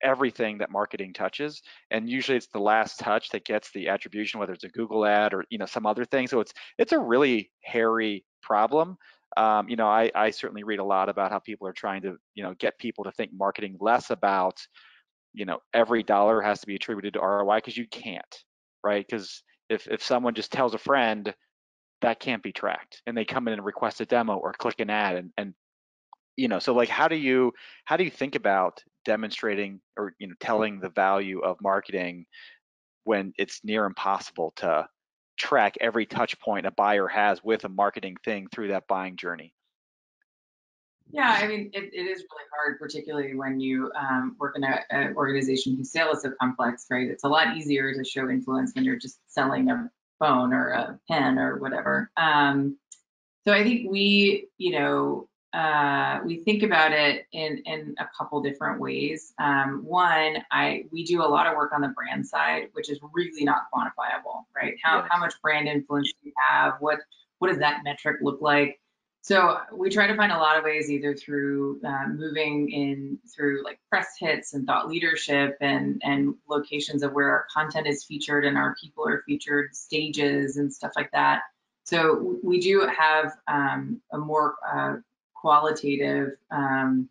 everything 0.02 0.58
that 0.58 0.70
marketing 0.70 1.14
touches 1.14 1.62
and 1.90 2.10
usually 2.10 2.36
it's 2.36 2.48
the 2.48 2.60
last 2.60 3.00
touch 3.00 3.30
that 3.30 3.44
gets 3.44 3.70
the 3.72 3.88
attribution 3.88 4.38
whether 4.38 4.52
it's 4.52 4.64
a 4.64 4.68
google 4.68 5.06
ad 5.06 5.32
or 5.32 5.44
you 5.48 5.56
know 5.56 5.66
some 5.66 5.86
other 5.86 6.04
thing 6.04 6.26
so 6.26 6.38
it's 6.38 6.52
it's 6.76 6.92
a 6.92 6.98
really 6.98 7.50
hairy 7.62 8.22
problem 8.42 8.98
um, 9.36 9.68
you 9.68 9.76
know 9.76 9.86
I, 9.86 10.10
I 10.14 10.30
certainly 10.30 10.64
read 10.64 10.78
a 10.78 10.84
lot 10.84 11.08
about 11.08 11.30
how 11.30 11.38
people 11.38 11.66
are 11.66 11.72
trying 11.72 12.02
to 12.02 12.16
you 12.34 12.42
know 12.42 12.54
get 12.58 12.78
people 12.78 13.04
to 13.04 13.12
think 13.12 13.30
marketing 13.32 13.76
less 13.80 14.10
about 14.10 14.58
you 15.34 15.44
know 15.44 15.58
every 15.74 16.02
dollar 16.02 16.40
has 16.40 16.60
to 16.60 16.66
be 16.66 16.74
attributed 16.74 17.14
to 17.14 17.20
roi 17.20 17.56
because 17.56 17.76
you 17.76 17.86
can't 17.88 18.44
right? 18.84 19.06
Because 19.06 19.42
if 19.68 19.86
if 19.88 20.02
someone 20.02 20.34
just 20.34 20.52
tells 20.52 20.74
a 20.74 20.78
friend, 20.78 21.34
that 22.02 22.20
can't 22.20 22.42
be 22.42 22.52
tracked, 22.52 23.02
and 23.06 23.16
they 23.16 23.24
come 23.24 23.48
in 23.48 23.54
and 23.54 23.64
request 23.64 24.00
a 24.00 24.06
demo 24.06 24.36
or 24.36 24.52
click 24.52 24.80
an 24.80 24.90
ad, 24.90 25.16
and 25.16 25.30
and 25.36 25.54
you 26.36 26.48
know, 26.48 26.58
so 26.58 26.74
like, 26.74 26.88
how 26.88 27.08
do 27.08 27.16
you 27.16 27.52
how 27.84 27.96
do 27.96 28.04
you 28.04 28.10
think 28.10 28.34
about 28.34 28.82
demonstrating 29.04 29.80
or 29.96 30.14
you 30.18 30.28
know 30.28 30.34
telling 30.40 30.80
the 30.80 30.90
value 30.90 31.40
of 31.40 31.56
marketing 31.62 32.26
when 33.04 33.32
it's 33.38 33.60
near 33.64 33.84
impossible 33.84 34.52
to 34.56 34.86
track 35.38 35.76
every 35.80 36.06
touch 36.06 36.38
point 36.40 36.66
a 36.66 36.70
buyer 36.70 37.08
has 37.08 37.42
with 37.42 37.64
a 37.64 37.68
marketing 37.68 38.16
thing 38.24 38.48
through 38.52 38.68
that 38.68 38.86
buying 38.86 39.16
journey? 39.16 39.54
Yeah, 41.10 41.38
I 41.40 41.46
mean, 41.46 41.70
it, 41.72 41.84
it 41.94 42.06
is 42.06 42.18
really 42.18 42.44
hard, 42.54 42.78
particularly 42.78 43.34
when 43.34 43.60
you 43.60 43.90
um, 43.98 44.36
work 44.38 44.56
in 44.56 44.64
an 44.64 45.14
organization 45.16 45.74
whose 45.74 45.90
sale 45.90 46.12
is 46.12 46.20
so 46.20 46.32
complex, 46.38 46.84
right? 46.90 47.08
It's 47.08 47.24
a 47.24 47.28
lot 47.28 47.56
easier 47.56 47.94
to 47.94 48.04
show 48.04 48.28
influence 48.28 48.72
when 48.74 48.84
you're 48.84 48.98
just 48.98 49.18
selling 49.26 49.70
a 49.70 49.90
phone 50.18 50.52
or 50.52 50.70
a 50.70 51.00
pen 51.10 51.38
or 51.38 51.58
whatever. 51.58 52.10
Um, 52.18 52.76
so 53.46 53.54
I 53.54 53.62
think 53.62 53.90
we, 53.90 54.48
you 54.58 54.72
know, 54.72 55.28
uh, 55.52 56.20
we 56.24 56.38
think 56.44 56.62
about 56.62 56.92
it 56.92 57.26
in 57.32 57.58
in 57.64 57.94
a 57.98 58.06
couple 58.16 58.40
different 58.42 58.80
ways. 58.80 59.32
Um, 59.38 59.82
one, 59.84 60.38
I 60.50 60.84
we 60.92 61.04
do 61.04 61.22
a 61.22 61.28
lot 61.28 61.46
of 61.46 61.56
work 61.56 61.72
on 61.72 61.80
the 61.80 61.88
brand 61.88 62.26
side, 62.26 62.68
which 62.72 62.90
is 62.90 62.98
really 63.12 63.44
not 63.44 63.62
quantifiable, 63.74 64.44
right? 64.54 64.74
How 64.82 64.98
Yes. 64.98 65.08
how 65.10 65.18
much 65.18 65.34
brand 65.42 65.68
influence 65.68 66.12
do 66.22 66.28
you 66.28 66.34
have? 66.48 66.74
What 66.80 66.98
what 67.38 67.48
does 67.48 67.58
that 67.58 67.82
metric 67.84 68.18
look 68.20 68.40
like? 68.42 68.80
So 69.22 69.58
we 69.74 69.90
try 69.90 70.06
to 70.06 70.16
find 70.16 70.32
a 70.32 70.38
lot 70.38 70.56
of 70.58 70.64
ways, 70.64 70.90
either 70.90 71.14
through 71.14 71.80
uh, 71.84 72.06
moving 72.08 72.70
in 72.70 73.18
through 73.34 73.64
like 73.64 73.78
press 73.90 74.16
hits 74.18 74.54
and 74.54 74.66
thought 74.66 74.88
leadership 74.88 75.56
and 75.60 76.00
and 76.04 76.34
locations 76.48 77.02
of 77.02 77.12
where 77.12 77.30
our 77.30 77.46
content 77.52 77.86
is 77.86 78.04
featured 78.04 78.44
and 78.44 78.56
our 78.56 78.74
people 78.80 79.06
are 79.06 79.22
featured, 79.26 79.74
stages 79.74 80.56
and 80.56 80.72
stuff 80.72 80.92
like 80.96 81.10
that. 81.12 81.42
So 81.84 82.38
we 82.42 82.60
do 82.60 82.86
have 82.86 83.32
um, 83.48 84.00
a 84.12 84.18
more 84.18 84.56
uh, 84.70 84.96
qualitative 85.40 86.32
um, 86.50 87.08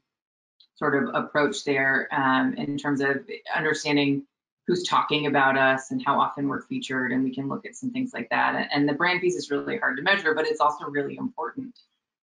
sort 0.76 0.96
of 0.96 1.16
approach 1.16 1.64
there 1.64 2.08
um, 2.12 2.54
in 2.54 2.78
terms 2.78 3.02
of 3.02 3.18
understanding 3.56 4.26
who's 4.68 4.84
talking 4.84 5.28
about 5.28 5.58
us 5.58 5.92
and 5.92 6.04
how 6.06 6.20
often 6.20 6.48
we're 6.50 6.62
featured, 6.62 7.12
and 7.14 7.24
we 7.24 7.34
can 7.34 7.48
look 7.48 7.66
at 7.66 7.76
some 7.76 7.90
things 7.92 8.12
like 8.14 8.30
that. 8.30 8.68
And 8.74 8.88
the 8.88 8.94
brand 8.94 9.22
piece 9.22 9.36
is 9.36 9.50
really 9.50 9.78
hard 9.78 9.96
to 9.98 10.04
measure, 10.04 10.34
but 10.36 10.46
it's 10.46 10.60
also 10.60 10.86
really 10.86 11.16
important, 11.16 11.74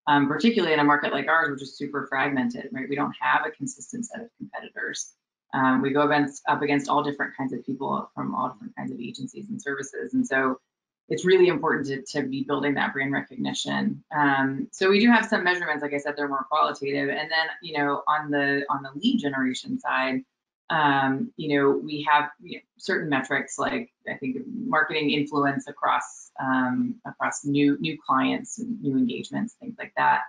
um, 0.07 0.27
particularly 0.27 0.73
in 0.73 0.79
a 0.79 0.83
market 0.83 1.13
like 1.13 1.27
ours, 1.27 1.49
which 1.49 1.61
is 1.61 1.77
super 1.77 2.05
fragmented, 2.07 2.67
right? 2.73 2.89
We 2.89 2.97
don't 2.97 3.15
have 3.19 3.45
a 3.45 3.51
consistent 3.51 4.05
set 4.07 4.21
of 4.21 4.29
competitors. 4.37 5.13
Um, 5.53 5.81
we 5.81 5.91
go 5.91 6.01
against, 6.01 6.43
up 6.49 6.61
against 6.61 6.89
all 6.89 7.01
different 7.01 7.37
kinds 7.37 7.53
of 7.53 7.65
people 7.65 8.11
from 8.13 8.35
all 8.35 8.49
different 8.49 8.75
kinds 8.75 8.91
of 8.91 8.99
agencies 8.99 9.47
and 9.49 9.61
services, 9.61 10.13
and 10.13 10.27
so 10.27 10.59
it's 11.09 11.25
really 11.25 11.47
important 11.47 11.85
to, 11.87 12.01
to 12.19 12.27
be 12.27 12.43
building 12.43 12.73
that 12.75 12.93
brand 12.93 13.11
recognition. 13.11 14.03
Um, 14.15 14.67
so 14.71 14.89
we 14.89 14.99
do 14.99 15.11
have 15.11 15.25
some 15.25 15.43
measurements, 15.43 15.81
like 15.81 15.93
I 15.93 15.97
said, 15.97 16.15
they're 16.15 16.29
more 16.29 16.45
qualitative. 16.49 17.09
And 17.09 17.29
then, 17.29 17.47
you 17.61 17.77
know, 17.77 18.03
on 18.07 18.31
the 18.31 18.65
on 18.69 18.83
the 18.83 18.91
lead 18.95 19.19
generation 19.19 19.79
side, 19.79 20.21
um, 20.69 21.31
you 21.35 21.59
know, 21.59 21.77
we 21.77 22.07
have 22.09 22.29
you 22.41 22.57
know, 22.57 22.61
certain 22.77 23.09
metrics 23.09 23.59
like 23.59 23.91
I 24.09 24.15
think 24.15 24.37
marketing 24.47 25.11
influence 25.11 25.67
across 25.67 26.31
um, 26.41 26.95
across 27.05 27.45
new 27.45 27.77
new 27.79 27.97
clients 28.05 28.59
and 28.59 28.81
new 28.81 28.97
engagements, 28.97 29.55
things 29.59 29.75
like 29.77 29.93
that. 29.97 30.21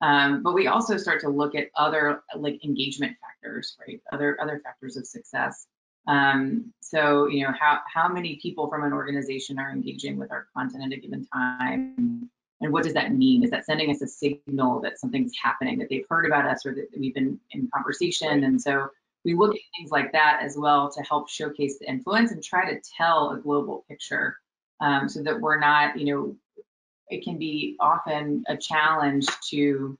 Um, 0.00 0.42
but 0.42 0.54
we 0.54 0.66
also 0.66 0.96
start 0.96 1.20
to 1.20 1.28
look 1.28 1.54
at 1.54 1.68
other 1.76 2.22
like 2.36 2.64
engagement 2.64 3.16
factors, 3.20 3.76
right? 3.86 4.00
Other 4.12 4.40
other 4.40 4.60
factors 4.64 4.96
of 4.96 5.06
success. 5.06 5.66
Um, 6.06 6.72
so, 6.80 7.28
you 7.28 7.44
know, 7.44 7.52
how, 7.58 7.80
how 7.92 8.08
many 8.08 8.38
people 8.42 8.68
from 8.68 8.84
an 8.84 8.92
organization 8.92 9.58
are 9.58 9.70
engaging 9.70 10.16
with 10.16 10.32
our 10.32 10.46
content 10.56 10.84
at 10.84 10.98
a 10.98 11.00
given 11.00 11.26
time? 11.26 12.30
And 12.60 12.72
what 12.72 12.82
does 12.84 12.94
that 12.94 13.14
mean? 13.14 13.42
Is 13.44 13.50
that 13.50 13.64
sending 13.64 13.90
us 13.90 14.02
a 14.02 14.06
signal 14.06 14.80
that 14.80 14.98
something's 14.98 15.32
happening, 15.42 15.78
that 15.78 15.88
they've 15.88 16.04
heard 16.08 16.26
about 16.26 16.46
us 16.46 16.66
or 16.66 16.74
that 16.74 16.88
we've 16.96 17.14
been 17.14 17.38
in 17.52 17.68
conversation? 17.72 18.44
And 18.44 18.60
so 18.60 18.88
we 19.24 19.34
look 19.34 19.54
at 19.54 19.60
things 19.76 19.90
like 19.90 20.12
that 20.12 20.40
as 20.42 20.56
well 20.56 20.90
to 20.90 21.02
help 21.02 21.28
showcase 21.28 21.78
the 21.78 21.88
influence 21.88 22.32
and 22.32 22.42
try 22.42 22.70
to 22.70 22.80
tell 22.96 23.30
a 23.30 23.38
global 23.38 23.84
picture 23.88 24.36
um, 24.80 25.08
so 25.08 25.22
that 25.22 25.40
we're 25.40 25.58
not, 25.58 25.98
you 25.98 26.06
know, 26.06 26.36
it 27.08 27.24
can 27.24 27.38
be 27.38 27.76
often 27.80 28.44
a 28.48 28.56
challenge 28.56 29.26
to 29.50 29.98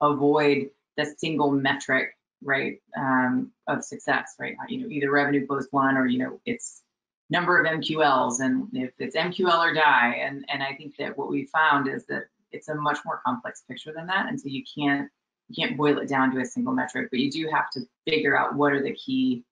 avoid 0.00 0.70
the 0.96 1.06
single 1.18 1.50
metric 1.50 2.16
right, 2.44 2.80
um, 2.96 3.50
of 3.66 3.84
success, 3.84 4.34
right? 4.38 4.54
You 4.68 4.82
know, 4.82 4.88
either 4.88 5.10
revenue 5.10 5.46
goes 5.46 5.64
plus 5.64 5.68
one 5.70 5.96
or, 5.96 6.06
you 6.06 6.18
know, 6.18 6.40
it's 6.44 6.82
number 7.30 7.58
of 7.58 7.66
MQLs 7.66 8.40
and 8.40 8.68
if 8.72 8.92
it's 8.98 9.16
MQL 9.16 9.58
or 9.58 9.74
die. 9.74 10.16
And, 10.20 10.44
and 10.48 10.62
I 10.62 10.74
think 10.74 10.96
that 10.98 11.16
what 11.16 11.28
we 11.28 11.46
found 11.46 11.88
is 11.88 12.04
that 12.06 12.24
it's 12.52 12.68
a 12.68 12.74
much 12.74 12.98
more 13.04 13.20
complex 13.26 13.62
picture 13.68 13.92
than 13.92 14.06
that. 14.06 14.28
And 14.28 14.40
so 14.40 14.48
you 14.48 14.62
can't, 14.76 15.10
you 15.48 15.64
can't 15.64 15.76
boil 15.76 15.98
it 15.98 16.08
down 16.08 16.32
to 16.34 16.40
a 16.40 16.44
single 16.44 16.72
metric, 16.72 17.08
but 17.10 17.18
you 17.18 17.30
do 17.30 17.48
have 17.52 17.70
to 17.70 17.80
figure 18.06 18.38
out 18.38 18.54
what 18.54 18.72
are 18.72 18.82
the 18.82 18.94
key 18.94 19.44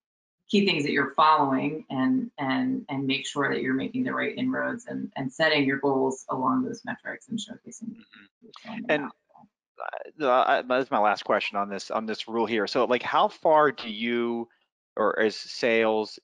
key 0.53 0.67
things 0.67 0.85
that 0.85 0.93
you're 0.93 1.15
following 1.15 1.85
and 1.89 2.31
and 2.39 2.85
and 2.91 3.07
make 3.07 3.27
sure 3.27 3.49
that 3.49 3.63
you're 3.63 3.75
making 3.75 4.05
the 4.05 4.13
right 4.13 4.37
inroads 4.37 4.85
and 4.87 5.11
and 5.17 5.33
setting 5.33 5.65
your 5.65 5.79
goals 5.79 6.27
along 6.29 6.63
those 6.63 6.83
metrics 6.85 7.29
and 7.29 7.39
showcasing 7.39 7.97
mm-hmm. 8.67 8.91
and 8.91 9.11
uh, 10.21 10.63
that's 10.69 10.91
my 10.91 10.99
last 10.99 11.25
question 11.25 11.57
on 11.57 11.69
this 11.69 11.91
on 11.91 12.07
this 12.07 12.29
rule 12.29 12.47
here. 12.47 12.67
So 12.67 12.85
like 12.85 13.03
how 13.03 13.29
far 13.29 13.73
do 13.73 13.91
you 13.91 14.49
or 14.97 15.21
is 15.21 15.37
sales 15.37 16.19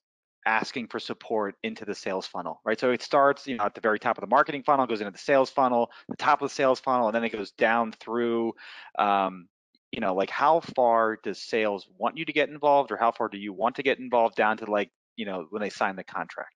asking 0.46 0.88
for 0.88 0.98
support 0.98 1.56
into 1.62 1.84
the 1.84 1.94
sales 1.94 2.26
funnel, 2.26 2.60
right? 2.64 2.80
So 2.80 2.90
it 2.90 3.02
starts, 3.02 3.46
you 3.46 3.56
know, 3.56 3.64
at 3.64 3.74
the 3.74 3.80
very 3.80 3.98
top 3.98 4.16
of 4.16 4.22
the 4.22 4.28
marketing 4.28 4.62
funnel, 4.62 4.86
goes 4.86 5.00
into 5.00 5.10
the 5.10 5.18
sales 5.18 5.50
funnel, 5.50 5.90
the 6.08 6.16
top 6.16 6.40
of 6.40 6.48
the 6.48 6.54
sales 6.54 6.80
funnel, 6.80 7.08
and 7.08 7.14
then 7.14 7.24
it 7.24 7.32
goes 7.32 7.50
down 7.52 7.92
through, 7.92 8.54
um, 8.98 9.48
you 9.92 10.00
know, 10.00 10.14
like 10.14 10.30
how 10.30 10.60
far 10.60 11.18
does 11.22 11.40
sales 11.40 11.86
want 11.98 12.16
you 12.16 12.24
to 12.24 12.32
get 12.32 12.48
involved, 12.48 12.90
or 12.92 12.96
how 12.96 13.12
far 13.12 13.28
do 13.28 13.36
you 13.36 13.52
want 13.52 13.76
to 13.76 13.82
get 13.82 13.98
involved 13.98 14.36
down 14.36 14.56
to 14.58 14.70
like, 14.70 14.90
you 15.16 15.26
know, 15.26 15.46
when 15.50 15.60
they 15.60 15.70
sign 15.70 15.96
the 15.96 16.04
contract? 16.04 16.54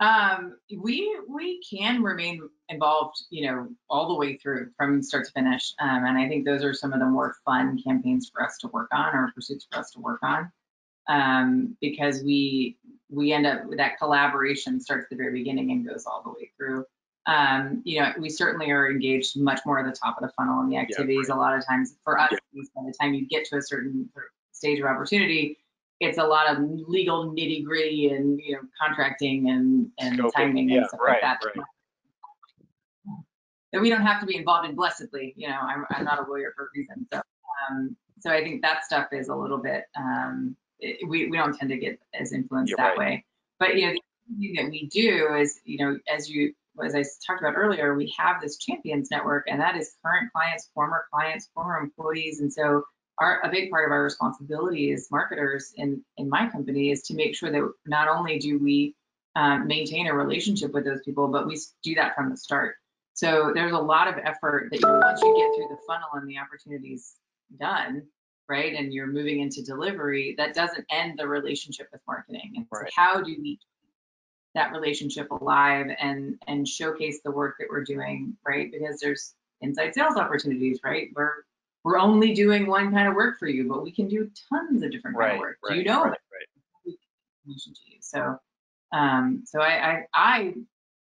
Um, 0.00 0.56
we 0.70 1.18
we 1.28 1.60
can 1.68 2.02
remain 2.02 2.48
involved, 2.68 3.16
you 3.30 3.46
know, 3.46 3.68
all 3.90 4.08
the 4.08 4.14
way 4.14 4.36
through 4.36 4.70
from 4.76 5.02
start 5.02 5.26
to 5.26 5.32
finish. 5.32 5.74
Um, 5.80 6.04
and 6.04 6.16
I 6.16 6.28
think 6.28 6.44
those 6.44 6.62
are 6.62 6.74
some 6.74 6.92
of 6.92 7.00
the 7.00 7.06
more 7.06 7.34
fun 7.44 7.82
campaigns 7.82 8.30
for 8.32 8.42
us 8.44 8.58
to 8.58 8.68
work 8.68 8.88
on 8.92 9.14
or 9.14 9.32
pursuits 9.34 9.66
for 9.70 9.78
us 9.78 9.90
to 9.92 10.00
work 10.00 10.20
on. 10.22 10.52
Um, 11.08 11.76
because 11.80 12.22
we 12.22 12.76
we 13.10 13.32
end 13.32 13.46
up 13.46 13.64
with 13.66 13.78
that 13.78 13.98
collaboration 13.98 14.80
starts 14.80 15.04
at 15.04 15.10
the 15.10 15.16
very 15.16 15.32
beginning 15.32 15.70
and 15.72 15.88
goes 15.88 16.06
all 16.06 16.22
the 16.22 16.30
way 16.30 16.50
through. 16.56 16.84
Um, 17.26 17.82
you 17.84 18.00
know, 18.00 18.12
we 18.18 18.28
certainly 18.30 18.70
are 18.70 18.90
engaged 18.90 19.38
much 19.38 19.60
more 19.66 19.78
at 19.80 19.86
the 19.86 19.98
top 19.98 20.16
of 20.16 20.22
the 20.22 20.32
funnel 20.34 20.62
in 20.62 20.70
the 20.70 20.76
activities. 20.76 21.26
Yeah, 21.28 21.34
right. 21.34 21.38
A 21.38 21.40
lot 21.40 21.58
of 21.58 21.66
times 21.66 21.96
for 22.04 22.18
us, 22.18 22.30
by 22.54 22.82
the 22.86 22.94
time 23.00 23.14
you 23.14 23.26
get 23.26 23.44
to 23.46 23.56
a 23.56 23.62
certain 23.62 24.08
stage 24.52 24.78
of 24.80 24.86
opportunity, 24.86 25.58
it's 26.00 26.18
a 26.18 26.24
lot 26.24 26.50
of 26.50 26.58
legal 26.60 27.32
nitty 27.32 27.64
gritty 27.64 28.08
and 28.08 28.40
you 28.40 28.54
know 28.54 28.60
contracting 28.80 29.50
and 29.50 29.90
and 29.98 30.18
Scoping. 30.18 30.32
timing 30.34 30.68
yeah, 30.70 30.78
and 30.78 30.86
stuff 30.88 31.00
right, 31.00 31.12
like 31.12 31.20
that. 31.22 31.38
Right. 31.44 31.64
That 33.72 33.82
we 33.82 33.90
don't 33.90 34.02
have 34.02 34.20
to 34.20 34.26
be 34.26 34.36
involved 34.36 34.68
in 34.68 34.74
blessedly. 34.74 35.34
You 35.36 35.48
know, 35.48 35.58
I'm 35.60 35.84
I'm 35.90 36.04
not 36.04 36.26
a 36.26 36.30
lawyer 36.30 36.52
for 36.56 36.64
a 36.64 36.68
reason. 36.74 37.06
So 37.12 37.20
um, 37.70 37.96
so 38.20 38.30
I 38.30 38.42
think 38.42 38.62
that 38.62 38.84
stuff 38.84 39.08
is 39.12 39.28
a 39.28 39.34
little 39.34 39.58
bit 39.58 39.84
um, 39.96 40.56
it, 40.80 41.08
we 41.08 41.28
we 41.28 41.36
don't 41.36 41.56
tend 41.56 41.70
to 41.70 41.76
get 41.76 41.98
as 42.18 42.32
influenced 42.32 42.70
You're 42.70 42.76
that 42.78 42.96
right. 42.96 42.98
way. 42.98 43.24
But 43.58 43.76
you 43.76 43.86
know, 43.86 43.92
the 43.92 44.36
thing 44.38 44.54
that 44.56 44.70
we 44.70 44.86
do 44.86 45.34
is 45.34 45.60
you 45.64 45.84
know 45.84 45.98
as 46.12 46.30
you 46.30 46.54
as 46.82 46.94
I 46.94 47.02
talked 47.26 47.42
about 47.42 47.54
earlier, 47.56 47.96
we 47.96 48.14
have 48.16 48.40
this 48.40 48.56
champions 48.56 49.10
network, 49.10 49.46
and 49.48 49.60
that 49.60 49.76
is 49.76 49.96
current 50.04 50.30
clients, 50.32 50.70
former 50.74 51.06
clients, 51.12 51.50
former 51.52 51.78
employees, 51.78 52.40
and 52.40 52.52
so 52.52 52.84
our, 53.20 53.40
a 53.44 53.50
big 53.50 53.70
part 53.70 53.84
of 53.84 53.92
our 53.92 54.02
responsibility 54.02 54.92
as 54.92 55.10
marketers 55.10 55.72
in, 55.76 56.02
in 56.16 56.28
my 56.28 56.48
company 56.48 56.90
is 56.90 57.02
to 57.04 57.14
make 57.14 57.34
sure 57.34 57.50
that 57.50 57.72
not 57.86 58.08
only 58.08 58.38
do 58.38 58.58
we 58.58 58.94
um, 59.36 59.66
maintain 59.66 60.06
a 60.06 60.14
relationship 60.14 60.72
with 60.72 60.84
those 60.84 61.00
people, 61.04 61.28
but 61.28 61.46
we 61.46 61.58
do 61.82 61.94
that 61.96 62.14
from 62.14 62.30
the 62.30 62.36
start. 62.36 62.76
So 63.14 63.50
there's 63.52 63.72
a 63.72 63.78
lot 63.78 64.06
of 64.06 64.14
effort 64.18 64.68
that 64.70 64.80
you 64.80 64.88
once 64.88 65.20
you 65.20 65.36
get 65.36 65.56
through 65.56 65.76
the 65.76 65.82
funnel 65.86 66.08
and 66.14 66.28
the 66.28 66.38
opportunity's 66.38 67.14
done, 67.58 68.04
right, 68.48 68.74
and 68.74 68.92
you're 68.92 69.08
moving 69.08 69.40
into 69.40 69.62
delivery, 69.62 70.34
that 70.38 70.54
doesn't 70.54 70.86
end 70.90 71.18
the 71.18 71.26
relationship 71.26 71.88
with 71.90 72.00
marketing. 72.06 72.52
And 72.54 72.66
right. 72.70 72.86
so 72.86 72.92
how 72.94 73.20
do 73.20 73.34
we 73.40 73.56
keep 73.56 73.60
that 74.54 74.72
relationship 74.72 75.30
alive 75.30 75.86
and 76.00 76.40
and 76.46 76.66
showcase 76.66 77.20
the 77.24 77.30
work 77.30 77.56
that 77.58 77.66
we're 77.68 77.84
doing, 77.84 78.36
right? 78.46 78.70
Because 78.70 79.00
there's 79.00 79.34
inside 79.60 79.94
sales 79.94 80.16
opportunities, 80.16 80.80
right? 80.84 81.08
We're 81.14 81.44
we're 81.88 81.98
only 81.98 82.34
doing 82.34 82.66
one 82.66 82.92
kind 82.92 83.08
of 83.08 83.14
work 83.14 83.38
for 83.38 83.48
you, 83.48 83.66
but 83.66 83.82
we 83.82 83.90
can 83.90 84.08
do 84.08 84.30
tons 84.50 84.82
of 84.82 84.92
different 84.92 85.16
right, 85.16 85.28
kind 85.28 85.36
of 85.36 85.40
work. 85.40 85.58
Right, 85.64 85.72
do 85.72 85.78
you 85.78 85.84
know 85.86 86.04
right, 86.04 86.18
that? 87.46 87.58
So, 88.00 88.38
um, 88.92 89.42
so 89.46 89.62
I, 89.62 89.90
I, 89.90 90.04
I 90.12 90.54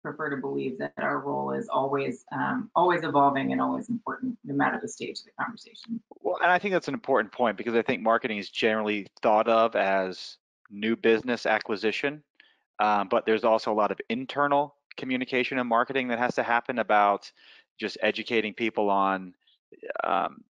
prefer 0.03 0.31
to 0.31 0.39
believe 0.39 0.79
that 0.81 0.93
our 0.99 1.21
role 1.21 1.53
is 1.53 1.69
always, 1.69 2.25
um, 2.33 2.69
always 2.75 3.05
evolving 3.05 3.53
and 3.53 3.61
always 3.61 3.91
important, 3.91 4.37
no 4.45 4.55
matter 4.55 4.81
the 4.83 4.89
stage 4.89 5.21
of 5.21 5.27
the 5.27 5.31
conversation. 5.41 6.03
Well, 6.21 6.39
and 6.43 6.51
I 6.51 6.59
think 6.59 6.73
that's 6.73 6.89
an 6.89 6.95
important 6.95 7.33
point 7.33 7.57
because 7.57 7.77
I 7.77 7.83
think 7.83 8.03
marketing 8.03 8.39
is 8.39 8.51
generally 8.51 9.07
thought 9.23 9.47
of 9.47 9.77
as 9.77 10.39
new 10.69 10.97
business 10.97 11.47
acquisition, 11.47 12.25
um, 12.81 13.07
but 13.09 13.25
there's 13.25 13.45
also 13.45 13.71
a 13.71 13.75
lot 13.75 13.93
of 13.93 14.01
internal 14.09 14.75
communication 14.97 15.61
and 15.61 15.69
marketing 15.69 16.09
that 16.09 16.19
has 16.19 16.35
to 16.35 16.43
happen 16.43 16.81
about 16.81 17.31
just 17.79 17.97
educating 18.03 18.53
people 18.53 18.91
on 18.91 19.33
um, 20.03 20.43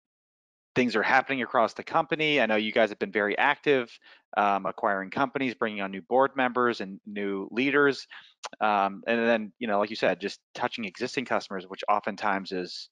things 0.74 0.96
are 0.96 1.02
happening 1.02 1.42
across 1.42 1.74
the 1.74 1.82
company. 1.82 2.40
I 2.40 2.46
know 2.46 2.56
you 2.56 2.72
guys 2.72 2.88
have 2.88 2.98
been 2.98 3.12
very 3.12 3.36
active, 3.36 3.90
um, 4.36 4.66
acquiring 4.66 5.10
companies, 5.10 5.54
bringing 5.54 5.82
on 5.82 5.90
new 5.90 6.02
board 6.02 6.30
members 6.36 6.80
and 6.80 7.00
new 7.06 7.48
leaders, 7.50 8.06
um, 8.60 9.02
and 9.06 9.20
then 9.20 9.52
you 9.58 9.66
know, 9.66 9.78
like 9.78 9.90
you 9.90 9.96
said, 9.96 10.20
just 10.20 10.40
touching 10.54 10.84
existing 10.84 11.24
customers, 11.24 11.66
which 11.68 11.84
oftentimes 11.88 12.52
is 12.52 12.88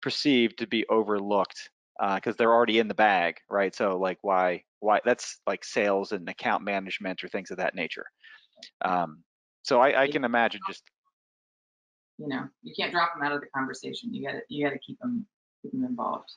perceived 0.00 0.58
to 0.58 0.66
be 0.66 0.84
overlooked 0.88 1.70
because 2.14 2.34
uh, 2.34 2.36
they're 2.38 2.52
already 2.52 2.78
in 2.78 2.88
the 2.88 2.94
bag, 2.94 3.36
right? 3.48 3.74
So 3.74 3.98
like 3.98 4.18
why 4.22 4.64
why 4.80 5.00
that's 5.04 5.40
like 5.46 5.64
sales 5.64 6.12
and 6.12 6.28
account 6.28 6.64
management 6.64 7.22
or 7.22 7.28
things 7.28 7.50
of 7.50 7.58
that 7.58 7.74
nature. 7.74 8.06
Um, 8.84 9.22
so 9.62 9.80
I, 9.80 10.02
I 10.02 10.08
can 10.08 10.24
imagine 10.24 10.60
just 10.68 10.82
you 12.18 12.28
know 12.28 12.48
you 12.62 12.74
can't 12.76 12.92
drop 12.92 13.14
them 13.14 13.24
out 13.24 13.32
of 13.32 13.40
the 13.40 13.46
conversation. 13.54 14.12
You 14.12 14.26
got 14.26 14.32
to 14.32 14.40
you 14.48 14.64
got 14.64 14.72
to 14.72 14.78
keep 14.78 14.98
them 14.98 15.24
keep 15.62 15.72
them 15.72 15.84
involved. 15.84 16.32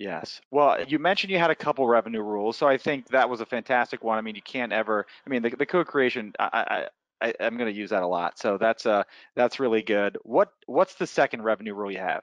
Yes. 0.00 0.40
Well, 0.50 0.82
you 0.88 0.98
mentioned 0.98 1.30
you 1.30 1.38
had 1.38 1.50
a 1.50 1.54
couple 1.54 1.86
revenue 1.86 2.22
rules, 2.22 2.56
so 2.56 2.66
I 2.66 2.78
think 2.78 3.08
that 3.08 3.28
was 3.28 3.42
a 3.42 3.46
fantastic 3.46 4.02
one. 4.02 4.16
I 4.16 4.22
mean, 4.22 4.34
you 4.34 4.40
can't 4.40 4.72
ever. 4.72 5.04
I 5.26 5.30
mean, 5.30 5.42
the, 5.42 5.50
the 5.50 5.66
co-creation. 5.66 6.32
I, 6.40 6.88
I, 7.20 7.26
I 7.28 7.34
am 7.38 7.58
going 7.58 7.70
to 7.70 7.78
use 7.78 7.90
that 7.90 8.02
a 8.02 8.06
lot, 8.06 8.38
so 8.38 8.56
that's 8.56 8.86
uh 8.86 9.02
that's 9.36 9.60
really 9.60 9.82
good. 9.82 10.16
What 10.22 10.52
what's 10.64 10.94
the 10.94 11.06
second 11.06 11.42
revenue 11.42 11.74
rule 11.74 11.92
you 11.92 11.98
have? 11.98 12.22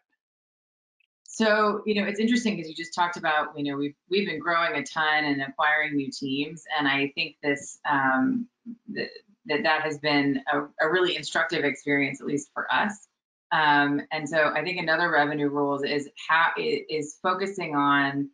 So, 1.21 1.83
you 1.85 2.01
know, 2.01 2.07
it's 2.07 2.19
interesting 2.19 2.55
because 2.55 2.67
you 2.67 2.75
just 2.75 2.95
talked 2.95 3.15
about, 3.15 3.49
you 3.55 3.71
know, 3.71 3.77
we've 3.77 3.93
we've 4.09 4.27
been 4.27 4.39
growing 4.39 4.73
a 4.73 4.83
ton 4.83 5.25
and 5.25 5.39
acquiring 5.43 5.95
new 5.95 6.09
teams, 6.09 6.63
and 6.75 6.87
I 6.87 7.11
think 7.13 7.35
this 7.43 7.77
um, 7.87 8.47
that 8.95 9.09
that, 9.45 9.81
has 9.83 9.99
been 9.99 10.41
a, 10.51 10.61
a, 10.83 10.91
really 10.91 11.15
instructive 11.15 11.63
experience, 11.63 12.21
at 12.21 12.27
least 12.27 12.49
for 12.55 12.65
us. 12.73 13.07
Um, 13.51 14.01
and 14.11 14.27
so, 14.27 14.51
I 14.53 14.63
think 14.63 14.79
another 14.79 15.09
revenue 15.09 15.49
rules 15.49 15.83
is 15.83 16.09
how 16.27 16.51
is 16.57 17.17
focusing 17.21 17.75
on 17.75 18.29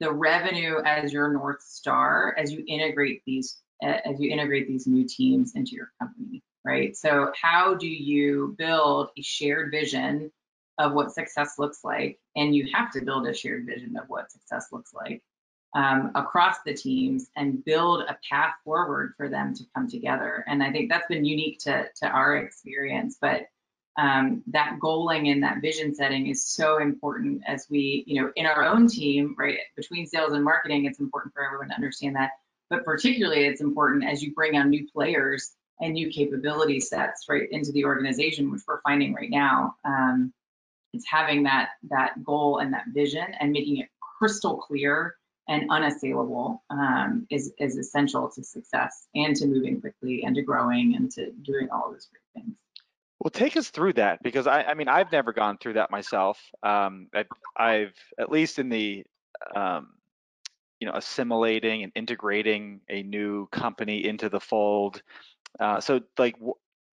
the 0.00 0.12
revenue 0.12 0.76
as 0.84 1.12
your 1.12 1.32
north 1.32 1.62
star 1.62 2.34
as 2.38 2.52
you 2.52 2.64
integrate 2.66 3.22
these 3.26 3.58
as 3.82 4.18
you 4.18 4.30
integrate 4.30 4.66
these 4.66 4.86
new 4.86 5.06
teams 5.06 5.52
into 5.54 5.72
your 5.72 5.90
company, 6.00 6.42
right? 6.64 6.96
So, 6.96 7.32
how 7.40 7.74
do 7.74 7.88
you 7.88 8.54
build 8.58 9.10
a 9.16 9.22
shared 9.22 9.70
vision? 9.70 10.32
of 10.78 10.92
what 10.92 11.12
success 11.12 11.54
looks 11.58 11.82
like, 11.84 12.18
and 12.36 12.54
you 12.54 12.68
have 12.72 12.90
to 12.92 13.00
build 13.02 13.26
a 13.26 13.34
shared 13.34 13.66
vision 13.66 13.96
of 13.96 14.08
what 14.08 14.30
success 14.30 14.66
looks 14.72 14.92
like 14.92 15.22
um, 15.74 16.10
across 16.14 16.56
the 16.64 16.74
teams 16.74 17.28
and 17.36 17.64
build 17.64 18.02
a 18.02 18.16
path 18.28 18.54
forward 18.64 19.14
for 19.16 19.28
them 19.28 19.54
to 19.54 19.64
come 19.74 19.88
together. 19.88 20.44
And 20.46 20.62
I 20.62 20.72
think 20.72 20.90
that's 20.90 21.06
been 21.06 21.24
unique 21.24 21.58
to, 21.60 21.86
to 21.96 22.06
our 22.08 22.36
experience, 22.36 23.18
but 23.20 23.42
um, 23.96 24.42
that 24.48 24.78
goaling 24.80 25.32
and 25.32 25.42
that 25.42 25.62
vision 25.62 25.94
setting 25.94 26.26
is 26.26 26.46
so 26.46 26.78
important 26.78 27.42
as 27.46 27.66
we, 27.70 28.04
you 28.06 28.20
know, 28.20 28.30
in 28.36 28.44
our 28.46 28.64
own 28.64 28.88
team, 28.88 29.34
right, 29.38 29.58
between 29.74 30.06
sales 30.06 30.32
and 30.32 30.44
marketing, 30.44 30.84
it's 30.84 31.00
important 31.00 31.32
for 31.32 31.44
everyone 31.44 31.68
to 31.68 31.74
understand 31.74 32.16
that. 32.16 32.30
But 32.68 32.84
particularly, 32.84 33.46
it's 33.46 33.60
important 33.60 34.04
as 34.04 34.22
you 34.22 34.34
bring 34.34 34.56
on 34.56 34.68
new 34.68 34.86
players 34.92 35.52
and 35.80 35.94
new 35.94 36.10
capability 36.10 36.80
sets 36.80 37.26
right 37.28 37.48
into 37.50 37.72
the 37.72 37.84
organization, 37.84 38.50
which 38.50 38.62
we're 38.66 38.80
finding 38.82 39.14
right 39.14 39.30
now. 39.30 39.76
Um, 39.84 40.32
it's 40.92 41.06
having 41.08 41.42
that 41.44 41.70
that 41.90 42.22
goal 42.24 42.58
and 42.58 42.72
that 42.72 42.84
vision 42.88 43.26
and 43.40 43.52
making 43.52 43.78
it 43.78 43.88
crystal 44.18 44.56
clear 44.56 45.16
and 45.48 45.70
unassailable 45.70 46.62
um, 46.70 47.26
is 47.30 47.52
is 47.58 47.76
essential 47.76 48.28
to 48.30 48.42
success 48.42 49.06
and 49.14 49.36
to 49.36 49.46
moving 49.46 49.80
quickly 49.80 50.24
and 50.24 50.34
to 50.36 50.42
growing 50.42 50.96
and 50.96 51.10
to 51.12 51.30
doing 51.42 51.68
all 51.70 51.86
of 51.86 51.92
those 51.92 52.06
great 52.06 52.42
things. 52.42 52.56
Well, 53.20 53.30
take 53.30 53.56
us 53.56 53.70
through 53.70 53.94
that 53.94 54.22
because 54.22 54.46
I, 54.46 54.62
I 54.62 54.74
mean, 54.74 54.88
I've 54.88 55.10
never 55.10 55.32
gone 55.32 55.58
through 55.58 55.74
that 55.74 55.90
myself. 55.90 56.40
Um, 56.62 57.08
I've, 57.14 57.26
I've, 57.56 57.94
at 58.18 58.30
least 58.30 58.58
in 58.58 58.68
the, 58.68 59.04
um, 59.54 59.94
you 60.80 60.86
know, 60.86 60.94
assimilating 60.94 61.82
and 61.82 61.92
integrating 61.94 62.80
a 62.90 63.02
new 63.02 63.46
company 63.48 64.04
into 64.06 64.28
the 64.28 64.40
fold. 64.40 65.02
Uh, 65.58 65.80
so, 65.80 66.00
like, 66.18 66.36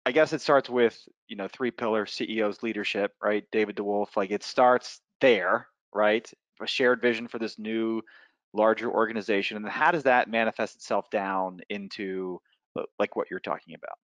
I 0.06 0.12
guess 0.12 0.32
it 0.32 0.40
starts 0.40 0.70
with, 0.70 0.96
you 1.28 1.36
know, 1.36 1.48
3Pillar 1.48 2.06
CEO's 2.06 2.62
leadership, 2.62 3.14
right? 3.22 3.44
David 3.50 3.76
DeWolf, 3.76 4.16
like 4.16 4.30
it 4.30 4.44
starts 4.44 5.00
there, 5.20 5.68
right? 5.92 6.30
A 6.60 6.66
shared 6.66 7.02
vision 7.02 7.26
for 7.28 7.38
this 7.40 7.58
new 7.58 8.02
larger 8.54 8.90
organization. 8.90 9.56
And 9.56 9.68
how 9.68 9.90
does 9.90 10.04
that 10.04 10.28
manifest 10.30 10.76
itself 10.76 11.10
down 11.10 11.60
into 11.68 12.40
uh, 12.78 12.82
like 12.98 13.16
what 13.16 13.30
you're 13.30 13.40
talking 13.40 13.74
about? 13.74 13.98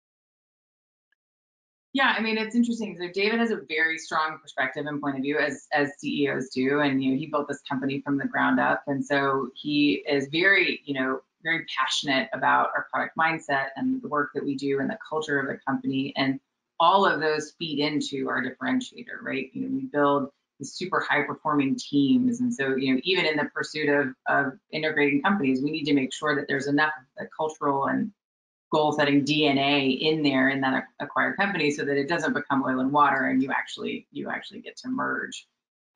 Yeah, 1.96 2.14
I 2.18 2.22
mean 2.22 2.38
it's 2.38 2.56
interesting. 2.56 2.98
So 3.00 3.08
David 3.08 3.40
has 3.40 3.52
a 3.52 3.62
very 3.70 3.98
strong 3.98 4.38
perspective 4.42 4.86
and 4.86 5.00
point 5.02 5.16
of 5.16 5.22
view 5.22 5.38
as 5.40 5.66
as 5.72 5.94
CEOs 5.98 6.50
do, 6.50 6.82
and 6.82 7.02
you 7.02 7.12
know 7.12 7.18
he 7.18 7.28
built 7.28 7.48
this 7.48 7.62
company 7.62 8.02
from 8.02 8.18
the 8.18 8.28
ground 8.28 8.60
up, 8.60 8.84
and 8.88 9.04
so 9.04 9.48
he 9.56 10.04
is 10.06 10.28
very 10.30 10.82
you 10.84 10.94
know 10.94 11.22
very 11.42 11.66
passionate 11.74 12.28
about 12.34 12.72
our 12.76 12.88
product 12.92 13.16
mindset 13.18 13.68
and 13.78 14.02
the 14.02 14.10
work 14.10 14.32
that 14.34 14.44
we 14.44 14.56
do 14.56 14.82
and 14.82 14.90
the 14.90 14.98
culture 15.10 15.40
of 15.40 15.48
the 15.48 15.58
company. 15.66 16.12
And 16.18 16.38
all 16.82 17.06
of 17.06 17.22
those 17.22 17.54
feed 17.58 17.80
into 17.80 18.28
our 18.28 18.44
differentiator, 18.44 19.22
right? 19.22 19.50
You 19.54 19.62
know, 19.62 19.78
we 19.78 19.86
build 19.86 20.32
these 20.60 20.74
super 20.74 21.00
high 21.00 21.24
performing 21.24 21.78
teams. 21.78 22.42
And 22.42 22.54
so, 22.54 22.76
you 22.76 22.94
know, 22.94 23.00
even 23.06 23.26
in 23.26 23.38
the 23.38 23.46
pursuit 23.54 23.88
of, 23.88 24.08
of 24.28 24.60
integrating 24.74 25.22
companies, 25.22 25.64
we 25.64 25.72
need 25.72 25.86
to 25.86 25.94
make 25.94 26.14
sure 26.14 26.36
that 26.36 26.50
there's 26.50 26.68
enough 26.68 26.92
of 26.98 27.06
the 27.18 27.30
cultural 27.38 27.86
and 27.86 28.12
goal 28.76 28.92
setting 28.92 29.24
DNA 29.24 30.02
in 30.02 30.22
there 30.22 30.50
in 30.50 30.60
that 30.60 30.84
acquired 31.00 31.38
company 31.38 31.72
so 31.72 31.86
that 31.86 31.96
it 31.98 32.10
doesn't 32.10 32.34
become 32.34 32.62
oil 32.62 32.82
and 32.82 32.92
water 32.92 33.30
and 33.30 33.42
you 33.42 33.50
actually 33.50 34.06
you 34.12 34.30
actually 34.30 34.60
get 34.60 34.76
to 34.76 34.90
merge. 34.90 35.48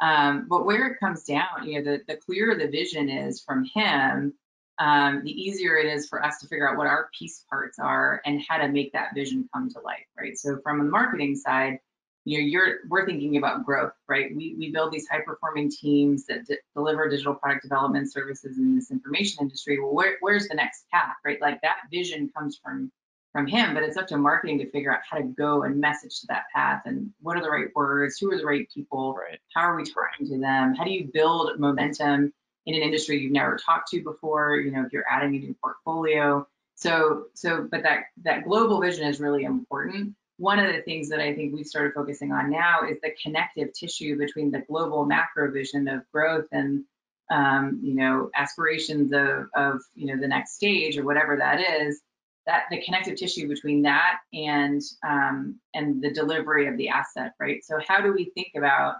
Um, 0.02 0.46
but 0.48 0.66
where 0.66 0.88
it 0.88 1.00
comes 1.02 1.26
down, 1.26 1.66
you 1.66 1.84
know, 1.84 1.92
the, 1.92 2.02
the 2.08 2.16
clearer 2.16 2.56
the 2.56 2.70
vision 2.70 3.10
is 3.10 3.42
from 3.42 3.66
him, 3.66 4.34
um, 4.80 5.24
the 5.26 5.32
easier 5.32 5.76
it 5.76 5.88
is 5.88 6.08
for 6.08 6.24
us 6.24 6.40
to 6.40 6.48
figure 6.48 6.70
out 6.70 6.78
what 6.78 6.88
our 6.88 7.10
piece 7.18 7.44
parts 7.50 7.80
are 7.80 8.22
and 8.26 8.42
how 8.48 8.58
to 8.58 8.70
make 8.70 8.94
that 8.94 9.14
vision 9.14 9.50
come 9.54 9.70
to 9.72 9.82
life, 9.82 10.08
right? 10.18 10.38
So 10.38 10.60
from 10.64 10.78
the 10.78 10.86
marketing 10.86 11.36
side, 11.36 11.80
you 12.26 12.40
know, 12.40 12.46
you're 12.46 12.78
we're 12.90 13.06
thinking 13.06 13.38
about 13.38 13.66
growth, 13.66 13.94
right? 14.08 14.36
We 14.36 14.56
we 14.58 14.72
build 14.72 14.92
these 14.92 15.08
high 15.08 15.22
performing 15.22 15.72
teams 15.72 16.26
that 16.26 16.48
deliver 16.76 17.10
digital 17.10 17.36
product 17.36 17.64
development 17.64 18.12
services 18.12 18.58
in 18.58 18.76
this 18.76 18.92
information 18.92 19.44
industry. 19.44 19.80
Well, 19.80 19.94
where, 19.94 20.18
where's 20.22 20.48
the 20.48 20.56
next 20.56 20.86
path, 20.92 21.16
right? 21.26 21.42
Like 21.42 21.62
that 21.62 21.78
vision 21.92 22.30
comes 22.36 22.60
from 22.64 22.92
from 23.32 23.46
him, 23.46 23.74
but 23.74 23.84
it's 23.84 23.98
up 23.98 24.08
to 24.08 24.18
marketing 24.18 24.58
to 24.60 24.70
figure 24.72 24.94
out 24.94 25.02
how 25.08 25.18
to 25.18 25.24
go 25.24 25.64
and 25.64 25.80
message 25.80 26.20
to 26.22 26.28
that 26.28 26.46
path 26.54 26.82
and 26.86 27.12
what 27.22 27.38
are 27.38 27.44
the 27.44 27.50
right 27.50 27.68
words, 27.76 28.18
who 28.18 28.32
are 28.32 28.38
the 28.38 28.46
right 28.46 28.68
people, 28.74 29.14
right. 29.14 29.40
how 29.54 29.62
are 29.62 29.76
we 29.76 29.84
talking 29.84 30.28
to 30.28 30.40
them, 30.40 30.74
how 30.74 30.84
do 30.84 30.92
you 30.92 31.10
build 31.14 31.60
momentum 31.60 32.34
in 32.66 32.76
an 32.76 32.82
industry 32.82 33.20
you've 33.20 33.32
never 33.32 33.58
talked 33.58 33.90
to 33.92 34.02
before, 34.04 34.58
you 34.58 34.72
know, 34.72 34.84
if 34.84 34.92
you're 34.92 35.06
adding 35.10 35.36
a 35.36 35.40
new 35.40 35.56
portfolio. 35.62 36.48
So, 36.76 37.26
so, 37.34 37.68
but 37.70 37.84
that, 37.84 38.06
that 38.24 38.46
global 38.46 38.82
vision 38.82 39.08
is 39.08 39.20
really 39.20 39.44
important. 39.44 40.16
One 40.40 40.58
of 40.58 40.74
the 40.74 40.82
things 40.82 41.10
that 41.10 41.20
I 41.20 41.36
think 41.36 41.54
we've 41.54 41.68
started 41.68 41.94
focusing 41.94 42.32
on 42.32 42.50
now 42.50 42.88
is 42.90 42.98
the 43.02 43.12
connective 43.22 43.74
tissue 43.74 44.18
between 44.18 44.52
the 44.52 44.64
global 44.68 45.06
macro 45.06 45.52
vision 45.52 45.88
of 45.88 46.10
growth 46.14 46.48
and, 46.52 46.86
um, 47.30 47.80
you 47.84 47.94
know, 47.94 48.30
aspirations 48.36 49.12
of, 49.14 49.50
of, 49.56 49.82
you 49.96 50.08
know, 50.08 50.20
the 50.20 50.28
next 50.28 50.56
stage 50.56 50.98
or 50.98 51.04
whatever 51.04 51.36
that 51.38 51.60
is, 51.60 52.02
that 52.46 52.64
the 52.72 52.82
connective 52.82 53.18
tissue 53.18 53.48
between 53.48 53.82
that 53.84 54.20
and 54.34 54.82
um, 55.08 55.60
and 55.74 56.02
the 56.02 56.12
delivery 56.12 56.68
of 56.68 56.78
the 56.78 56.90
asset, 56.90 57.34
right? 57.40 57.64
So 57.64 57.78
how 57.86 58.02
do 58.02 58.14
we 58.14 58.32
think 58.34 58.54
about 58.58 58.96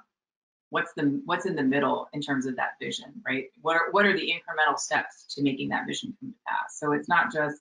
what's 0.70 0.94
the 0.94 1.22
what's 1.26 1.46
in 1.46 1.56
the 1.56 1.64
middle 1.64 2.10
in 2.14 2.22
terms 2.22 2.46
of 2.46 2.56
that 2.58 2.74
vision, 2.82 3.14
right? 3.26 3.46
What 3.62 3.76
are 3.76 3.92
what 3.92 4.06
are 4.06 4.16
the 4.16 4.32
incremental 4.32 4.78
steps 4.78 5.34
to 5.36 5.42
making 5.42 5.70
that 5.70 5.88
vision 5.88 6.16
come 6.20 6.32
to 6.32 6.38
pass? 6.48 6.78
So 6.80 6.92
it's 6.92 7.10
not 7.10 7.34
just 7.34 7.60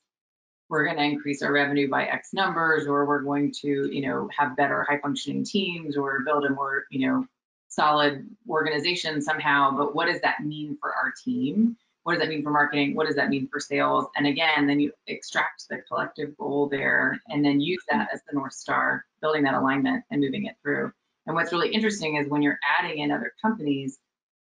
we're 0.69 0.85
going 0.85 0.97
to 0.97 1.03
increase 1.03 1.43
our 1.43 1.53
revenue 1.53 1.89
by 1.89 2.05
X 2.05 2.33
numbers, 2.33 2.87
or 2.87 3.07
we're 3.07 3.23
going 3.23 3.53
to, 3.63 3.89
you 3.93 4.07
know, 4.07 4.29
have 4.37 4.57
better 4.57 4.87
high 4.89 4.99
functioning 4.99 5.45
teams, 5.45 5.97
or 5.97 6.21
build 6.25 6.45
a 6.45 6.51
more, 6.51 6.85
you 6.91 7.07
know, 7.07 7.27
solid 7.69 8.29
organization 8.49 9.23
somehow. 9.23 9.77
But 9.77 9.95
what 9.95 10.07
does 10.07 10.21
that 10.21 10.45
mean 10.45 10.77
for 10.81 10.95
our 10.95 11.13
team? 11.25 11.77
What 12.03 12.15
does 12.15 12.23
that 12.23 12.29
mean 12.29 12.43
for 12.43 12.51
marketing? 12.51 12.95
What 12.95 13.07
does 13.07 13.17
that 13.17 13.29
mean 13.29 13.49
for 13.49 13.61
sales? 13.61 14.07
And 14.17 14.27
again, 14.27 14.67
then 14.67 14.81
you 14.81 14.93
extract 15.07 15.69
the 15.69 15.79
collective 15.89 16.37
goal 16.39 16.69
there, 16.69 17.21
and 17.29 17.45
then 17.45 17.61
use 17.61 17.83
that 17.91 18.09
as 18.13 18.21
the 18.29 18.37
north 18.37 18.55
star, 18.55 19.05
building 19.21 19.43
that 19.45 19.55
alignment 19.55 20.05
and 20.11 20.21
moving 20.21 20.47
it 20.47 20.57
through. 20.63 20.93
And 21.27 21.35
what's 21.35 21.53
really 21.53 21.69
interesting 21.69 22.17
is 22.17 22.29
when 22.29 22.41
you're 22.41 22.59
adding 22.79 23.01
in 23.01 23.11
other 23.11 23.35
companies, 23.43 23.99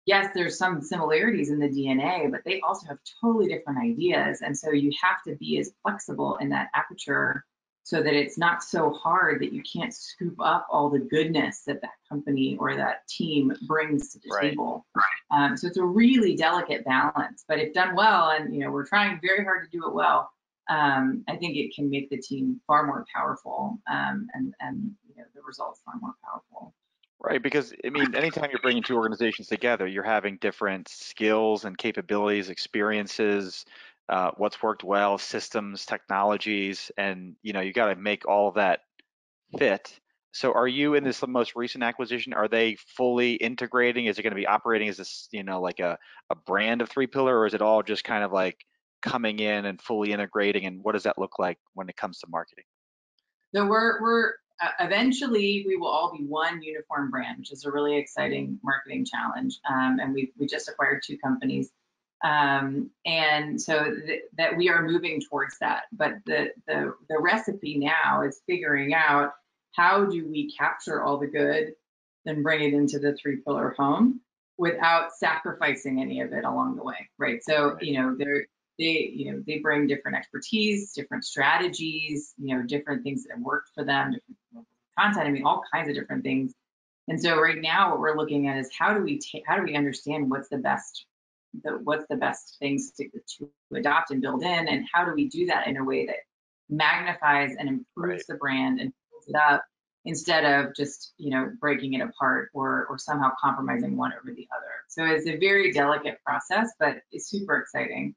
yes, 0.06 0.30
there's 0.34 0.56
some 0.56 0.80
similarities 0.80 1.50
in 1.50 1.58
the 1.58 1.68
DNA, 1.68 2.30
but 2.30 2.42
they 2.44 2.60
also 2.60 2.86
have 2.86 2.98
totally 3.20 3.48
different 3.48 3.78
ideas. 3.78 4.40
And 4.40 4.56
so 4.56 4.70
you 4.70 4.90
have 5.02 5.22
to 5.24 5.36
be 5.36 5.58
as 5.58 5.72
flexible 5.82 6.36
in 6.36 6.48
that 6.50 6.68
aperture 6.74 7.44
so 7.82 8.02
that 8.02 8.14
it's 8.14 8.36
not 8.36 8.64
so 8.64 8.90
hard 8.90 9.40
that 9.40 9.52
you 9.52 9.62
can't 9.62 9.94
scoop 9.94 10.34
up 10.40 10.66
all 10.70 10.90
the 10.90 10.98
goodness 10.98 11.62
that 11.66 11.80
that 11.82 11.92
company 12.08 12.56
or 12.58 12.74
that 12.74 13.06
team 13.06 13.52
brings 13.66 14.12
to 14.12 14.18
the 14.24 14.34
right. 14.34 14.50
table. 14.50 14.84
Right. 14.96 15.04
Um, 15.30 15.56
so 15.56 15.68
it's 15.68 15.76
a 15.76 15.84
really 15.84 16.34
delicate 16.34 16.84
balance, 16.84 17.44
but 17.46 17.60
if 17.60 17.74
done 17.74 17.94
well, 17.94 18.30
and 18.30 18.52
you 18.52 18.60
know 18.60 18.72
we're 18.72 18.86
trying 18.86 19.20
very 19.22 19.44
hard 19.44 19.70
to 19.70 19.76
do 19.76 19.86
it 19.86 19.94
well, 19.94 20.28
um, 20.68 21.22
I 21.28 21.36
think 21.36 21.56
it 21.56 21.76
can 21.76 21.88
make 21.88 22.10
the 22.10 22.16
team 22.16 22.60
far 22.66 22.86
more 22.86 23.04
powerful 23.14 23.78
um, 23.88 24.26
and, 24.34 24.52
and 24.60 24.90
you 25.08 25.14
know, 25.16 25.28
the 25.34 25.42
results 25.46 25.80
far 25.84 25.94
more 26.00 26.14
powerful. 26.24 26.74
Right, 27.26 27.42
because 27.42 27.72
I 27.84 27.90
mean, 27.90 28.14
anytime 28.14 28.50
you're 28.50 28.60
bringing 28.60 28.84
two 28.84 28.94
organizations 28.96 29.48
together, 29.48 29.86
you're 29.86 30.04
having 30.04 30.38
different 30.40 30.88
skills 30.88 31.64
and 31.64 31.76
capabilities, 31.76 32.50
experiences, 32.50 33.64
uh, 34.08 34.30
what's 34.36 34.62
worked 34.62 34.84
well, 34.84 35.18
systems, 35.18 35.84
technologies, 35.84 36.92
and 36.96 37.34
you 37.42 37.52
know, 37.52 37.60
you 37.60 37.72
got 37.72 37.88
to 37.88 37.96
make 37.96 38.28
all 38.28 38.52
that 38.52 38.80
fit 39.58 39.98
so 40.36 40.52
are 40.52 40.68
you 40.68 40.92
in 40.96 41.02
this 41.02 41.26
most 41.26 41.56
recent 41.56 41.82
acquisition? 41.82 42.34
Are 42.34 42.46
they 42.46 42.76
fully 42.94 43.36
integrating? 43.36 44.04
Is 44.04 44.18
it 44.18 44.22
going 44.22 44.32
to 44.32 44.36
be 44.36 44.46
operating 44.46 44.86
as 44.86 44.98
this, 44.98 45.30
you 45.32 45.42
know, 45.42 45.62
like 45.62 45.80
a, 45.80 45.96
a 46.28 46.34
brand 46.34 46.82
of 46.82 46.90
3Pillar, 46.90 47.32
or 47.32 47.46
is 47.46 47.54
it 47.54 47.62
all 47.62 47.82
just 47.82 48.04
kind 48.04 48.22
of 48.22 48.32
like 48.32 48.58
coming 49.00 49.38
in 49.38 49.64
and 49.64 49.80
fully 49.80 50.12
integrating? 50.12 50.66
And 50.66 50.80
what 50.82 50.92
does 50.92 51.04
that 51.04 51.16
look 51.16 51.38
like 51.38 51.56
when 51.72 51.88
it 51.88 51.96
comes 51.96 52.18
to 52.18 52.26
marketing? 52.28 52.64
No, 53.54 53.64
we're 53.64 53.98
we're 54.02 54.34
uh, 54.62 54.70
eventually 54.80 55.64
we 55.66 55.76
will 55.76 55.88
all 55.88 56.12
be 56.16 56.24
one 56.24 56.62
uniform 56.62 57.10
brand, 57.10 57.38
which 57.38 57.52
is 57.52 57.64
a 57.64 57.70
really 57.70 57.96
exciting 57.96 58.58
marketing 58.62 59.04
challenge. 59.04 59.58
Um, 59.68 59.98
and 60.00 60.14
we 60.14 60.32
we 60.38 60.46
just 60.46 60.68
acquired 60.68 61.02
two 61.06 61.18
companies, 61.18 61.70
um, 62.24 62.90
and 63.04 63.60
so 63.60 63.84
th- 63.84 64.22
that 64.38 64.56
we 64.56 64.68
are 64.68 64.82
moving 64.82 65.20
towards 65.20 65.58
that. 65.58 65.82
But 65.92 66.14
the 66.26 66.52
the 66.66 66.94
the 67.08 67.18
recipe 67.18 67.78
now 67.78 68.22
is 68.22 68.40
figuring 68.46 68.94
out 68.94 69.32
how 69.72 70.06
do 70.06 70.26
we 70.28 70.50
capture 70.52 71.02
all 71.02 71.18
the 71.18 71.26
good 71.26 71.74
and 72.24 72.42
bring 72.42 72.62
it 72.62 72.74
into 72.74 72.98
the 72.98 73.16
3Pillar 73.24 73.74
home 73.76 74.20
without 74.58 75.14
sacrificing 75.14 76.00
any 76.00 76.20
of 76.20 76.32
it 76.32 76.44
along 76.44 76.76
the 76.76 76.82
way, 76.82 77.08
right? 77.18 77.42
So, 77.44 77.76
you 77.80 77.98
know, 78.00 78.16
they're, 78.18 78.46
they, 78.78 79.12
you 79.14 79.32
know, 79.32 79.42
they 79.46 79.58
bring 79.58 79.86
different 79.86 80.16
expertise, 80.16 80.92
different 80.92 81.24
strategies, 81.24 82.34
you 82.38 82.56
know, 82.56 82.62
different 82.62 83.02
things 83.02 83.24
that 83.24 83.34
have 83.34 83.42
worked 83.42 83.70
for 83.74 83.84
them, 83.84 84.12
different 84.12 84.38
content. 84.98 85.26
I 85.26 85.30
mean, 85.30 85.44
all 85.44 85.62
kinds 85.72 85.88
of 85.88 85.94
different 85.94 86.22
things. 86.22 86.52
And 87.08 87.20
so 87.20 87.40
right 87.40 87.60
now, 87.60 87.90
what 87.90 88.00
we're 88.00 88.16
looking 88.16 88.48
at 88.48 88.58
is 88.58 88.68
how 88.76 88.92
do 88.94 89.02
we 89.02 89.18
take, 89.18 89.44
how 89.46 89.56
do 89.56 89.62
we 89.62 89.76
understand 89.76 90.30
what's 90.30 90.48
the 90.48 90.58
best, 90.58 91.06
the, 91.62 91.72
what's 91.84 92.06
the 92.08 92.16
best 92.16 92.56
things 92.58 92.90
to, 92.92 93.08
to 93.38 93.50
adopt 93.74 94.10
and 94.10 94.20
build 94.20 94.42
in, 94.42 94.68
and 94.68 94.86
how 94.92 95.04
do 95.04 95.12
we 95.14 95.28
do 95.28 95.46
that 95.46 95.68
in 95.68 95.76
a 95.76 95.84
way 95.84 96.06
that 96.06 96.16
magnifies 96.68 97.54
and 97.58 97.68
improves 97.68 97.88
right. 97.96 98.24
the 98.28 98.34
brand 98.34 98.80
and 98.80 98.92
builds 99.10 99.28
it 99.28 99.36
up 99.36 99.62
instead 100.04 100.44
of 100.44 100.74
just 100.74 101.12
you 101.18 101.30
know 101.30 101.50
breaking 101.60 101.94
it 101.94 102.00
apart 102.00 102.48
or 102.54 102.86
or 102.88 102.98
somehow 102.98 103.30
compromising 103.40 103.96
one 103.96 104.12
over 104.12 104.34
the 104.34 104.48
other 104.56 104.72
so 104.88 105.04
it's 105.04 105.26
a 105.26 105.36
very 105.36 105.72
delicate 105.72 106.18
process 106.24 106.70
but 106.78 106.96
it's 107.12 107.28
super 107.28 107.58
exciting 107.58 108.14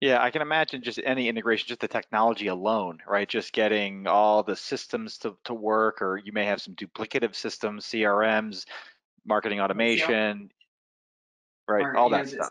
yeah 0.00 0.22
i 0.22 0.30
can 0.30 0.42
imagine 0.42 0.82
just 0.82 1.00
any 1.04 1.28
integration 1.28 1.68
just 1.68 1.80
the 1.80 1.88
technology 1.88 2.46
alone 2.46 2.98
right 3.06 3.28
just 3.28 3.52
getting 3.52 4.06
all 4.06 4.42
the 4.42 4.56
systems 4.56 5.18
to, 5.18 5.36
to 5.44 5.54
work 5.54 6.02
or 6.02 6.16
you 6.16 6.32
may 6.32 6.44
have 6.44 6.60
some 6.60 6.74
duplicative 6.74 7.34
systems 7.34 7.84
crms 7.86 8.64
marketing 9.26 9.60
automation 9.60 10.50
right 11.68 11.96
all 11.96 12.08
that 12.08 12.28
stuff 12.28 12.50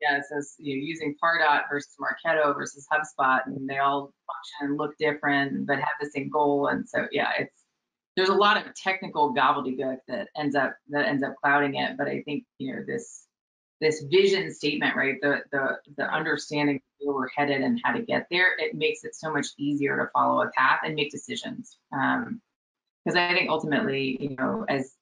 yeah, 0.00 0.16
it 0.16 0.24
says 0.28 0.54
you 0.58 0.76
know, 0.76 0.82
using 0.84 1.16
Pardot 1.22 1.62
versus 1.68 1.96
Marketo 2.00 2.54
versus 2.54 2.86
HubSpot, 2.92 3.44
and 3.46 3.68
they 3.68 3.78
all 3.78 4.12
function 4.26 4.70
and 4.70 4.78
look 4.78 4.96
different, 4.98 5.66
but 5.66 5.78
have 5.78 5.88
the 6.00 6.08
same 6.10 6.28
goal. 6.30 6.68
And 6.68 6.88
so, 6.88 7.06
yeah, 7.10 7.30
it's 7.38 7.64
there's 8.16 8.28
a 8.28 8.34
lot 8.34 8.56
of 8.56 8.74
technical 8.74 9.34
gobbledygook 9.34 9.98
that 10.08 10.28
ends 10.36 10.54
up 10.54 10.74
that 10.90 11.06
ends 11.06 11.22
up 11.22 11.34
clouding 11.42 11.76
it. 11.76 11.96
But 11.96 12.08
I 12.08 12.22
think 12.22 12.44
you 12.58 12.74
know 12.74 12.82
this 12.86 13.26
this 13.80 14.02
vision 14.10 14.52
statement, 14.52 14.96
right? 14.96 15.16
The 15.22 15.42
the 15.52 15.78
the 15.96 16.04
understanding 16.04 16.80
where 17.00 17.14
we're 17.14 17.28
headed 17.36 17.60
and 17.60 17.80
how 17.84 17.92
to 17.92 18.02
get 18.02 18.26
there, 18.30 18.56
it 18.58 18.74
makes 18.74 19.04
it 19.04 19.14
so 19.14 19.32
much 19.32 19.46
easier 19.56 19.96
to 19.96 20.10
follow 20.12 20.42
a 20.42 20.50
path 20.50 20.80
and 20.84 20.94
make 20.94 21.10
decisions. 21.10 21.78
Um, 21.92 22.40
because 23.04 23.16
I 23.16 23.32
think 23.32 23.48
ultimately, 23.48 24.18
you 24.20 24.36
know, 24.36 24.66
as 24.68 24.94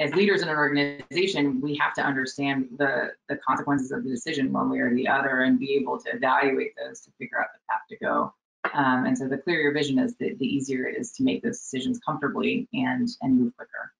as 0.00 0.14
leaders 0.14 0.42
in 0.42 0.48
an 0.48 0.56
organization, 0.56 1.60
we 1.60 1.76
have 1.76 1.94
to 1.94 2.02
understand 2.02 2.68
the, 2.78 3.12
the 3.28 3.36
consequences 3.36 3.92
of 3.92 4.04
the 4.04 4.10
decision 4.10 4.52
one 4.52 4.70
way 4.70 4.78
or 4.78 4.94
the 4.94 5.06
other 5.06 5.42
and 5.42 5.58
be 5.58 5.74
able 5.74 5.98
to 6.00 6.10
evaluate 6.10 6.72
those 6.76 7.00
to 7.02 7.10
figure 7.18 7.40
out 7.40 7.48
the 7.52 7.60
path 7.70 7.82
to 7.90 7.96
go. 7.98 8.34
Um, 8.74 9.06
and 9.06 9.16
so 9.18 9.28
the 9.28 9.38
clearer 9.38 9.60
your 9.60 9.72
vision 9.72 9.98
is, 9.98 10.16
the, 10.16 10.34
the 10.34 10.46
easier 10.46 10.86
it 10.86 10.96
is 10.96 11.12
to 11.12 11.24
make 11.24 11.42
those 11.42 11.58
decisions 11.58 12.00
comfortably 12.06 12.68
and 12.72 13.08
and 13.20 13.40
move 13.40 13.56
quicker. 13.56 13.92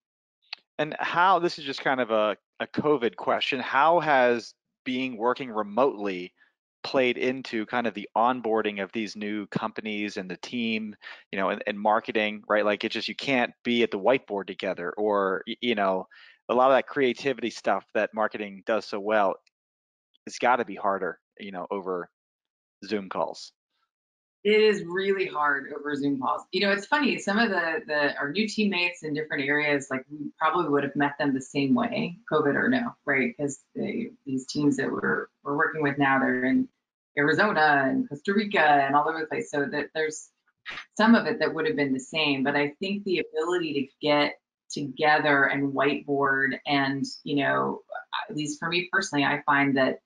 And 0.83 0.97
how, 0.99 1.39
this 1.39 1.61
is 1.61 1.65
just 1.65 1.81
kind 1.81 2.01
of 2.01 2.11
a, 2.11 2.37
a 2.59 2.67
COVID 2.67 3.15
question, 3.15 3.61
how 3.61 4.01
has 4.01 4.53
being 4.85 5.17
working 5.17 5.49
remotely 5.49 6.33
played 6.83 7.17
into 7.19 7.65
kind 7.67 7.87
of 7.87 7.95
the 7.95 8.09
onboarding 8.17 8.83
of 8.83 8.91
these 8.91 9.15
new 9.15 9.47
companies 9.47 10.17
and 10.17 10.29
the 10.29 10.39
team, 10.39 10.97
you 11.31 11.39
know, 11.39 11.51
and, 11.51 11.63
and 11.69 11.79
marketing, 11.79 12.43
right? 12.49 12.65
Like 12.65 12.83
it's 12.83 12.95
just 12.95 13.07
you 13.07 13.15
can't 13.15 13.53
be 13.63 13.85
at 13.85 13.93
the 13.93 13.99
whiteboard 14.01 14.49
together, 14.49 14.93
or 14.99 15.45
you 15.61 15.77
know, 15.77 16.09
a 16.49 16.55
lot 16.55 16.73
of 16.73 16.77
that 16.77 16.89
creativity 16.89 17.51
stuff 17.51 17.85
that 17.95 18.11
marketing 18.13 18.65
does 18.67 18.85
so 18.85 18.99
well. 18.99 19.37
It's 20.27 20.41
got 20.41 20.57
to 20.57 20.65
be 20.65 20.75
harder, 20.75 21.21
you 21.39 21.53
know, 21.53 21.69
over 21.71 22.11
Zoom 22.85 23.09
calls. 23.09 23.53
It 24.45 24.61
is 24.61 24.83
really 24.85 25.27
hard 25.27 25.73
over 25.77 25.95
Zoom 25.95 26.21
calls. 26.21 26.43
You 26.51 26.63
know, 26.63 26.73
it's 26.73 26.87
funny. 26.87 27.19
Some 27.19 27.39
of 27.39 27.51
the 27.51 27.81
the 27.87 28.17
our 28.17 28.33
new 28.33 28.49
teammates 28.49 29.05
in 29.05 29.15
different 29.15 29.45
areas, 29.45 29.87
like 29.89 30.05
we 30.11 30.33
probably 30.37 30.69
would 30.69 30.83
have 30.83 30.97
met 30.97 31.17
them 31.19 31.33
the 31.33 31.41
same 31.41 31.75
way, 31.75 32.19
COVID 32.31 32.57
or 32.57 32.69
no, 32.69 32.95
right? 33.05 33.35
Because 33.37 33.61
these 33.75 34.47
teams 34.47 34.77
that 34.79 34.91
we're 34.91 35.29
we're 35.45 35.57
working 35.57 35.83
with 35.83 35.97
now, 35.97 36.19
they're 36.19 36.45
in 36.45 36.69
Arizona 37.17 37.85
and 37.87 38.09
Costa 38.09 38.33
Rica 38.35 38.61
and 38.61 38.97
all 38.97 39.09
over 39.09 39.21
the 39.21 39.27
place. 39.27 39.51
So 39.51 39.65
that 39.65 39.91
there's 39.95 40.31
some 40.97 41.15
of 41.15 41.27
it 41.27 41.39
that 41.39 41.55
would 41.55 41.67
have 41.67 41.77
been 41.77 41.93
the 41.93 42.01
same. 42.01 42.43
But 42.43 42.57
I 42.57 42.73
think 42.81 43.05
the 43.05 43.21
ability 43.21 43.75
to 43.75 44.07
get 44.07 44.35
together 44.71 45.45
and 45.45 45.73
whiteboard 45.73 46.59
and 46.67 47.05
you 47.23 47.37
know, 47.37 47.83
at 48.29 48.37
least 48.37 48.59
for 48.59 48.69
me 48.69 48.89
personally, 48.91 49.25
I 49.25 49.43
find 49.47 49.77
that 49.77 50.01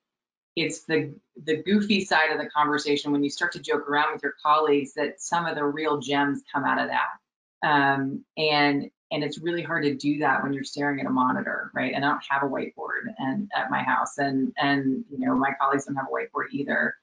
it's 0.57 0.85
the 0.85 1.15
the 1.45 1.63
goofy 1.63 2.05
side 2.05 2.33
of 2.33 2.39
the 2.39 2.49
conversation 2.49 3.13
when 3.13 3.23
you 3.23 3.31
start 3.31 3.53
to 3.53 3.61
joke 3.61 3.89
around 3.89 4.15
with 4.15 4.23
your 4.23 4.35
colleagues 4.43 4.95
that 4.95 5.21
some 5.21 5.45
of 5.45 5.55
the 5.55 5.65
real 5.65 5.99
gems 5.99 6.43
come 6.53 6.65
out 6.65 6.81
of 6.81 6.89
that. 6.89 7.69
Um, 7.69 8.25
and 8.39 8.91
and 9.13 9.23
it's 9.23 9.39
really 9.39 9.63
hard 9.63 9.85
to 9.85 9.95
do 9.95 10.19
that 10.19 10.43
when 10.43 10.53
you're 10.53 10.65
staring 10.65 10.99
at 11.01 11.07
a 11.07 11.11
monitor 11.11 11.71
right? 11.75 11.93
And 11.95 12.05
i 12.05 12.09
don't 12.09 12.25
have 12.29 12.43
a 12.43 12.47
whiteboard 12.47 13.15
and 13.19 13.51
at 13.55 13.71
my 13.71 13.83
house 13.83 14.19
and 14.19 14.53
and 14.57 15.05
you 15.11 15.19
know 15.27 15.35
my 15.37 15.53
colleagues 15.61 15.85
don't 15.85 15.97
have 15.97 16.07
a 16.07 16.15
whiteboard 16.15 16.51
either. 16.51 16.95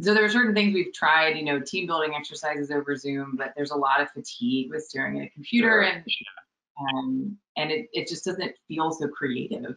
So 0.00 0.14
there 0.14 0.24
are 0.24 0.30
certain 0.30 0.54
things 0.54 0.72
we've 0.72 0.94
tried 0.94 1.36
you 1.36 1.44
know 1.44 1.60
team 1.60 1.86
building 1.86 2.14
exercises 2.14 2.70
over 2.70 2.96
zoom 2.96 3.34
but 3.36 3.52
there's 3.56 3.72
a 3.72 3.76
lot 3.76 4.00
of 4.00 4.10
fatigue 4.10 4.70
with 4.70 4.84
staring 4.84 5.20
at 5.20 5.26
a 5.26 5.30
computer 5.30 5.80
and 5.80 6.04
um, 6.80 7.36
and 7.56 7.70
it, 7.70 7.88
it 7.92 8.08
just 8.08 8.24
doesn't 8.24 8.54
feel 8.68 8.92
so 8.92 9.08
creative 9.08 9.76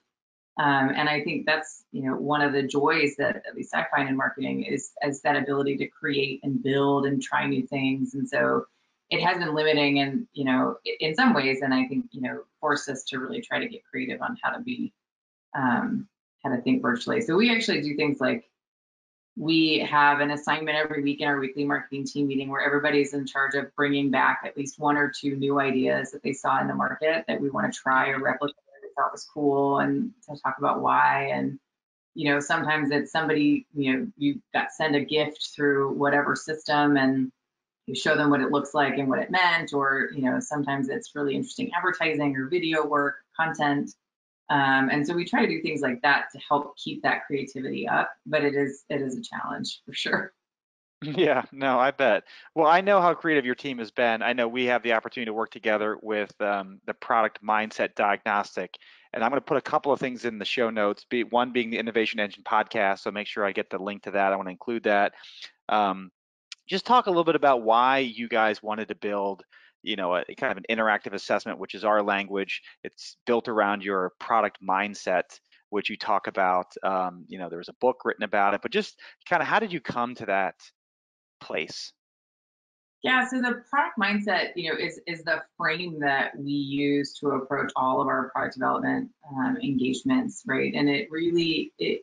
um, 0.57 0.89
and 0.95 1.09
I 1.09 1.21
think 1.21 1.45
that's 1.45 1.83
you 1.91 2.03
know 2.03 2.15
one 2.15 2.41
of 2.41 2.53
the 2.53 2.63
joys 2.63 3.15
that 3.17 3.43
at 3.47 3.55
least 3.55 3.75
I 3.75 3.85
find 3.93 4.07
in 4.07 4.15
marketing 4.15 4.63
is 4.63 4.91
as 5.01 5.21
that 5.21 5.35
ability 5.35 5.77
to 5.77 5.87
create 5.87 6.39
and 6.43 6.63
build 6.63 7.05
and 7.05 7.21
try 7.21 7.45
new 7.45 7.67
things. 7.67 8.13
And 8.13 8.27
so 8.29 8.65
it 9.09 9.21
has 9.21 9.37
been 9.37 9.53
limiting 9.53 9.99
and 9.99 10.27
you 10.33 10.45
know 10.45 10.77
in 10.99 11.15
some 11.15 11.33
ways, 11.33 11.61
and 11.61 11.73
I 11.73 11.87
think 11.87 12.05
you 12.11 12.21
know 12.21 12.43
forced 12.61 12.87
us 12.89 13.03
to 13.05 13.19
really 13.19 13.41
try 13.41 13.59
to 13.59 13.67
get 13.67 13.83
creative 13.85 14.21
on 14.21 14.37
how 14.41 14.51
to 14.51 14.61
be 14.61 14.93
um, 15.53 16.07
how 16.43 16.55
to 16.55 16.61
think 16.61 16.81
virtually. 16.81 17.21
So 17.21 17.35
we 17.35 17.53
actually 17.53 17.81
do 17.81 17.95
things 17.95 18.21
like 18.21 18.49
we 19.37 19.79
have 19.79 20.21
an 20.21 20.31
assignment 20.31 20.77
every 20.77 21.03
week 21.03 21.19
in 21.19 21.27
our 21.27 21.37
weekly 21.37 21.65
marketing 21.65 22.05
team 22.05 22.27
meeting 22.27 22.47
where 22.47 22.61
everybody's 22.61 23.13
in 23.13 23.25
charge 23.25 23.55
of 23.55 23.75
bringing 23.75 24.09
back 24.09 24.43
at 24.45 24.55
least 24.55 24.79
one 24.79 24.95
or 24.95 25.11
two 25.11 25.35
new 25.35 25.59
ideas 25.59 26.11
that 26.11 26.23
they 26.23 26.31
saw 26.31 26.61
in 26.61 26.67
the 26.67 26.73
market 26.73 27.25
that 27.27 27.41
we 27.41 27.49
want 27.49 27.73
to 27.73 27.77
try 27.77 28.09
or 28.11 28.19
replicate 28.19 28.55
thought 28.95 29.11
was 29.11 29.27
cool 29.33 29.79
and 29.79 30.11
to 30.29 30.39
talk 30.41 30.55
about 30.57 30.81
why. 30.81 31.29
And 31.33 31.59
you 32.13 32.31
know 32.31 32.39
sometimes 32.39 32.91
it's 32.91 33.11
somebody 33.11 33.67
you 33.73 33.93
know 33.93 34.07
you 34.17 34.41
got 34.53 34.71
send 34.71 34.95
a 34.95 35.03
gift 35.03 35.49
through 35.55 35.93
whatever 35.93 36.35
system 36.35 36.97
and 36.97 37.31
you 37.87 37.95
show 37.95 38.15
them 38.15 38.29
what 38.29 38.41
it 38.41 38.51
looks 38.51 38.73
like 38.73 38.97
and 38.97 39.07
what 39.09 39.19
it 39.19 39.31
meant. 39.31 39.73
Or 39.73 40.09
you 40.13 40.23
know 40.23 40.39
sometimes 40.39 40.89
it's 40.89 41.15
really 41.15 41.35
interesting 41.35 41.71
advertising 41.77 42.35
or 42.35 42.47
video 42.47 42.85
work 42.85 43.15
content. 43.39 43.91
Um, 44.49 44.89
and 44.91 45.05
so 45.05 45.15
we 45.15 45.25
try 45.25 45.41
to 45.41 45.47
do 45.47 45.61
things 45.63 45.81
like 45.81 46.01
that 46.03 46.25
to 46.31 46.39
help 46.47 46.77
keep 46.77 47.01
that 47.01 47.25
creativity 47.25 47.87
up 47.87 48.11
but 48.27 48.43
it 48.43 48.53
is 48.53 48.83
it 48.89 49.01
is 49.01 49.17
a 49.17 49.21
challenge 49.23 49.81
for 49.87 49.93
sure 49.93 50.33
Yeah, 51.03 51.43
no, 51.51 51.77
I 51.79 51.91
bet. 51.91 52.23
Well, 52.55 52.67
I 52.67 52.81
know 52.81 52.99
how 53.01 53.13
creative 53.13 53.45
your 53.45 53.55
team 53.55 53.77
has 53.79 53.91
been. 53.91 54.21
I 54.23 54.33
know 54.33 54.47
we 54.47 54.65
have 54.65 54.81
the 54.81 54.93
opportunity 54.93 55.29
to 55.29 55.33
work 55.33 55.51
together 55.51 55.97
with 56.01 56.33
um, 56.41 56.79
the 56.87 56.93
product 56.93 57.43
mindset 57.43 57.95
diagnostic. 57.95 58.75
And 59.13 59.23
I'm 59.23 59.29
going 59.29 59.39
to 59.39 59.45
put 59.45 59.57
a 59.57 59.61
couple 59.61 59.91
of 59.91 59.99
things 59.99 60.25
in 60.25 60.39
the 60.39 60.45
show 60.45 60.69
notes. 60.69 61.05
Be, 61.09 61.23
one 61.23 61.51
being 61.51 61.69
the 61.69 61.77
Innovation 61.77 62.19
Engine 62.19 62.43
podcast. 62.43 62.99
So 62.99 63.11
make 63.11 63.27
sure 63.27 63.45
I 63.45 63.51
get 63.51 63.69
the 63.69 63.77
link 63.77 64.03
to 64.03 64.11
that. 64.11 64.33
I 64.33 64.35
want 64.35 64.47
to 64.47 64.51
include 64.51 64.83
that. 64.83 65.13
Um, 65.69 66.11
just 66.67 66.85
talk 66.85 67.07
a 67.07 67.09
little 67.09 67.23
bit 67.23 67.35
about 67.35 67.63
why 67.63 67.99
you 67.99 68.27
guys 68.27 68.63
wanted 68.63 68.87
to 68.89 68.95
build 68.95 69.43
you 69.83 69.95
know 69.95 70.15
a 70.15 70.25
kind 70.35 70.51
of 70.51 70.57
an 70.57 70.65
interactive 70.75 71.13
assessment 71.13 71.59
which 71.59 71.75
is 71.75 71.83
our 71.85 72.01
language 72.01 72.61
it's 72.83 73.17
built 73.27 73.47
around 73.47 73.83
your 73.83 74.13
product 74.19 74.57
mindset 74.67 75.39
which 75.69 75.89
you 75.91 75.97
talk 75.97 76.27
about 76.27 76.67
um, 76.83 77.23
you 77.27 77.37
know 77.37 77.49
there 77.49 77.59
was 77.59 77.69
a 77.69 77.73
book 77.81 77.97
written 78.03 78.23
about 78.23 78.55
it 78.55 78.61
but 78.63 78.71
just 78.71 78.99
kind 79.29 79.41
of 79.43 79.47
how 79.47 79.59
did 79.59 79.71
you 79.71 79.79
come 79.79 80.15
to 80.15 80.25
that 80.25 80.55
place? 81.39 81.91
Yeah, 83.03 83.27
so 83.27 83.39
the 83.39 83.63
product 83.69 83.99
mindset, 83.99 84.53
you 84.55 84.71
know, 84.71 84.79
is 84.79 84.99
is 85.05 85.23
the 85.23 85.43
frame 85.57 85.99
that 85.99 86.37
we 86.37 86.51
use 86.51 87.13
to 87.19 87.29
approach 87.29 87.71
all 87.75 88.01
of 88.01 88.07
our 88.07 88.29
product 88.29 88.55
development 88.55 89.11
um, 89.29 89.57
engagements, 89.61 90.43
right? 90.47 90.73
And 90.73 90.89
it 90.89 91.09
really 91.11 91.71
it 91.77 92.01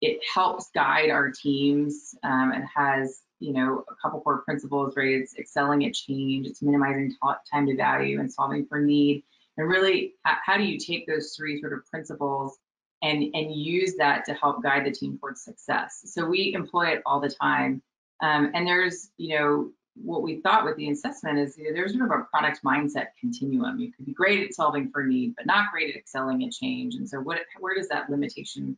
it 0.00 0.20
helps 0.34 0.70
guide 0.74 1.10
our 1.10 1.30
teams 1.30 2.14
um, 2.22 2.52
and 2.52 2.64
has 2.74 3.22
you 3.40 3.54
know, 3.54 3.84
a 3.90 3.94
couple 4.00 4.20
core 4.20 4.42
principles, 4.42 4.94
right? 4.96 5.08
It's 5.08 5.36
excelling 5.36 5.84
at 5.86 5.94
change, 5.94 6.46
it's 6.46 6.62
minimizing 6.62 7.16
time 7.50 7.66
to 7.66 7.76
value 7.76 8.20
and 8.20 8.30
solving 8.30 8.66
for 8.66 8.80
need. 8.80 9.24
And 9.56 9.68
really, 9.68 10.14
how 10.24 10.56
do 10.56 10.62
you 10.62 10.78
take 10.78 11.06
those 11.06 11.34
three 11.36 11.60
sort 11.60 11.72
of 11.72 11.84
principles 11.86 12.58
and, 13.02 13.22
and 13.34 13.52
use 13.54 13.94
that 13.96 14.24
to 14.26 14.34
help 14.34 14.62
guide 14.62 14.86
the 14.86 14.90
team 14.90 15.18
towards 15.18 15.42
success? 15.42 16.02
So 16.04 16.26
we 16.26 16.52
employ 16.54 16.88
it 16.88 17.02
all 17.04 17.20
the 17.20 17.30
time. 17.30 17.82
Um, 18.22 18.50
and 18.54 18.66
there's, 18.66 19.10
you 19.16 19.38
know, 19.38 19.70
what 20.02 20.22
we 20.22 20.40
thought 20.40 20.64
with 20.64 20.76
the 20.76 20.90
assessment 20.90 21.38
is 21.38 21.58
you 21.58 21.64
know, 21.64 21.74
there's 21.74 21.92
sort 21.92 22.04
of 22.04 22.10
a 22.10 22.24
product 22.24 22.60
mindset 22.64 23.08
continuum. 23.18 23.78
You 23.78 23.92
could 23.92 24.06
be 24.06 24.12
great 24.12 24.44
at 24.44 24.54
solving 24.54 24.90
for 24.90 25.04
need, 25.04 25.34
but 25.36 25.46
not 25.46 25.70
great 25.72 25.90
at 25.90 25.96
excelling 25.96 26.44
at 26.44 26.52
change. 26.52 26.94
And 26.94 27.08
so 27.08 27.18
what, 27.18 27.38
where 27.58 27.74
does 27.74 27.88
that 27.88 28.08
limitation 28.08 28.76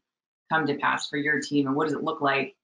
come 0.50 0.66
to 0.66 0.74
pass 0.74 1.08
for 1.08 1.16
your 1.16 1.40
team 1.40 1.66
and 1.66 1.76
what 1.76 1.84
does 1.84 1.94
it 1.94 2.02
look 2.02 2.20
like? 2.20 2.56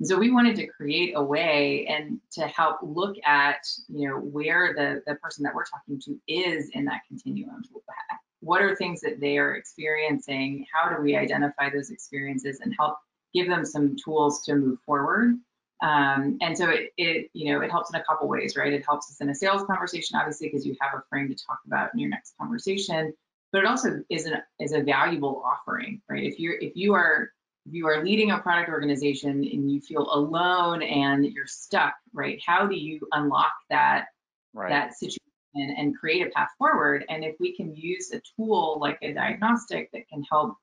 And 0.00 0.08
so 0.08 0.18
we 0.18 0.30
wanted 0.30 0.56
to 0.56 0.66
create 0.66 1.12
a 1.16 1.22
way 1.22 1.86
and 1.86 2.20
to 2.32 2.46
help 2.48 2.78
look 2.82 3.16
at, 3.24 3.64
you 3.88 4.08
know, 4.08 4.16
where 4.16 4.74
the, 4.74 5.02
the 5.06 5.16
person 5.16 5.44
that 5.44 5.54
we're 5.54 5.64
talking 5.64 6.00
to 6.00 6.20
is 6.26 6.70
in 6.70 6.84
that 6.86 7.02
continuum. 7.08 7.62
What 8.40 8.60
are 8.60 8.74
things 8.76 9.00
that 9.02 9.20
they 9.20 9.38
are 9.38 9.54
experiencing? 9.54 10.66
How 10.72 10.94
do 10.94 11.00
we 11.00 11.16
identify 11.16 11.70
those 11.70 11.90
experiences 11.90 12.60
and 12.60 12.74
help 12.78 12.98
give 13.32 13.48
them 13.48 13.64
some 13.64 13.96
tools 14.04 14.42
to 14.44 14.56
move 14.56 14.78
forward? 14.84 15.36
Um, 15.84 16.38
and 16.40 16.56
so 16.56 16.70
it, 16.70 16.94
it, 16.96 17.30
you 17.34 17.52
know, 17.52 17.60
it 17.60 17.70
helps 17.70 17.92
in 17.92 18.00
a 18.00 18.04
couple 18.04 18.26
ways, 18.26 18.56
right? 18.56 18.72
It 18.72 18.84
helps 18.86 19.10
us 19.10 19.20
in 19.20 19.28
a 19.28 19.34
sales 19.34 19.64
conversation, 19.66 20.16
obviously, 20.18 20.48
because 20.48 20.64
you 20.64 20.74
have 20.80 20.98
a 20.98 21.02
frame 21.10 21.28
to 21.28 21.34
talk 21.34 21.58
about 21.66 21.90
in 21.92 22.00
your 22.00 22.08
next 22.08 22.32
conversation. 22.40 23.12
But 23.52 23.64
it 23.64 23.66
also 23.66 24.02
is 24.08 24.24
an 24.24 24.40
is 24.58 24.72
a 24.72 24.80
valuable 24.80 25.42
offering, 25.44 26.00
right? 26.08 26.24
If 26.24 26.40
you're 26.40 26.54
if 26.54 26.72
you 26.74 26.94
are 26.94 27.28
if 27.66 27.74
you 27.74 27.86
are 27.86 28.02
leading 28.02 28.30
a 28.30 28.38
product 28.38 28.70
organization 28.70 29.30
and 29.30 29.70
you 29.70 29.80
feel 29.82 30.08
alone 30.10 30.82
and 30.82 31.26
you're 31.26 31.46
stuck, 31.46 31.94
right? 32.14 32.40
How 32.44 32.66
do 32.66 32.74
you 32.74 33.00
unlock 33.12 33.52
that 33.68 34.06
right. 34.54 34.70
that 34.70 34.94
situation 34.94 35.20
and 35.54 35.96
create 35.96 36.26
a 36.26 36.30
path 36.30 36.48
forward? 36.56 37.04
And 37.10 37.24
if 37.24 37.36
we 37.38 37.54
can 37.54 37.76
use 37.76 38.10
a 38.10 38.22
tool 38.36 38.78
like 38.80 38.98
a 39.02 39.12
diagnostic 39.12 39.90
that 39.92 40.08
can 40.08 40.24
help 40.30 40.56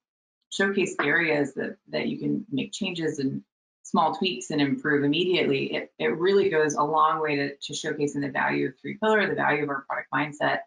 showcase 0.52 0.96
areas 1.00 1.54
that 1.54 1.78
that 1.90 2.08
you 2.08 2.18
can 2.18 2.44
make 2.52 2.74
changes 2.74 3.20
and 3.20 3.44
small 3.84 4.16
tweaks 4.16 4.52
and 4.52 4.62
improve 4.62 5.04
immediately, 5.04 5.74
it, 5.74 5.92
it 6.00 6.18
really 6.18 6.50
goes 6.50 6.76
a 6.76 6.84
long 6.84 7.22
way 7.22 7.36
to, 7.36 7.56
to 7.56 7.74
showcasing 7.74 8.22
the 8.22 8.30
value 8.30 8.68
of 8.68 8.74
3Pillar, 8.86 9.28
the 9.28 9.36
value 9.36 9.64
of 9.64 9.70
our 9.70 9.86
product 9.88 10.10
mindset, 10.14 10.60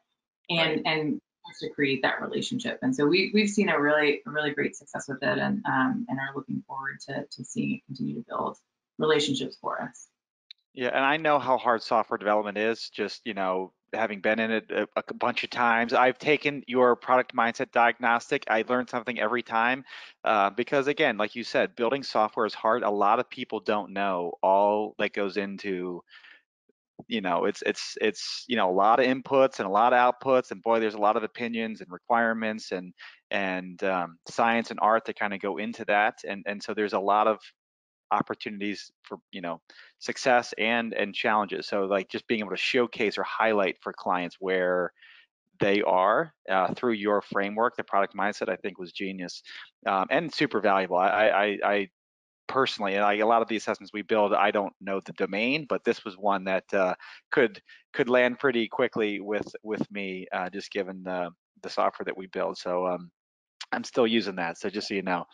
and 0.51 0.87
and 0.87 1.21
to 1.61 1.71
create 1.71 2.03
that 2.03 2.21
relationship. 2.21 2.79
And 2.83 2.95
so 2.95 3.07
we 3.07 3.31
we've 3.35 3.51
seen 3.51 3.69
a 3.69 3.81
really 3.81 4.23
really 4.27 4.51
great 4.51 4.77
success 4.77 5.07
with 5.09 5.23
it, 5.23 5.39
and 5.39 5.63
um, 5.67 6.07
and 6.09 6.19
are 6.19 6.35
looking 6.35 6.63
forward 6.67 7.01
to 7.09 7.25
to 7.31 7.45
seeing 7.45 7.77
it 7.77 7.87
continue 7.87 8.17
to 8.17 8.25
build 8.29 8.57
relationships 8.99 9.57
for 9.61 9.81
us. 9.83 10.09
Yeah, 10.73 10.89
and 10.89 11.05
I 11.05 11.19
know 11.19 11.39
how 11.39 11.57
hard 11.57 11.83
software 11.83 12.19
development 12.19 12.59
is. 12.59 12.89
Just 12.89 13.21
you 13.25 13.35
know, 13.35 13.73
having 13.95 14.21
been 14.21 14.39
in 14.39 14.51
it 14.51 14.71
a, 14.71 14.89
a, 14.97 15.15
bunch 15.15 15.45
of 15.45 15.51
times. 15.51 15.93
I've 15.93 16.19
taken 16.19 16.63
your 16.67 16.97
product 16.97 17.35
mindset 17.35 17.73
diagnostic. 17.73 18.45
I 18.49 18.65
learn 18.69 18.89
something 18.89 19.19
every 19.19 19.43
time 19.43 19.85
uh, 20.25 20.51
because, 20.51 20.87
again, 20.87 21.17
like 21.17 21.35
you 21.35 21.45
said, 21.45 21.77
building 21.77 22.03
software 22.03 22.47
is 22.47 22.55
hard. 22.55 22.83
A 22.83 22.91
lot 22.91 23.21
of 23.21 23.29
people 23.31 23.61
don't 23.61 23.93
know 23.93 24.33
all 24.43 24.95
that 24.99 25.13
goes 25.13 25.37
into. 25.37 26.03
You 27.09 27.21
know, 27.21 27.45
it's 27.47 27.63
it's 27.67 27.99
it's 28.01 28.45
you 28.47 28.57
know 28.57 28.71
a 28.71 28.73
lot 28.73 29.01
of 29.01 29.07
inputs 29.07 29.59
and 29.59 29.67
a 29.67 29.71
lot 29.71 29.93
of 29.93 30.15
outputs, 30.15 30.53
and 30.53 30.63
boy, 30.63 30.79
there's 30.79 30.95
a 30.95 30.99
lot 30.99 31.17
of 31.17 31.25
opinions 31.25 31.81
and 31.81 31.91
requirements 31.91 32.71
and 32.71 32.95
and 33.31 33.83
um, 33.83 34.19
science 34.29 34.71
and 34.71 34.79
art 34.81 35.05
that 35.07 35.19
kind 35.19 35.35
of 35.35 35.41
go 35.41 35.57
into 35.57 35.85
that, 35.87 36.19
and 36.27 36.45
and 36.47 36.63
so 36.63 36.73
there's 36.73 36.93
a 36.93 37.01
lot 37.01 37.27
of 37.27 37.41
opportunities 38.15 38.91
for 39.03 39.19
you 39.33 39.41
know 39.41 39.61
success 39.99 40.55
and 40.59 40.95
and 40.95 41.15
challenges. 41.15 41.67
So 41.67 41.85
like 41.85 42.09
just 42.09 42.27
being 42.27 42.41
able 42.41 42.51
to 42.51 42.57
showcase 42.57 43.19
or 43.19 43.25
highlight 43.25 43.77
for 43.81 43.93
clients 43.93 44.37
where 44.41 44.93
they 45.61 45.83
are 45.83 46.35
uh, 46.51 46.75
through 46.75 46.93
your 46.93 47.23
framework 47.23 47.77
the 47.77 47.85
product 47.85 48.13
mindset 48.17 48.49
i 48.49 48.57
think 48.57 48.77
was 48.77 48.91
genius 48.91 49.41
um, 49.87 50.05
and 50.11 50.35
super 50.35 50.61
valuable. 50.61 50.97
I, 50.97 51.29
I, 51.29 51.59
I 51.65 51.89
personally 52.49 52.97
and 52.97 53.05
I, 53.05 53.15
a 53.19 53.27
lot 53.27 53.41
of 53.41 53.47
the 53.47 53.55
assessments 53.55 53.93
we 53.93 54.03
build 54.03 54.35
i 54.35 54.51
don't 54.51 54.73
know 54.81 54.99
the 54.99 55.13
domain 55.13 55.65
but 55.69 55.85
this 55.85 56.05
was 56.05 56.17
one 56.17 56.43
that 56.45 56.65
uh, 56.75 56.95
could 57.31 57.63
could 57.93 58.09
land 58.09 58.41
pretty 58.41 58.67
quickly 58.67 59.21
with 59.21 59.47
with 59.63 59.89
me 59.93 60.27
uh, 60.33 60.51
just 60.51 60.73
given 60.73 61.05
the 61.05 61.31
the 61.65 61.71
software 61.71 62.05
that 62.05 62.17
we 62.17 62.29
build. 62.29 62.57
So 62.57 62.87
um, 62.87 63.11
I'm 63.75 63.85
still 63.85 64.07
using 64.07 64.37
that, 64.37 64.59
so 64.59 64.71
just 64.71 64.89
so 64.89 64.95
you 64.95 65.03
know. 65.03 65.25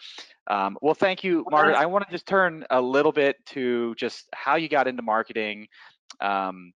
Um, 0.47 0.77
well, 0.81 0.95
thank 0.95 1.23
you, 1.23 1.45
Margaret. 1.51 1.77
I 1.77 1.87
want 1.87 2.07
to 2.07 2.11
just 2.11 2.27
turn 2.27 2.65
a 2.71 2.81
little 2.81 3.13
bit 3.13 3.37
to 3.47 3.95
just 3.97 4.27
how 4.35 4.57
you 4.57 4.69
got 4.69 4.89
into 4.89 5.03
marketing. 5.03 5.69
Um, 6.21 6.73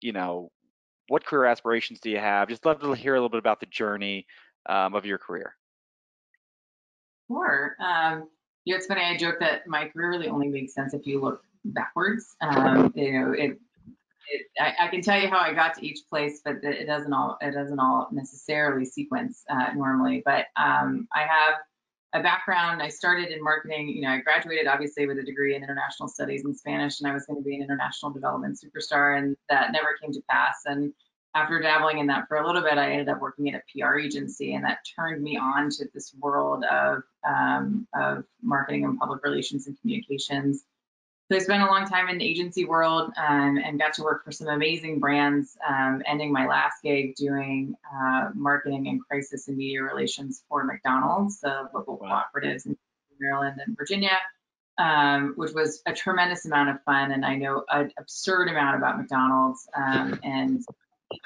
you 0.00 0.12
know, 0.12 0.50
what 1.08 1.24
career 1.24 1.46
aspirations 1.46 2.00
do 2.00 2.10
you 2.10 2.18
have? 2.18 2.48
Just 2.48 2.64
love 2.64 2.80
to 2.80 2.92
hear 2.92 3.14
a 3.14 3.18
little 3.18 3.28
bit 3.28 3.38
about 3.38 3.60
the 3.60 3.66
journey 3.66 4.26
um, 4.68 4.94
of 4.94 5.04
your 5.04 5.18
career. 5.18 5.54
Sure. 7.26 7.76
Um, 7.80 8.28
you 8.64 8.74
know, 8.74 8.78
it's 8.78 8.86
funny. 8.86 9.02
I 9.02 9.16
joke 9.16 9.36
that 9.40 9.66
my 9.66 9.88
career 9.88 10.10
really 10.10 10.28
only 10.28 10.48
makes 10.48 10.74
sense 10.74 10.94
if 10.94 11.06
you 11.06 11.20
look 11.20 11.42
backwards. 11.64 12.36
Um, 12.40 12.92
you 12.94 13.12
know, 13.12 13.32
it 13.32 13.58
it, 14.30 14.46
I, 14.60 14.86
I, 14.86 14.88
can 14.88 15.00
tell 15.00 15.20
you 15.20 15.28
how 15.28 15.38
I 15.38 15.52
got 15.52 15.74
to 15.74 15.86
each 15.86 16.00
place, 16.08 16.40
but 16.44 16.56
it 16.62 16.86
doesn't 16.86 17.12
all 17.12 17.38
it 17.40 17.52
doesn't 17.52 17.78
all 17.78 18.08
necessarily 18.12 18.84
sequence 18.84 19.44
uh, 19.50 19.72
normally. 19.74 20.22
But 20.24 20.46
um, 20.56 21.08
I 21.14 21.20
have 21.20 21.54
a 22.14 22.22
background. 22.22 22.82
I 22.82 22.88
started 22.88 23.28
in 23.30 23.42
marketing. 23.42 23.88
You 23.88 24.02
know, 24.02 24.10
I 24.10 24.20
graduated 24.20 24.66
obviously 24.66 25.06
with 25.06 25.18
a 25.18 25.22
degree 25.22 25.54
in 25.54 25.62
international 25.62 26.08
studies 26.08 26.44
and 26.44 26.56
Spanish, 26.56 27.00
and 27.00 27.08
I 27.08 27.14
was 27.14 27.26
going 27.26 27.38
to 27.38 27.44
be 27.44 27.56
an 27.56 27.62
international 27.62 28.12
development 28.12 28.58
superstar, 28.58 29.18
and 29.18 29.36
that 29.48 29.72
never 29.72 29.96
came 30.00 30.12
to 30.12 30.22
pass. 30.28 30.62
And 30.66 30.92
after 31.34 31.60
dabbling 31.60 31.98
in 31.98 32.06
that 32.06 32.26
for 32.26 32.38
a 32.38 32.46
little 32.46 32.62
bit, 32.62 32.78
I 32.78 32.90
ended 32.90 33.08
up 33.08 33.20
working 33.20 33.52
at 33.52 33.60
a 33.60 33.62
PR 33.78 33.98
agency, 33.98 34.54
and 34.54 34.64
that 34.64 34.78
turned 34.96 35.22
me 35.22 35.36
on 35.36 35.70
to 35.70 35.86
this 35.92 36.14
world 36.18 36.64
of 36.64 37.02
um, 37.28 37.86
of 37.94 38.24
marketing 38.42 38.84
and 38.84 38.98
public 38.98 39.22
relations 39.22 39.66
and 39.66 39.78
communications. 39.80 40.64
So 41.30 41.36
I 41.36 41.40
spent 41.40 41.62
a 41.62 41.66
long 41.66 41.86
time 41.86 42.08
in 42.08 42.16
the 42.16 42.24
agency 42.24 42.64
world 42.64 43.12
um, 43.18 43.58
and 43.58 43.78
got 43.78 43.92
to 43.94 44.02
work 44.02 44.24
for 44.24 44.32
some 44.32 44.48
amazing 44.48 44.98
brands, 44.98 45.58
um, 45.68 46.02
ending 46.06 46.32
my 46.32 46.46
last 46.46 46.82
gig 46.82 47.16
doing 47.16 47.74
uh, 47.94 48.30
marketing 48.34 48.88
and 48.88 49.04
crisis 49.06 49.46
and 49.46 49.58
media 49.58 49.82
relations 49.82 50.42
for 50.48 50.64
McDonald's, 50.64 51.40
the 51.40 51.68
local 51.74 51.98
wow. 51.98 52.24
cooperatives 52.34 52.64
in 52.64 52.78
Maryland 53.20 53.60
and 53.64 53.76
Virginia, 53.76 54.16
um, 54.78 55.34
which 55.36 55.52
was 55.52 55.82
a 55.84 55.92
tremendous 55.92 56.46
amount 56.46 56.70
of 56.70 56.82
fun. 56.84 57.12
And 57.12 57.26
I 57.26 57.34
know 57.34 57.62
an 57.68 57.92
absurd 57.98 58.48
amount 58.48 58.78
about 58.78 58.96
McDonald's 58.96 59.68
um, 59.76 60.18
and 60.24 60.64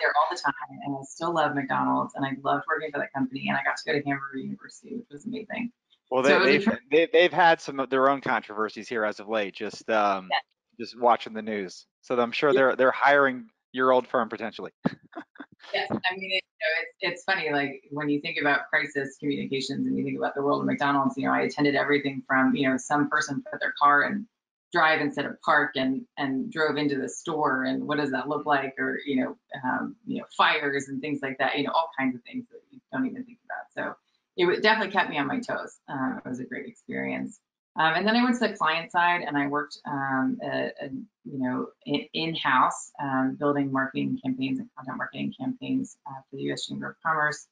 there 0.00 0.12
all 0.16 0.34
the 0.34 0.42
time. 0.42 0.80
And 0.84 0.96
I 0.96 1.05
still 1.05 1.32
love 1.32 1.55
McDonald's 1.55 2.14
and 2.16 2.24
I 2.24 2.30
loved 2.42 2.64
working 2.66 2.90
for 2.90 2.98
that 2.98 3.12
company. 3.12 3.46
And 3.48 3.57
I 3.57 3.62
got 3.62 3.76
to 3.76 3.84
go 3.86 3.92
to 3.92 4.05
Hamburger 4.05 4.38
University, 4.38 4.96
which 4.96 5.07
was 5.12 5.26
amazing. 5.26 5.70
Well, 6.13 6.23
they, 6.23 6.29
so 6.29 6.45
they've, 6.45 6.69
they, 6.91 7.09
they've 7.11 7.33
had 7.33 7.63
some 7.63 7.81
of 7.81 7.89
their 7.89 8.11
own 8.11 8.21
controversies 8.21 8.87
here 8.87 9.03
as 9.03 9.19
of 9.19 9.29
late. 9.29 9.55
Just 9.55 9.89
um, 9.89 10.29
yeah. 10.31 10.85
just 10.85 11.01
watching 11.01 11.33
the 11.33 11.41
news, 11.41 11.87
so 12.03 12.21
I'm 12.21 12.33
sure 12.33 12.53
they're 12.53 12.77
they're 12.77 12.93
hiring 12.93 13.47
your 13.73 13.93
old 13.93 14.07
firm 14.07 14.29
potentially. 14.29 14.73
yes, 15.73 15.89
I 15.91 16.15
mean 16.15 16.31
it, 16.33 16.45
you 16.45 16.61
know, 16.61 16.83
it's 16.83 16.97
it's 17.01 17.25
funny 17.25 17.51
like 17.51 17.83
when 17.93 18.11
you 18.11 18.21
think 18.21 18.37
about 18.39 18.69
crisis 18.69 19.17
communications 19.19 19.87
and 19.87 19.97
you 19.97 20.05
think 20.05 20.19
about 20.19 20.35
the 20.35 20.43
world 20.43 20.61
of 20.61 20.67
McDonald's. 20.67 21.17
You 21.17 21.29
know, 21.29 21.33
I 21.33 21.45
attended 21.45 21.77
everything 21.77 22.23
from 22.27 22.55
you 22.55 22.69
know 22.69 22.77
some 22.77 23.09
person 23.09 23.43
put 23.51 23.61
their 23.61 23.73
car 23.81 24.03
and 24.03 24.27
drive 24.71 25.01
instead 25.01 25.25
of 25.25 25.41
park 25.41 25.71
and 25.77 26.03
and 26.19 26.53
drove 26.53 26.77
into 26.77 26.99
the 26.99 27.09
store 27.09 27.65
and 27.65 27.87
what 27.87 27.97
does 27.97 28.11
that 28.11 28.29
look 28.29 28.45
like 28.45 28.75
or 28.79 28.99
you 29.07 29.17
know 29.17 29.37
um, 29.65 29.97
you 30.07 30.19
know 30.19 30.25
fires 30.37 30.89
and 30.89 31.01
things 31.01 31.21
like 31.23 31.39
that 31.39 31.57
you 31.57 31.65
know 31.65 31.73
all 31.75 31.89
kinds 31.99 32.15
of 32.15 32.23
things 32.25 32.45
that 32.51 32.61
you 32.71 32.81
don't 32.93 33.07
even 33.07 33.25
think 33.25 33.39
about 33.47 33.65
so 33.75 33.97
it 34.37 34.62
definitely 34.62 34.93
kept 34.93 35.11
me 35.11 35.18
on 35.18 35.26
my 35.26 35.41
toes. 35.41 35.78
Um, 35.89 36.20
it 36.24 36.28
was 36.28 36.41
a 36.41 36.45
great 36.45 36.66
experience. 36.66 37.39
Um, 37.78 37.95
and 37.95 38.07
then 38.07 38.16
I 38.16 38.22
went 38.22 38.39
to 38.39 38.49
the 38.49 38.55
client 38.55 38.93
side 38.93 39.22
and 39.22 39.37
I 39.37 39.47
worked, 39.47 39.78
um, 39.87 40.39
a, 40.45 40.72
a, 40.80 40.89
you 41.24 41.39
know, 41.39 41.68
in-house 41.87 42.93
um, 43.03 43.37
building 43.39 43.72
marketing 43.72 44.18
campaigns 44.22 44.59
and 44.59 44.68
content 44.76 44.99
marketing 44.99 45.33
campaigns 45.39 45.97
uh, 46.07 46.20
for 46.28 46.37
the 46.37 46.43
U.S. 46.45 46.66
Chamber 46.66 46.91
of 46.91 46.97
Commerce. 47.05 47.47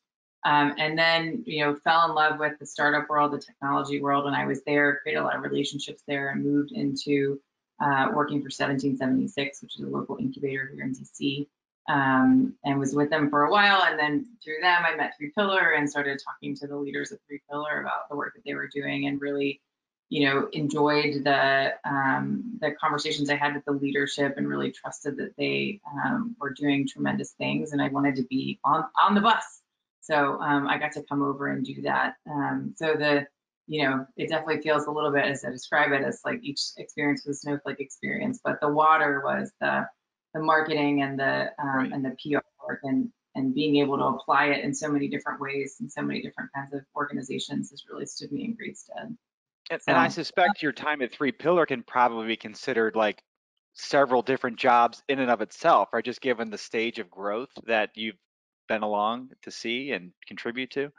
Um, 0.45 0.75
and 0.79 0.99
then, 0.99 1.43
you 1.47 1.65
know, 1.65 1.75
fell 1.77 2.07
in 2.07 2.15
love 2.15 2.39
with 2.39 2.59
the 2.59 2.67
startup 2.67 3.09
world, 3.09 3.33
the 3.33 3.39
technology 3.39 4.01
world 4.01 4.25
when 4.25 4.35
I 4.35 4.47
was 4.47 4.63
there, 4.67 5.01
created 5.03 5.21
a 5.21 5.25
lot 5.25 5.37
of 5.37 5.43
relationships 5.43 6.03
there 6.07 6.31
and 6.31 6.45
moved 6.45 6.73
into 6.73 7.41
uh, 7.81 8.09
working 8.13 8.39
for 8.39 8.51
1776, 8.51 9.63
which 9.63 9.77
is 9.77 9.83
a 9.83 9.89
local 9.89 10.19
incubator 10.19 10.71
here 10.75 10.85
in 10.85 10.95
DC 10.95 11.47
um, 11.91 12.55
and 12.65 12.79
was 12.79 12.95
with 12.95 13.11
them 13.11 13.29
for 13.29 13.45
a 13.45 13.51
while. 13.51 13.83
And 13.83 13.99
then 13.99 14.27
through 14.43 14.61
them, 14.63 14.83
I 14.87 14.95
met 14.95 15.15
3Pillar 15.21 15.77
and 15.77 15.91
started 15.91 16.21
talking 16.25 16.55
to 16.57 16.69
the 16.69 16.77
leaders 16.77 17.11
of 17.11 17.19
Three 17.27 17.41
Pillar 17.51 17.81
about 17.81 18.09
the 18.09 18.17
work 18.17 18.35
that 18.35 18.43
they 18.47 18.55
were 18.55 18.69
doing 18.69 19.09
and 19.09 19.21
really, 19.21 19.61
you 20.09 20.27
know, 20.27 20.49
enjoyed 20.53 21.25
the 21.25 21.75
um, 21.85 22.59
the 22.61 22.73
conversations 22.73 23.29
I 23.29 23.37
had 23.37 23.55
with 23.55 23.65
the 23.65 23.73
leadership 23.73 24.35
and 24.37 24.49
really 24.49 24.71
trusted 24.71 25.17
that 25.17 25.37
they 25.37 25.81
um, 26.05 26.37
were 26.39 26.51
doing 26.51 26.87
tremendous 26.87 27.33
things. 27.33 27.73
And 27.73 27.83
I 27.83 27.89
wanted 27.89 28.15
to 28.17 28.23
be 28.23 28.61
on 28.65 28.85
on 29.01 29.17
the 29.17 29.21
bus. 29.21 29.61
So 30.01 30.41
um, 30.41 30.69
I 30.69 30.79
got 30.79 30.93
to 30.93 31.03
come 31.03 31.23
over 31.23 31.49
and 31.49 31.65
do 31.65 31.83
that. 31.83 32.15
Um, 32.31 32.75
so 32.77 32.95
the 32.95 33.27
you 33.67 33.85
know, 33.85 34.05
it 34.17 34.29
definitely 34.29 34.63
feels 34.63 34.87
a 34.87 34.91
little 34.91 35.13
bit 35.13 35.25
as 35.27 35.45
I 35.45 35.51
describe 35.51 35.93
it 35.93 36.03
as 36.03 36.23
like 36.25 36.41
each 36.43 36.61
experience 36.77 37.25
was 37.25 37.37
a 37.37 37.41
snowflake 37.41 37.79
experience, 37.79 38.41
but 38.43 38.61
the 38.61 38.69
water 38.69 39.23
was 39.25 39.53
the 39.61 39.87
the 40.35 40.41
marketing 40.41 41.03
and 41.03 41.19
the 41.19 41.51
um, 41.59 41.77
right. 41.77 41.93
and 41.93 42.05
the 42.05 42.11
PR 42.11 42.39
work 42.67 42.81
and 42.85 43.11
and 43.35 43.55
being 43.55 43.77
able 43.77 43.97
to 43.97 44.05
apply 44.05 44.47
it 44.47 44.65
in 44.65 44.75
so 44.75 44.91
many 44.91 45.09
different 45.09 45.41
ways 45.41 45.77
and 45.81 45.91
so 45.91 46.03
many 46.03 46.21
different 46.21 46.51
kinds 46.55 46.75
of 46.75 46.81
organizations 46.97 47.71
has 47.71 47.85
really 47.91 48.07
stood 48.07 48.33
me 48.33 48.45
in 48.45 48.55
great 48.55 48.77
stead. 48.77 49.17
And, 49.71 49.81
so, 49.81 49.93
and 49.93 49.97
I 49.97 50.09
suspect 50.09 50.63
your 50.63 50.73
time 50.73 51.01
at 51.01 51.13
3Pillar 51.13 51.67
can 51.69 51.85
probably 51.85 52.27
be 52.27 52.37
considered 52.37 52.97
like 52.97 53.23
several 53.75 54.23
different 54.23 54.57
jobs 54.57 55.03
in 55.09 55.21
and 55.21 55.31
of 55.31 55.43
itself, 55.43 55.91
right? 55.93 56.05
Just 56.05 56.21
given 56.21 56.51
the 56.51 56.59
stage 56.59 56.99
of 56.99 57.09
growth 57.09 57.51
that 57.67 57.91
you've 57.95 58.19
been 58.69 58.83
along 58.83 59.31
to 59.43 59.51
see 59.53 59.93
and 59.93 60.13
contribute 60.27 60.73
to. 60.73 60.91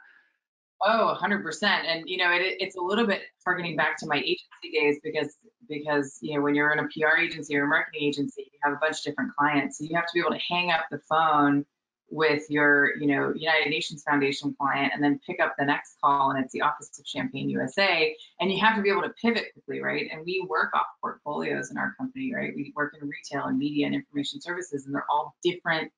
Oh, 0.84 1.16
100%. 1.20 1.62
And, 1.62 2.08
you 2.08 2.16
know, 2.16 2.32
it, 2.32 2.56
it's 2.58 2.76
a 2.76 2.80
little 2.80 3.06
bit 3.06 3.22
targeting 3.44 3.76
back 3.76 3.96
to 3.98 4.06
my 4.06 4.16
agency 4.16 4.70
days 4.72 4.98
because, 5.02 5.36
because, 5.68 6.18
you 6.20 6.34
know, 6.34 6.42
when 6.42 6.56
you're 6.56 6.72
in 6.72 6.80
a 6.80 6.88
PR 6.88 7.18
agency 7.20 7.56
or 7.56 7.64
a 7.64 7.68
marketing 7.68 8.02
agency, 8.02 8.50
you 8.52 8.58
have 8.64 8.72
a 8.72 8.78
bunch 8.80 8.98
of 8.98 9.04
different 9.04 9.34
clients. 9.36 9.78
So 9.78 9.84
you 9.84 9.94
have 9.94 10.06
to 10.06 10.10
be 10.12 10.20
able 10.20 10.32
to 10.32 10.40
hang 10.48 10.72
up 10.72 10.86
the 10.90 10.98
phone 11.08 11.64
with 12.10 12.42
your, 12.50 12.96
you 12.96 13.06
know, 13.06 13.32
United 13.34 13.70
Nations 13.70 14.02
Foundation 14.02 14.54
client 14.58 14.92
and 14.92 15.02
then 15.02 15.20
pick 15.24 15.40
up 15.40 15.54
the 15.56 15.64
next 15.64 15.96
call 16.02 16.32
and 16.32 16.44
it's 16.44 16.52
the 16.52 16.60
Office 16.60 16.98
of 16.98 17.06
Champagne 17.06 17.48
USA. 17.48 18.14
And 18.40 18.52
you 18.52 18.60
have 18.60 18.76
to 18.76 18.82
be 18.82 18.90
able 18.90 19.02
to 19.02 19.10
pivot 19.10 19.52
quickly, 19.54 19.80
right? 19.80 20.10
And 20.12 20.22
we 20.26 20.44
work 20.50 20.74
off 20.74 20.86
portfolios 21.00 21.70
in 21.70 21.78
our 21.78 21.94
company, 21.96 22.34
right? 22.34 22.52
We 22.54 22.72
work 22.74 22.94
in 23.00 23.08
retail 23.08 23.46
and 23.46 23.56
media 23.56 23.86
and 23.86 23.94
information 23.94 24.40
services, 24.40 24.84
and 24.84 24.94
they're 24.94 25.06
all 25.10 25.36
different 25.44 25.90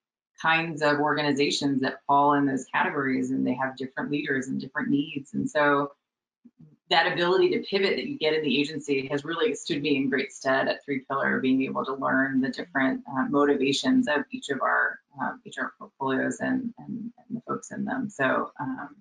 kinds 0.44 0.82
of 0.82 0.98
organizations 0.98 1.80
that 1.80 2.00
fall 2.06 2.34
in 2.34 2.44
those 2.44 2.66
categories 2.66 3.30
and 3.30 3.46
they 3.46 3.54
have 3.54 3.76
different 3.76 4.10
leaders 4.10 4.48
and 4.48 4.60
different 4.60 4.90
needs. 4.90 5.32
And 5.32 5.48
so 5.48 5.92
that 6.90 7.10
ability 7.10 7.50
to 7.50 7.60
pivot 7.60 7.96
that 7.96 8.06
you 8.06 8.18
get 8.18 8.34
in 8.34 8.42
the 8.42 8.60
agency 8.60 9.08
has 9.10 9.24
really 9.24 9.54
stood 9.54 9.80
me 9.80 9.96
in 9.96 10.10
great 10.10 10.32
stead 10.32 10.68
at 10.68 10.80
3Pillar, 10.86 11.40
being 11.40 11.62
able 11.62 11.84
to 11.84 11.94
learn 11.94 12.42
the 12.42 12.50
different 12.50 13.02
uh, 13.10 13.24
motivations 13.30 14.06
of 14.06 14.24
each 14.30 14.50
of 14.50 14.60
our 14.60 14.98
um, 15.20 15.40
each 15.46 15.56
of 15.56 15.64
our 15.64 15.72
portfolios 15.78 16.40
and, 16.40 16.74
and, 16.78 17.12
and 17.28 17.36
the 17.36 17.40
folks 17.48 17.70
in 17.70 17.84
them. 17.84 18.10
So 18.10 18.50
um, 18.60 18.96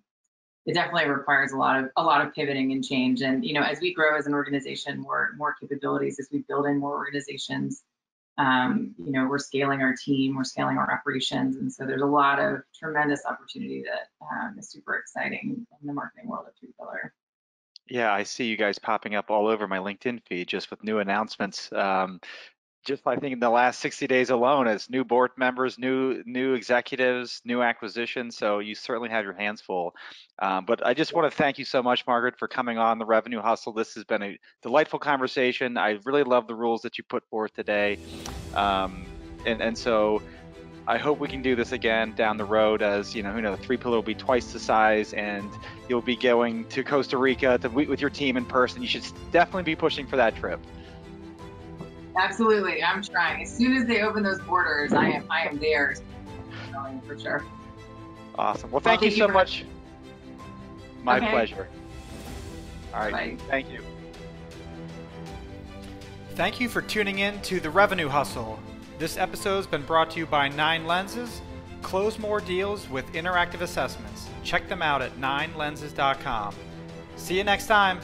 it 0.65 0.75
definitely 0.75 1.09
requires 1.09 1.51
a 1.51 1.57
lot 1.57 1.83
of 1.83 1.89
a 1.97 2.03
lot 2.03 2.25
of 2.25 2.33
pivoting 2.33 2.71
and 2.71 2.83
change. 2.85 3.21
And 3.21 3.43
you 3.43 3.53
know, 3.53 3.63
as 3.63 3.81
we 3.81 3.93
grow 3.93 4.17
as 4.17 4.27
an 4.27 4.33
organization, 4.33 5.01
more 5.01 5.31
more 5.37 5.55
capabilities, 5.59 6.19
as 6.19 6.29
we 6.31 6.39
build 6.47 6.67
in 6.67 6.79
more 6.79 6.95
organizations, 6.95 7.83
um, 8.38 8.95
you 8.97 9.11
know, 9.11 9.27
we're 9.27 9.39
scaling 9.39 9.81
our 9.81 9.95
team, 9.95 10.36
we're 10.36 10.43
scaling 10.43 10.77
our 10.77 10.91
operations, 10.91 11.57
and 11.57 11.71
so 11.71 11.86
there's 11.86 12.01
a 12.01 12.05
lot 12.05 12.39
of 12.39 12.61
tremendous 12.77 13.21
opportunity 13.29 13.84
that 13.84 14.09
um, 14.25 14.55
is 14.57 14.69
super 14.69 14.95
exciting 14.95 15.65
in 15.81 15.88
the 15.88 15.93
marketing 15.93 16.29
world 16.29 16.45
of 16.47 16.53
3Pillar. 16.53 17.11
Yeah, 17.89 18.13
I 18.13 18.23
see 18.23 18.45
you 18.45 18.57
guys 18.57 18.79
popping 18.79 19.13
up 19.15 19.29
all 19.29 19.47
over 19.47 19.67
my 19.67 19.77
LinkedIn 19.77 20.21
feed 20.25 20.47
just 20.47 20.71
with 20.71 20.84
new 20.84 20.99
announcements. 20.99 21.71
Um, 21.73 22.21
just 22.84 23.05
I 23.07 23.15
think 23.15 23.34
in 23.34 23.39
the 23.39 23.49
last 23.49 23.79
60 23.79 24.07
days 24.07 24.29
alone, 24.29 24.67
as 24.67 24.89
new 24.89 25.03
board 25.03 25.31
members, 25.38 25.79
new 25.79 26.21
new 26.25 26.53
executives, 26.53 27.41
new 27.45 27.61
acquisitions. 27.61 28.38
So 28.38 28.59
you 28.59 28.75
certainly 28.75 29.09
have 29.09 29.23
your 29.23 29.34
hands 29.34 29.61
full. 29.61 29.95
Um, 30.39 30.65
but 30.65 30.86
I 30.86 30.93
just 30.93 31.13
want 31.13 31.31
to 31.31 31.36
thank 31.36 31.57
you 31.57 31.65
so 31.65 31.81
much, 31.81 32.05
Margaret, 32.05 32.38
for 32.38 32.47
coming 32.47 32.77
on 32.77 32.99
the 32.99 33.05
Revenue 33.05 33.41
Hustle. 33.41 33.73
This 33.73 33.93
has 33.95 34.03
been 34.03 34.21
a 34.21 34.39
delightful 34.61 34.99
conversation. 34.99 35.77
I 35.77 35.99
really 36.05 36.23
love 36.23 36.47
the 36.47 36.55
rules 36.55 36.81
that 36.81 36.97
you 36.97 37.03
put 37.03 37.27
forth 37.29 37.53
today, 37.53 37.97
um, 38.53 39.05
and 39.45 39.61
and 39.61 39.77
so. 39.77 40.21
I 40.86 40.97
hope 40.97 41.17
we 41.19 41.29
can 41.29 41.41
do 41.41 41.55
this 41.55 41.71
again 41.71 42.13
down 42.13 42.36
the 42.36 42.43
road 42.43 42.81
as, 42.81 43.15
you 43.15 43.23
know, 43.23 43.31
who 43.31 43.41
knows, 43.41 43.57
3Pillar 43.59 43.91
will 43.91 44.01
be 44.01 44.15
twice 44.15 44.51
the 44.51 44.59
size 44.59 45.13
and 45.13 45.49
you'll 45.88 46.01
be 46.01 46.17
going 46.17 46.65
to 46.65 46.84
Costa 46.84 47.17
Rica 47.17 47.57
to 47.59 47.69
meet 47.69 47.88
with 47.88 48.01
your 48.01 48.09
team 48.09 48.36
in 48.36 48.43
person. 48.43 48.81
You 48.81 48.89
should 48.89 49.05
definitely 49.31 49.63
be 49.63 49.77
pushing 49.77 50.05
for 50.05 50.17
that 50.17 50.36
trip. 50.36 50.59
Absolutely. 52.16 52.84
I'm 52.84 53.01
trying. 53.01 53.41
As 53.41 53.55
soon 53.55 53.76
as 53.76 53.86
they 53.86 54.01
open 54.01 54.24
those 54.24 54.39
borders, 54.41 54.93
I 54.93 55.07
am 55.09 55.26
I 55.32 55.47
am 55.47 55.57
there 55.57 55.95
for 57.07 57.18
sure. 57.18 57.43
Awesome. 58.36 58.72
Well, 58.72 58.80
thank, 58.80 59.01
well, 59.01 59.09
you 59.09 59.16
so 59.16 59.28
you 59.28 59.34
much. 59.34 59.66
My 61.03 61.18
okay. 61.18 61.30
pleasure. 61.30 61.68
All 62.93 62.99
right. 63.01 63.38
Bye. 63.38 63.38
Thank 63.49 63.72
you. 63.72 63.82
Thank 66.36 66.59
you 66.59 66.68
for 66.68 66.82
tuning 66.82 67.20
in 67.20 67.39
to 67.41 67.59
The 67.59 67.70
Revenue 67.70 68.07
Hustle. 68.07 68.57
This 68.97 69.18
episode 69.18 69.57
has 69.57 69.68
been 69.68 69.84
brought 69.84 70.09
to 70.11 70.20
you 70.20 70.26
by 70.26 70.49
9Lenses. 70.49 71.41
Close 71.82 72.18
more 72.18 72.39
deals 72.39 72.89
with 72.89 73.05
interactive 73.14 73.61
assessments. 73.61 74.28
Check 74.43 74.68
them 74.68 74.82
out 74.82 75.01
at 75.01 75.16
ninelenses.com. 75.18 76.55
See 77.18 77.38
you 77.38 77.43
next 77.43 77.68
time. 77.68 77.99